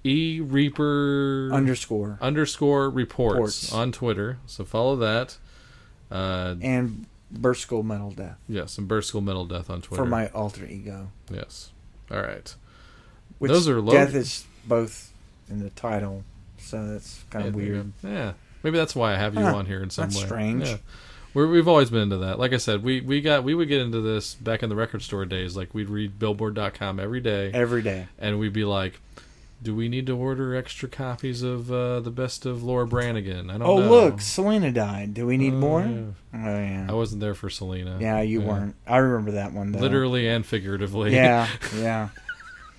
E 0.04 0.40
Reaper 0.42 1.50
underscore 1.54 2.18
underscore 2.22 2.90
reports, 2.90 3.36
Reports. 3.36 3.74
on 3.74 3.92
Twitter. 3.92 4.38
So 4.46 4.64
follow 4.66 4.96
that. 4.98 5.38
Uh, 6.12 6.56
and 6.62 7.08
School 7.56 7.84
Metal 7.84 8.12
Death 8.12 8.38
yes, 8.48 8.78
and 8.78 8.88
School 9.04 9.22
Metal 9.22 9.46
Death 9.46 9.70
on 9.70 9.82
Twitter. 9.82 10.04
for 10.04 10.08
my 10.10 10.28
alter 10.30 10.66
ego. 10.66 11.12
yes. 11.30 11.72
All 12.12 12.22
right. 12.22 12.56
Which 13.40 13.52
Those 13.52 13.68
are 13.68 13.82
low- 13.82 13.92
death 13.92 14.14
is 14.16 14.46
both 14.66 15.12
in 15.50 15.60
the 15.60 15.70
title, 15.72 16.24
so 16.66 16.88
that's 16.92 17.24
kind 17.30 17.48
of 17.48 17.56
you 17.56 17.72
weird. 17.74 17.94
Yeah, 18.04 18.34
maybe 18.64 18.78
that's 18.78 18.96
why 18.96 19.14
I 19.14 19.18
have 19.18 19.36
you 19.36 19.42
on 19.42 19.66
here 19.66 19.82
in 19.84 19.90
some 19.90 20.06
that's 20.10 20.18
way. 20.20 20.26
strange. 20.26 20.68
Yeah. 20.68 20.78
We're, 21.34 21.48
we've 21.48 21.68
always 21.68 21.90
been 21.90 22.02
into 22.04 22.18
that. 22.20 22.40
Like 22.40 22.54
I 22.54 22.58
said, 22.58 22.82
we, 22.82 23.02
we 23.02 23.20
got 23.20 23.44
we 23.44 23.54
would 23.56 23.68
get 23.68 23.82
into 23.82 24.00
this 24.00 24.36
back 24.36 24.64
in 24.64 24.70
the 24.70 24.76
record 24.76 25.02
store 25.02 25.26
days. 25.26 25.58
Like 25.58 25.74
we'd 25.74 25.90
read 25.90 26.18
Billboard.com 26.18 26.98
every 27.00 27.20
day, 27.20 27.52
Every 27.54 27.82
day. 27.82 28.08
and 28.18 28.40
we'd 28.40 28.54
be 28.54 28.64
like, 28.64 29.02
"Do 29.62 29.76
we 29.76 29.90
need 29.90 30.08
to 30.08 30.16
order 30.16 30.56
extra 30.56 30.88
copies 30.88 31.44
of 31.44 31.70
uh, 31.70 32.00
the 32.00 32.10
best 32.10 32.46
of 32.46 32.64
Laura 32.64 32.88
Branigan?" 32.88 33.50
I 33.50 33.58
don't 33.58 33.68
Oh 33.68 33.80
know. 33.80 33.90
look, 33.90 34.22
Selena 34.22 34.72
died. 34.72 35.14
Do 35.14 35.26
we 35.28 35.36
need 35.36 35.56
Oh, 35.56 35.58
more? 35.58 35.82
yeah. 35.82 36.04
Oh 36.36 36.58
yeah. 36.58 36.86
I 36.88 36.94
wasn't 36.94 37.20
there 37.20 37.34
for 37.36 37.50
Selena. 37.50 37.98
yeah, 38.00 38.22
you 38.22 38.40
weren't. 38.40 38.76
I 38.88 38.98
remember 39.00 39.32
that 39.32 39.52
one 39.52 39.74
though. 39.74 39.80
literally 39.80 40.30
and 40.30 40.46
figuratively. 40.46 41.14
Yeah, 41.14 41.50
yeah. 41.76 42.10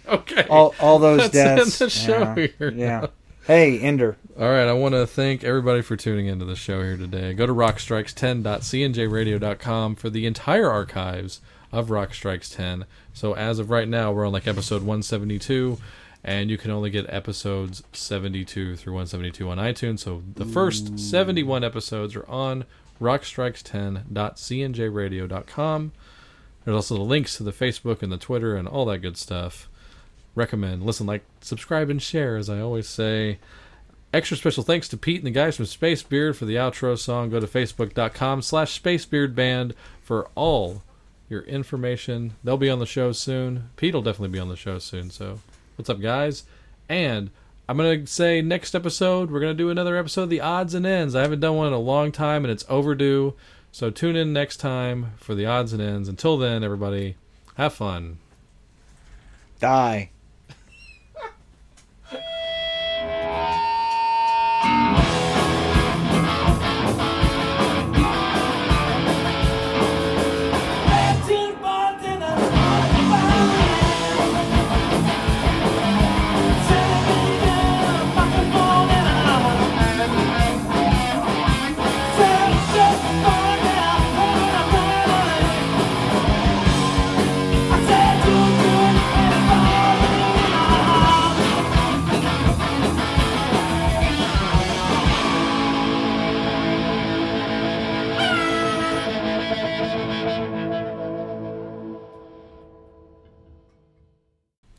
okay. 0.08 0.46
All 0.48 0.74
all 0.80 0.98
those 0.98 1.24
end 1.24 1.32
deaths. 1.32 1.78
the 1.78 1.90
show 1.90 2.34
yeah. 2.38 2.46
here 2.58 2.72
Yeah. 2.74 3.06
Hey, 3.47 3.78
Ender. 3.78 4.16
All 4.36 4.51
right, 4.51 4.66
I 4.66 4.73
want 4.73 4.97
to 4.97 5.06
thank 5.06 5.44
everybody 5.44 5.81
for 5.81 5.94
tuning 5.94 6.27
into 6.27 6.44
the 6.44 6.56
show 6.56 6.82
here 6.82 6.97
today. 6.97 7.32
Go 7.32 7.47
to 7.47 7.55
rockstrikes10.cnjradio.com 7.55 9.94
for 9.94 10.10
the 10.10 10.27
entire 10.27 10.68
archives 10.68 11.40
of 11.70 11.90
Rock 11.90 12.12
Strikes 12.12 12.51
10. 12.51 12.86
So 13.12 13.36
as 13.36 13.60
of 13.60 13.70
right 13.70 13.86
now, 13.86 14.10
we're 14.10 14.27
on 14.27 14.32
like 14.32 14.48
episode 14.48 14.82
172, 14.82 15.78
and 16.24 16.51
you 16.51 16.59
can 16.59 16.73
only 16.73 16.90
get 16.90 17.09
episodes 17.09 17.85
72 17.93 18.74
through 18.74 18.94
172 18.94 19.48
on 19.48 19.59
iTunes. 19.59 20.01
So 20.01 20.24
the 20.35 20.44
first 20.44 20.98
71 20.98 21.62
episodes 21.62 22.16
are 22.16 22.28
on 22.28 22.64
rockstrikes10.cnjradio.com. 23.01 25.93
There's 26.64 26.74
also 26.74 26.97
the 26.97 27.02
links 27.02 27.36
to 27.36 27.44
the 27.44 27.52
Facebook 27.52 28.02
and 28.02 28.10
the 28.10 28.18
Twitter 28.18 28.56
and 28.56 28.66
all 28.66 28.86
that 28.86 28.98
good 28.98 29.16
stuff. 29.16 29.68
Recommend, 30.36 30.84
listen, 30.84 31.06
like, 31.06 31.24
subscribe, 31.40 31.90
and 31.90 32.00
share, 32.00 32.36
as 32.36 32.48
I 32.48 32.60
always 32.60 32.86
say. 32.86 33.38
Extra 34.12 34.36
special 34.36 34.62
thanks 34.62 34.86
to 34.88 34.96
Pete 34.96 35.18
and 35.18 35.26
the 35.26 35.30
guys 35.30 35.56
from 35.56 35.66
Space 35.66 36.02
Beard 36.02 36.36
for 36.36 36.44
the 36.44 36.54
outro 36.54 36.96
song. 36.96 37.30
Go 37.30 37.40
to 37.40 37.46
facebook.com 37.46 38.42
slash 38.42 38.80
spacebeardband 38.80 39.72
for 40.02 40.28
all 40.34 40.82
your 41.28 41.42
information. 41.42 42.34
They'll 42.44 42.56
be 42.56 42.70
on 42.70 42.78
the 42.78 42.86
show 42.86 43.12
soon. 43.12 43.70
Pete 43.76 43.94
will 43.94 44.02
definitely 44.02 44.28
be 44.28 44.38
on 44.38 44.48
the 44.48 44.56
show 44.56 44.78
soon. 44.78 45.10
So, 45.10 45.40
what's 45.76 45.90
up, 45.90 46.00
guys? 46.00 46.44
And 46.88 47.30
I'm 47.68 47.76
going 47.78 48.04
to 48.04 48.06
say 48.06 48.42
next 48.42 48.74
episode, 48.74 49.30
we're 49.30 49.40
going 49.40 49.56
to 49.56 49.62
do 49.62 49.70
another 49.70 49.96
episode 49.96 50.24
of 50.24 50.30
The 50.30 50.40
Odds 50.40 50.74
and 50.74 50.86
Ends. 50.86 51.14
I 51.14 51.22
haven't 51.22 51.40
done 51.40 51.56
one 51.56 51.66
in 51.66 51.72
a 51.72 51.78
long 51.78 52.12
time, 52.12 52.44
and 52.44 52.52
it's 52.52 52.64
overdue. 52.68 53.34
So, 53.72 53.90
tune 53.90 54.16
in 54.16 54.32
next 54.32 54.58
time 54.58 55.12
for 55.16 55.34
The 55.34 55.46
Odds 55.46 55.72
and 55.72 55.82
Ends. 55.82 56.08
Until 56.08 56.38
then, 56.38 56.62
everybody, 56.62 57.16
have 57.56 57.72
fun. 57.72 58.18
Die. 59.60 60.10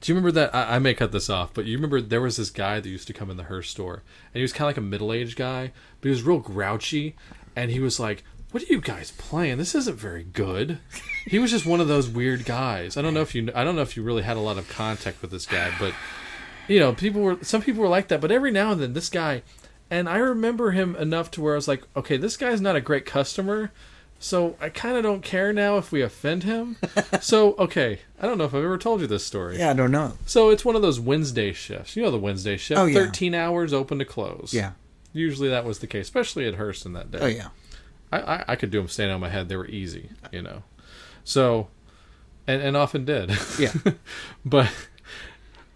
Do 0.08 0.14
you 0.14 0.16
remember 0.16 0.40
that? 0.40 0.56
I, 0.56 0.76
I 0.76 0.80
may 0.80 0.94
cut 0.94 1.12
this 1.12 1.30
off, 1.30 1.54
but 1.54 1.66
you 1.66 1.76
remember 1.76 2.00
there 2.00 2.22
was 2.22 2.38
this 2.38 2.50
guy 2.50 2.80
that 2.80 2.88
used 2.88 3.08
to 3.08 3.14
come 3.14 3.30
in 3.30 3.36
the 3.36 3.44
Hearst 3.44 3.72
store, 3.72 4.04
and 4.34 4.36
he 4.36 4.42
was 4.42 4.54
kind 4.54 4.62
of 4.62 4.70
like 4.70 4.78
a 4.78 4.90
middle 4.90 5.12
aged 5.12 5.36
guy, 5.36 5.74
but 6.00 6.08
he 6.08 6.10
was 6.10 6.24
real 6.24 6.40
grouchy, 6.40 7.18
and 7.58 7.70
he 7.70 7.82
was 7.82 8.00
like, 8.00 8.24
"What 8.52 8.64
are 8.64 8.68
you 8.68 8.80
guys 8.80 9.12
playing? 9.12 9.58
This 9.58 9.76
isn't 9.76 10.00
very 10.00 10.24
good." 10.24 10.80
he 11.26 11.40
was 11.40 11.52
just 11.52 11.66
one 11.66 11.82
of 11.82 11.90
those 11.90 12.08
weird 12.08 12.46
guys. 12.46 12.96
I 12.96 13.02
don't 13.02 13.14
know 13.14 13.20
if 13.20 13.36
you, 13.36 13.52
I 13.54 13.66
don't 13.66 13.76
know 13.76 13.82
if 13.82 13.98
you 13.98 14.04
really 14.04 14.24
had 14.24 14.38
a 14.38 14.40
lot 14.40 14.58
of 14.58 14.70
contact 14.70 15.22
with 15.22 15.30
this 15.30 15.46
guy, 15.46 15.74
but 15.78 15.94
you 16.70 16.80
know, 16.80 16.94
people 16.94 17.20
were, 17.22 17.40
some 17.42 17.62
people 17.62 17.82
were 17.82 17.90
like 17.90 18.08
that, 18.08 18.22
but 18.22 18.32
every 18.32 18.52
now 18.52 18.72
and 18.72 18.82
then, 18.82 18.94
this 18.94 19.10
guy, 19.10 19.42
and 19.90 20.08
I 20.08 20.20
remember 20.20 20.72
him 20.72 20.96
enough 20.96 21.32
to 21.32 21.42
where 21.42 21.52
I 21.52 21.58
was 21.58 21.68
like, 21.68 21.84
okay, 21.98 22.16
this 22.16 22.38
guy's 22.38 22.62
not 22.62 22.78
a 22.78 22.82
great 22.82 23.06
customer. 23.06 23.74
So 24.20 24.56
I 24.60 24.70
kind 24.70 24.98
of 24.98 25.04
don't 25.04 25.22
care 25.22 25.54
now 25.54 25.78
if 25.78 25.92
we 25.92 26.02
offend 26.02 26.44
him. 26.44 26.78
so 27.22 27.54
okay, 27.54 28.00
I 28.20 28.26
don't 28.26 28.38
know 28.38 28.46
if 28.46 28.54
I've 28.54 28.64
ever 28.64 28.78
told 28.78 29.02
you 29.02 29.08
this 29.08 29.26
story. 29.26 29.60
Yeah, 29.60 29.70
I 29.70 29.74
don't 29.74 29.92
know. 29.92 30.14
So 30.26 30.50
it's 30.50 30.66
one 30.66 30.76
of 30.76 30.82
those 30.82 31.00
Wednesday 31.00 31.54
shifts. 31.54 31.96
You 31.96 32.04
know 32.04 32.12
the 32.12 32.18
Wednesday 32.18 32.58
shift. 32.58 32.80
Oh, 32.80 32.86
yeah. 32.86 32.96
Thirteen 32.96 33.36
hours 33.36 33.74
open 33.74 34.00
to 34.00 34.06
close. 34.06 34.54
Yeah. 34.54 34.72
Usually 35.14 35.50
that 35.50 35.66
was 35.66 35.80
the 35.80 35.88
case, 35.88 36.06
especially 36.06 36.48
at 36.48 36.56
Hearst 36.56 36.86
in 36.86 36.94
that 36.94 37.12
day. 37.12 37.20
Oh 37.22 37.28
yeah. 37.28 37.48
I, 38.12 38.20
I, 38.20 38.46
I 38.50 38.56
could 38.56 38.72
do 38.72 38.80
them 38.80 38.88
standing 38.88 39.14
on 39.14 39.22
my 39.22 39.30
head. 39.30 39.50
They 39.50 39.56
were 39.56 39.68
easy, 39.68 40.12
you 40.32 40.42
know. 40.42 40.64
So, 41.24 41.68
and 42.48 42.62
and 42.62 42.76
often 42.76 43.06
did. 43.06 43.32
Yeah. 43.60 43.74
but 44.46 44.72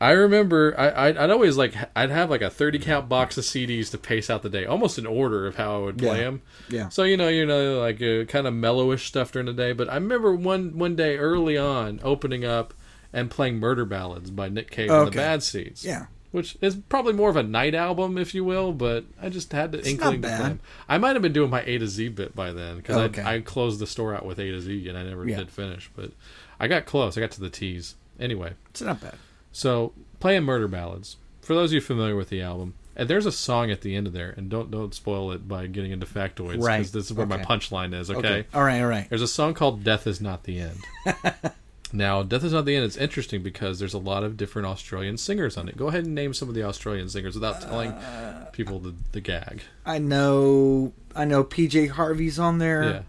I 0.02 0.12
remember 0.12 0.74
I 0.78 1.08
I'd, 1.10 1.18
I'd 1.18 1.30
always 1.30 1.58
like 1.58 1.76
I'd 1.96 2.10
have 2.10 2.30
like 2.32 2.42
a 2.42 2.50
thirty 2.50 2.80
count 2.80 3.08
box 3.08 3.38
of 3.38 3.44
CDs 3.44 3.92
to 3.92 3.98
pace 4.00 4.30
out 4.30 4.42
the 4.42 4.50
day, 4.50 4.66
almost 4.66 4.98
in 4.98 5.06
order 5.06 5.46
of 5.46 5.56
how 5.56 5.76
I 5.76 5.78
would 5.86 5.98
play 6.00 6.18
Yeah. 6.18 6.24
them. 6.24 6.42
Yeah. 6.70 6.90
So 6.90 7.04
you 7.04 7.16
know 7.18 7.28
you 7.28 7.46
know 7.46 7.80
like 7.80 8.02
uh, 8.02 8.26
kind 8.26 8.48
of 8.48 8.54
mellowish 8.54 9.06
stuff 9.06 9.32
during 9.32 9.46
the 9.46 9.54
day. 9.54 9.74
But 9.74 9.90
I 9.90 9.94
remember 9.96 10.34
one 10.36 10.78
one 10.78 10.96
day 10.96 11.18
early 11.18 11.58
on 11.58 12.00
opening 12.04 12.44
up 12.44 12.74
and 13.14 13.30
playing 13.30 13.60
Murder 13.60 13.86
Ballads 13.86 14.32
by 14.32 14.50
Nick 14.50 14.72
Cave 14.72 14.90
and 14.90 15.08
the 15.08 15.12
Bad 15.12 15.44
Seeds 15.44 15.84
Yeah. 15.86 16.06
which 16.32 16.58
is 16.62 16.76
probably 16.76 17.12
more 17.14 17.30
of 17.30 17.36
a 17.36 17.44
night 17.44 17.76
album, 17.76 18.18
if 18.18 18.34
you 18.34 18.44
will. 18.44 18.72
But 18.74 19.04
I 19.22 19.30
just 19.30 19.52
had 19.52 19.72
the 19.74 19.80
It's 19.80 19.88
inkling 19.90 20.22
to 20.24 20.28
bad. 20.30 20.60
I 20.90 20.98
might 20.98 21.14
have 21.14 21.22
been 21.22 21.34
doing 21.34 21.50
my 21.52 21.62
A 21.64 21.78
to 21.78 21.88
Z 21.88 22.08
bit 22.10 22.36
by 22.36 22.52
then 22.54 22.78
because 22.78 22.98
Okay. 22.98 23.22
I 23.22 23.36
I 23.36 23.42
closed 23.42 23.80
the 23.80 23.86
store 23.86 24.16
out 24.16 24.26
with 24.26 24.40
A 24.40 24.50
to 24.50 24.62
Z 24.62 24.88
and 24.90 24.98
I 24.98 25.04
never 25.04 25.28
Yeah. 25.28 25.38
did 25.38 25.52
finish. 25.52 25.92
But 25.96 26.12
I 26.60 26.68
got 26.68 26.86
close. 26.86 27.18
I 27.18 27.22
got 27.22 27.32
to 27.32 27.42
the 27.42 27.50
T's 27.52 27.96
anyway. 28.20 28.54
It's 28.72 28.82
not 28.82 29.00
bad. 29.00 29.16
So 29.52 29.94
playing 30.20 30.44
Murder 30.44 30.68
Ballads. 30.68 31.18
For 31.42 31.56
those 31.56 31.72
of 31.72 31.74
you 31.76 31.82
familiar 31.82 32.16
with 32.16 32.30
the 32.30 32.42
album, 32.42 32.76
and 32.96 33.10
there's 33.10 33.26
a 33.26 33.32
song 33.32 33.72
at 33.72 33.82
the 33.82 33.96
end 33.96 34.06
of 34.08 34.14
there, 34.14 34.34
and 34.38 34.50
don't 34.50 34.70
don't 34.70 34.94
spoil 34.94 35.32
it 35.32 35.48
by 35.48 35.68
getting 35.68 35.92
into 35.92 36.06
factoids 36.06 36.52
because 36.52 36.66
Right. 36.66 36.86
this 36.86 37.06
is 37.10 37.14
where 37.14 37.26
my 37.26 37.40
punchline 37.40 37.94
is. 37.94 38.10
Okay? 38.12 38.20
Okay. 38.20 38.48
All 38.54 38.64
right, 38.64 38.82
all 38.82 38.88
right. 38.88 39.10
There's 39.10 39.22
a 39.22 39.28
song 39.28 39.54
called 39.54 39.84
"Death 39.84 40.06
Is 40.08 40.22
Not 40.22 40.44
the 40.44 40.60
End." 40.60 40.78
now, 41.94 42.22
"Death 42.24 42.44
Is 42.44 42.54
Not 42.54 42.66
the 42.66 42.76
End" 42.76 42.86
is 42.86 42.98
interesting 42.98 43.42
because 43.44 43.80
there's 43.80 43.94
a 43.94 43.98
lot 44.00 44.24
of 44.24 44.38
different 44.38 44.68
Australian 44.68 45.18
singers 45.18 45.58
on 45.58 45.68
it. 45.68 45.78
Go 45.78 45.88
ahead 45.88 46.06
and 46.06 46.14
name 46.16 46.34
some 46.34 46.48
of 46.50 46.56
the 46.56 46.64
Australian 46.64 47.10
singers 47.10 47.34
without 47.36 47.62
telling 47.62 47.92
uh, 47.92 48.50
people 48.52 48.80
the, 48.80 48.94
the 49.14 49.22
gag. 49.22 49.64
I 49.86 49.98
know. 49.98 50.94
I 51.16 51.26
know. 51.26 51.44
PJ 51.44 51.90
Harvey's 51.90 52.40
on 52.40 52.60
there. 52.60 52.84
Yeah, 52.84 53.02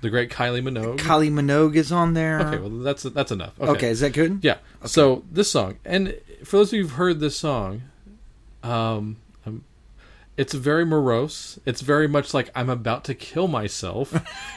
the 0.00 0.10
great 0.10 0.30
Kylie 0.30 0.62
Minogue. 0.62 0.98
Kylie 0.98 1.30
Minogue 1.32 1.74
is 1.76 1.90
on 1.92 2.14
there. 2.14 2.40
Okay, 2.40 2.58
well 2.58 2.70
that's 2.70 3.02
that's 3.04 3.32
enough. 3.32 3.60
Okay, 3.60 3.70
Okay, 3.72 3.88
is 3.88 4.00
that 4.00 4.12
good? 4.12 4.40
Yeah. 4.42 4.58
So 4.84 5.24
this 5.30 5.50
song, 5.50 5.78
and 5.84 6.14
for 6.44 6.58
those 6.58 6.68
of 6.72 6.76
you 6.76 6.82
who've 6.82 6.92
heard 6.92 7.20
this 7.20 7.36
song, 7.36 7.82
um, 8.62 9.16
um, 9.46 9.64
it's 10.36 10.52
very 10.54 10.84
morose. 10.86 11.58
It's 11.66 11.80
very 11.80 12.06
much 12.06 12.32
like 12.32 12.50
I'm 12.54 12.70
about 12.70 13.04
to 13.04 13.14
kill 13.14 13.48
myself. 13.48 14.12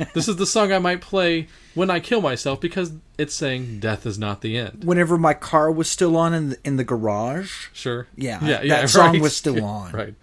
this 0.13 0.27
is 0.27 0.35
the 0.35 0.45
song 0.45 0.72
I 0.72 0.80
might 0.80 1.01
play 1.01 1.47
when 1.73 1.89
I 1.89 1.99
kill 1.99 2.22
myself 2.22 2.61
because 2.61 2.93
it's 3.18 3.34
saying 3.34 3.80
death 3.80 4.05
is 4.05 4.19
not 4.19 4.41
the 4.41 4.57
end. 4.57 4.84
Whenever 4.84 5.18
my 5.18 5.34
car 5.34 5.72
was 5.72 5.89
still 5.89 6.15
on 6.18 6.34
in 6.34 6.49
the, 6.49 6.57
in 6.63 6.76
the 6.77 6.84
garage. 6.84 7.68
Sure. 7.73 8.07
Yeah, 8.15 8.43
Yeah. 8.45 8.61
yeah 8.61 8.81
that 8.81 8.89
song 8.89 9.19
was 9.19 9.35
still 9.35 9.63
on. 9.65 9.91
Right. 9.91 10.13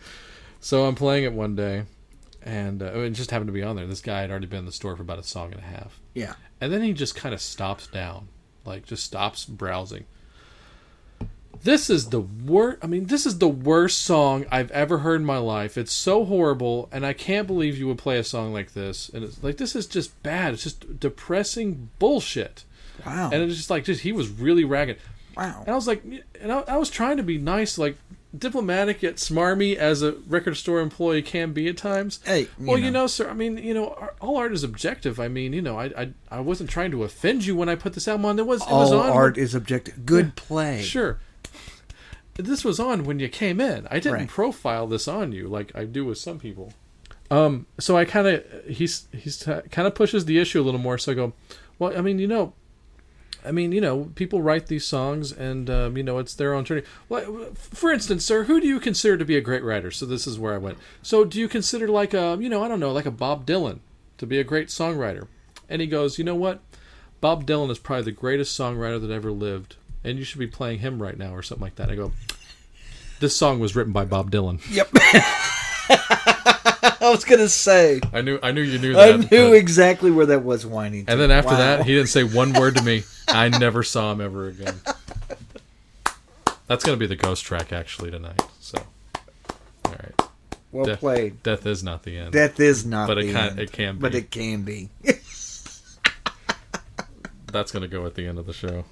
So 0.60 0.84
I'm 0.84 0.94
playing 0.94 1.24
it 1.24 1.32
one 1.32 1.56
day, 1.56 1.84
and 2.42 2.82
uh, 2.82 3.00
it 3.00 3.10
just 3.10 3.30
happened 3.30 3.48
to 3.48 3.52
be 3.52 3.62
on 3.62 3.76
there. 3.76 3.86
This 3.86 4.00
guy 4.00 4.20
had 4.20 4.30
already 4.30 4.46
been 4.46 4.60
in 4.60 4.66
the 4.66 4.72
store 4.72 4.96
for 4.96 5.02
about 5.02 5.18
a 5.18 5.24
song 5.24 5.52
and 5.52 5.60
a 5.60 5.66
half. 5.66 6.00
Yeah. 6.14 6.34
And 6.60 6.72
then 6.72 6.82
he 6.82 6.92
just 6.92 7.14
kind 7.14 7.34
of 7.34 7.40
stops 7.40 7.86
down, 7.86 8.28
like 8.64 8.86
just 8.86 9.04
stops 9.04 9.44
browsing. 9.44 10.06
This 11.62 11.90
is 11.90 12.10
the 12.10 12.20
worst. 12.20 12.78
I 12.82 12.86
mean, 12.86 13.06
this 13.06 13.26
is 13.26 13.38
the 13.38 13.48
worst 13.48 14.02
song 14.02 14.46
I've 14.50 14.70
ever 14.70 14.98
heard 14.98 15.20
in 15.20 15.26
my 15.26 15.38
life. 15.38 15.76
It's 15.76 15.92
so 15.92 16.24
horrible, 16.24 16.88
and 16.92 17.04
I 17.04 17.12
can't 17.12 17.46
believe 17.48 17.76
you 17.76 17.88
would 17.88 17.98
play 17.98 18.18
a 18.18 18.24
song 18.24 18.52
like 18.52 18.74
this. 18.74 19.08
And 19.08 19.24
it's 19.24 19.42
like 19.42 19.56
this 19.56 19.74
is 19.74 19.86
just 19.86 20.22
bad. 20.22 20.54
It's 20.54 20.62
just 20.62 21.00
depressing 21.00 21.90
bullshit. 21.98 22.64
Wow. 23.04 23.30
And 23.32 23.42
it's 23.42 23.56
just 23.56 23.70
like, 23.70 23.84
just 23.84 24.02
he 24.02 24.12
was 24.12 24.28
really 24.28 24.64
ragged. 24.64 24.98
Wow. 25.36 25.60
And 25.60 25.70
I 25.70 25.74
was 25.74 25.86
like, 25.86 26.04
and 26.40 26.52
I, 26.52 26.60
I 26.60 26.76
was 26.76 26.90
trying 26.90 27.16
to 27.16 27.22
be 27.22 27.38
nice, 27.38 27.78
like 27.78 27.96
diplomatic 28.36 29.02
yet 29.02 29.16
smarmy 29.16 29.74
as 29.76 30.02
a 30.02 30.12
record 30.28 30.56
store 30.56 30.80
employee 30.80 31.22
can 31.22 31.52
be 31.52 31.68
at 31.68 31.76
times. 31.76 32.20
Hey, 32.24 32.42
you 32.58 32.66
well, 32.66 32.78
you 32.78 32.90
know. 32.90 33.00
know, 33.02 33.06
sir. 33.06 33.28
I 33.28 33.32
mean, 33.32 33.56
you 33.58 33.72
know, 33.74 34.10
all 34.20 34.36
art 34.36 34.52
is 34.52 34.62
objective. 34.64 35.18
I 35.18 35.28
mean, 35.28 35.52
you 35.52 35.62
know, 35.62 35.78
I, 35.78 35.84
I, 35.96 36.10
I 36.30 36.40
wasn't 36.40 36.68
trying 36.70 36.90
to 36.90 37.04
offend 37.04 37.46
you 37.46 37.56
when 37.56 37.68
I 37.68 37.74
put 37.74 37.94
this 37.94 38.06
album 38.08 38.26
on. 38.26 38.36
There 38.36 38.44
was 38.44 38.62
it 38.62 38.70
was 38.70 38.92
All 38.92 39.00
on 39.00 39.10
art 39.10 39.38
is 39.38 39.54
objective. 39.54 40.04
Good 40.04 40.26
Yeah, 40.26 40.32
play. 40.36 40.82
Sure. 40.82 41.18
This 42.34 42.64
was 42.64 42.78
on 42.78 43.02
when 43.04 43.18
you 43.18 43.28
came 43.28 43.60
in. 43.60 43.88
I 43.90 43.94
didn't 43.98 44.12
Right. 44.12 44.28
profile 44.28 44.86
this 44.86 45.08
on 45.08 45.32
you 45.32 45.48
like 45.48 45.72
I 45.74 45.84
do 45.84 46.04
with 46.04 46.18
some 46.18 46.38
people. 46.38 46.72
Um, 47.30 47.66
so 47.78 47.96
I 47.96 48.04
kind 48.04 48.28
of 48.28 48.44
he's 48.66 49.08
he's 49.12 49.42
kind 49.42 49.86
of 49.88 49.94
pushes 49.94 50.24
the 50.24 50.38
issue 50.38 50.60
a 50.60 50.64
little 50.64 50.80
more. 50.80 50.98
So 50.98 51.12
I 51.12 51.14
go, 51.16 51.32
well, 51.78 51.96
I 51.96 52.00
mean, 52.00 52.18
you 52.20 52.28
know, 52.28 52.52
I 53.44 53.52
mean, 53.52 53.72
you 53.72 53.80
know, 53.80 54.10
people 54.14 54.42
write 54.42 54.66
these 54.66 54.86
songs, 54.86 55.32
and 55.32 55.70
um, 55.70 55.96
you 55.96 56.02
know, 56.02 56.18
it's 56.18 56.34
their 56.34 56.54
own 56.54 56.64
journey. 56.64 56.82
Well, 57.08 57.50
for 57.54 57.90
instance, 57.90 58.24
sir, 58.24 58.44
who 58.44 58.60
do 58.60 58.66
you 58.66 58.80
consider 58.80 59.16
to 59.16 59.24
be 59.24 59.36
a 59.36 59.40
great 59.40 59.62
writer? 59.62 59.90
So 59.90 60.06
this 60.06 60.26
is 60.26 60.38
where 60.38 60.54
I 60.54 60.58
went. 60.58 60.78
So 61.02 61.24
do 61.24 61.38
you 61.38 61.48
consider 61.48 61.88
like 61.88 62.14
a, 62.14 62.36
you 62.40 62.48
know, 62.48 62.62
I 62.62 62.68
don't 62.68 62.80
know, 62.80 62.92
like 62.92 63.06
a 63.06 63.10
Bob 63.10 63.46
Dylan 63.46 63.78
to 64.18 64.26
be 64.26 64.38
a 64.38 64.44
great 64.44 64.68
songwriter? 64.68 65.28
And 65.68 65.80
he 65.80 65.86
goes, 65.86 66.18
you 66.18 66.24
know 66.24 66.34
what? 66.34 66.60
Bob 67.20 67.46
Dylan 67.46 67.70
is 67.70 67.78
probably 67.78 68.04
the 68.04 68.12
greatest 68.12 68.58
songwriter 68.58 69.00
that 69.00 69.10
ever 69.10 69.30
lived, 69.30 69.76
and 70.04 70.18
you 70.18 70.24
should 70.24 70.38
be 70.38 70.46
playing 70.46 70.80
him 70.80 71.02
right 71.02 71.18
now 71.18 71.34
or 71.34 71.42
something 71.42 71.64
like 71.64 71.76
that. 71.76 71.90
I 71.90 71.96
go, 71.96 72.12
this 73.20 73.36
song 73.36 73.58
was 73.58 73.74
written 73.74 73.92
by 73.92 74.04
Bob 74.04 74.30
Dylan. 74.30 74.60
Yep. 74.70 74.90
I 77.00 77.10
was 77.10 77.24
gonna 77.24 77.48
say. 77.48 78.00
I 78.12 78.20
knew, 78.20 78.38
I 78.42 78.52
knew 78.52 78.62
you 78.62 78.78
knew 78.78 78.92
that. 78.94 79.14
I 79.14 79.16
knew 79.16 79.48
but- 79.50 79.54
exactly 79.54 80.10
where 80.10 80.26
that 80.26 80.44
was 80.44 80.64
whining. 80.66 81.06
to. 81.06 81.12
And 81.12 81.20
then 81.20 81.30
after 81.30 81.52
Wow. 81.52 81.58
that, 81.58 81.86
he 81.86 81.94
didn't 81.94 82.08
say 82.08 82.24
one 82.24 82.52
word 82.52 82.76
to 82.76 82.82
me. 82.82 83.04
I 83.28 83.48
never 83.48 83.82
saw 83.82 84.12
him 84.12 84.20
ever 84.20 84.48
again. 84.48 84.74
That's 86.66 86.84
going 86.84 86.96
to 86.96 87.00
be 87.00 87.06
the 87.06 87.16
ghost 87.16 87.44
track 87.44 87.72
actually 87.72 88.10
tonight. 88.10 88.42
So, 88.60 88.78
all 89.86 89.92
right. 89.92 90.22
Well 90.70 90.84
Death, 90.84 91.00
played. 91.00 91.42
Death 91.42 91.64
is 91.66 91.82
not 91.82 92.02
the 92.02 92.16
end. 92.18 92.32
Death 92.32 92.60
is 92.60 92.84
not 92.84 93.06
But 93.08 93.18
it 93.18 93.32
can 93.32 93.50
end, 93.50 93.58
it 93.58 93.72
can 93.72 93.94
be. 93.96 94.00
But 94.00 94.14
it 94.14 94.30
can 94.30 94.62
be. 94.64 94.90
That's 97.52 97.72
going 97.72 97.82
to 97.82 97.88
go 97.88 98.04
at 98.04 98.14
the 98.14 98.26
end 98.26 98.38
of 98.38 98.46
the 98.46 98.52
show. 98.52 98.84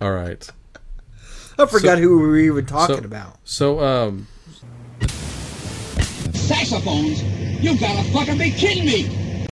All 0.00 0.12
right. 0.12 0.48
I 1.58 1.66
forgot 1.66 1.96
So- 1.98 2.02
who 2.02 2.18
we 2.20 2.26
were 2.26 2.36
even 2.38 2.66
talking 2.66 2.96
so- 2.98 3.04
about. 3.04 3.38
So, 3.44 3.80
um, 3.80 4.28
Saxophones? 6.44 7.24
You 7.60 7.76
gotta 7.78 8.04
fucking 8.10 8.38
be 8.38 8.52
kidding 8.52 8.86
me! 8.86 9.23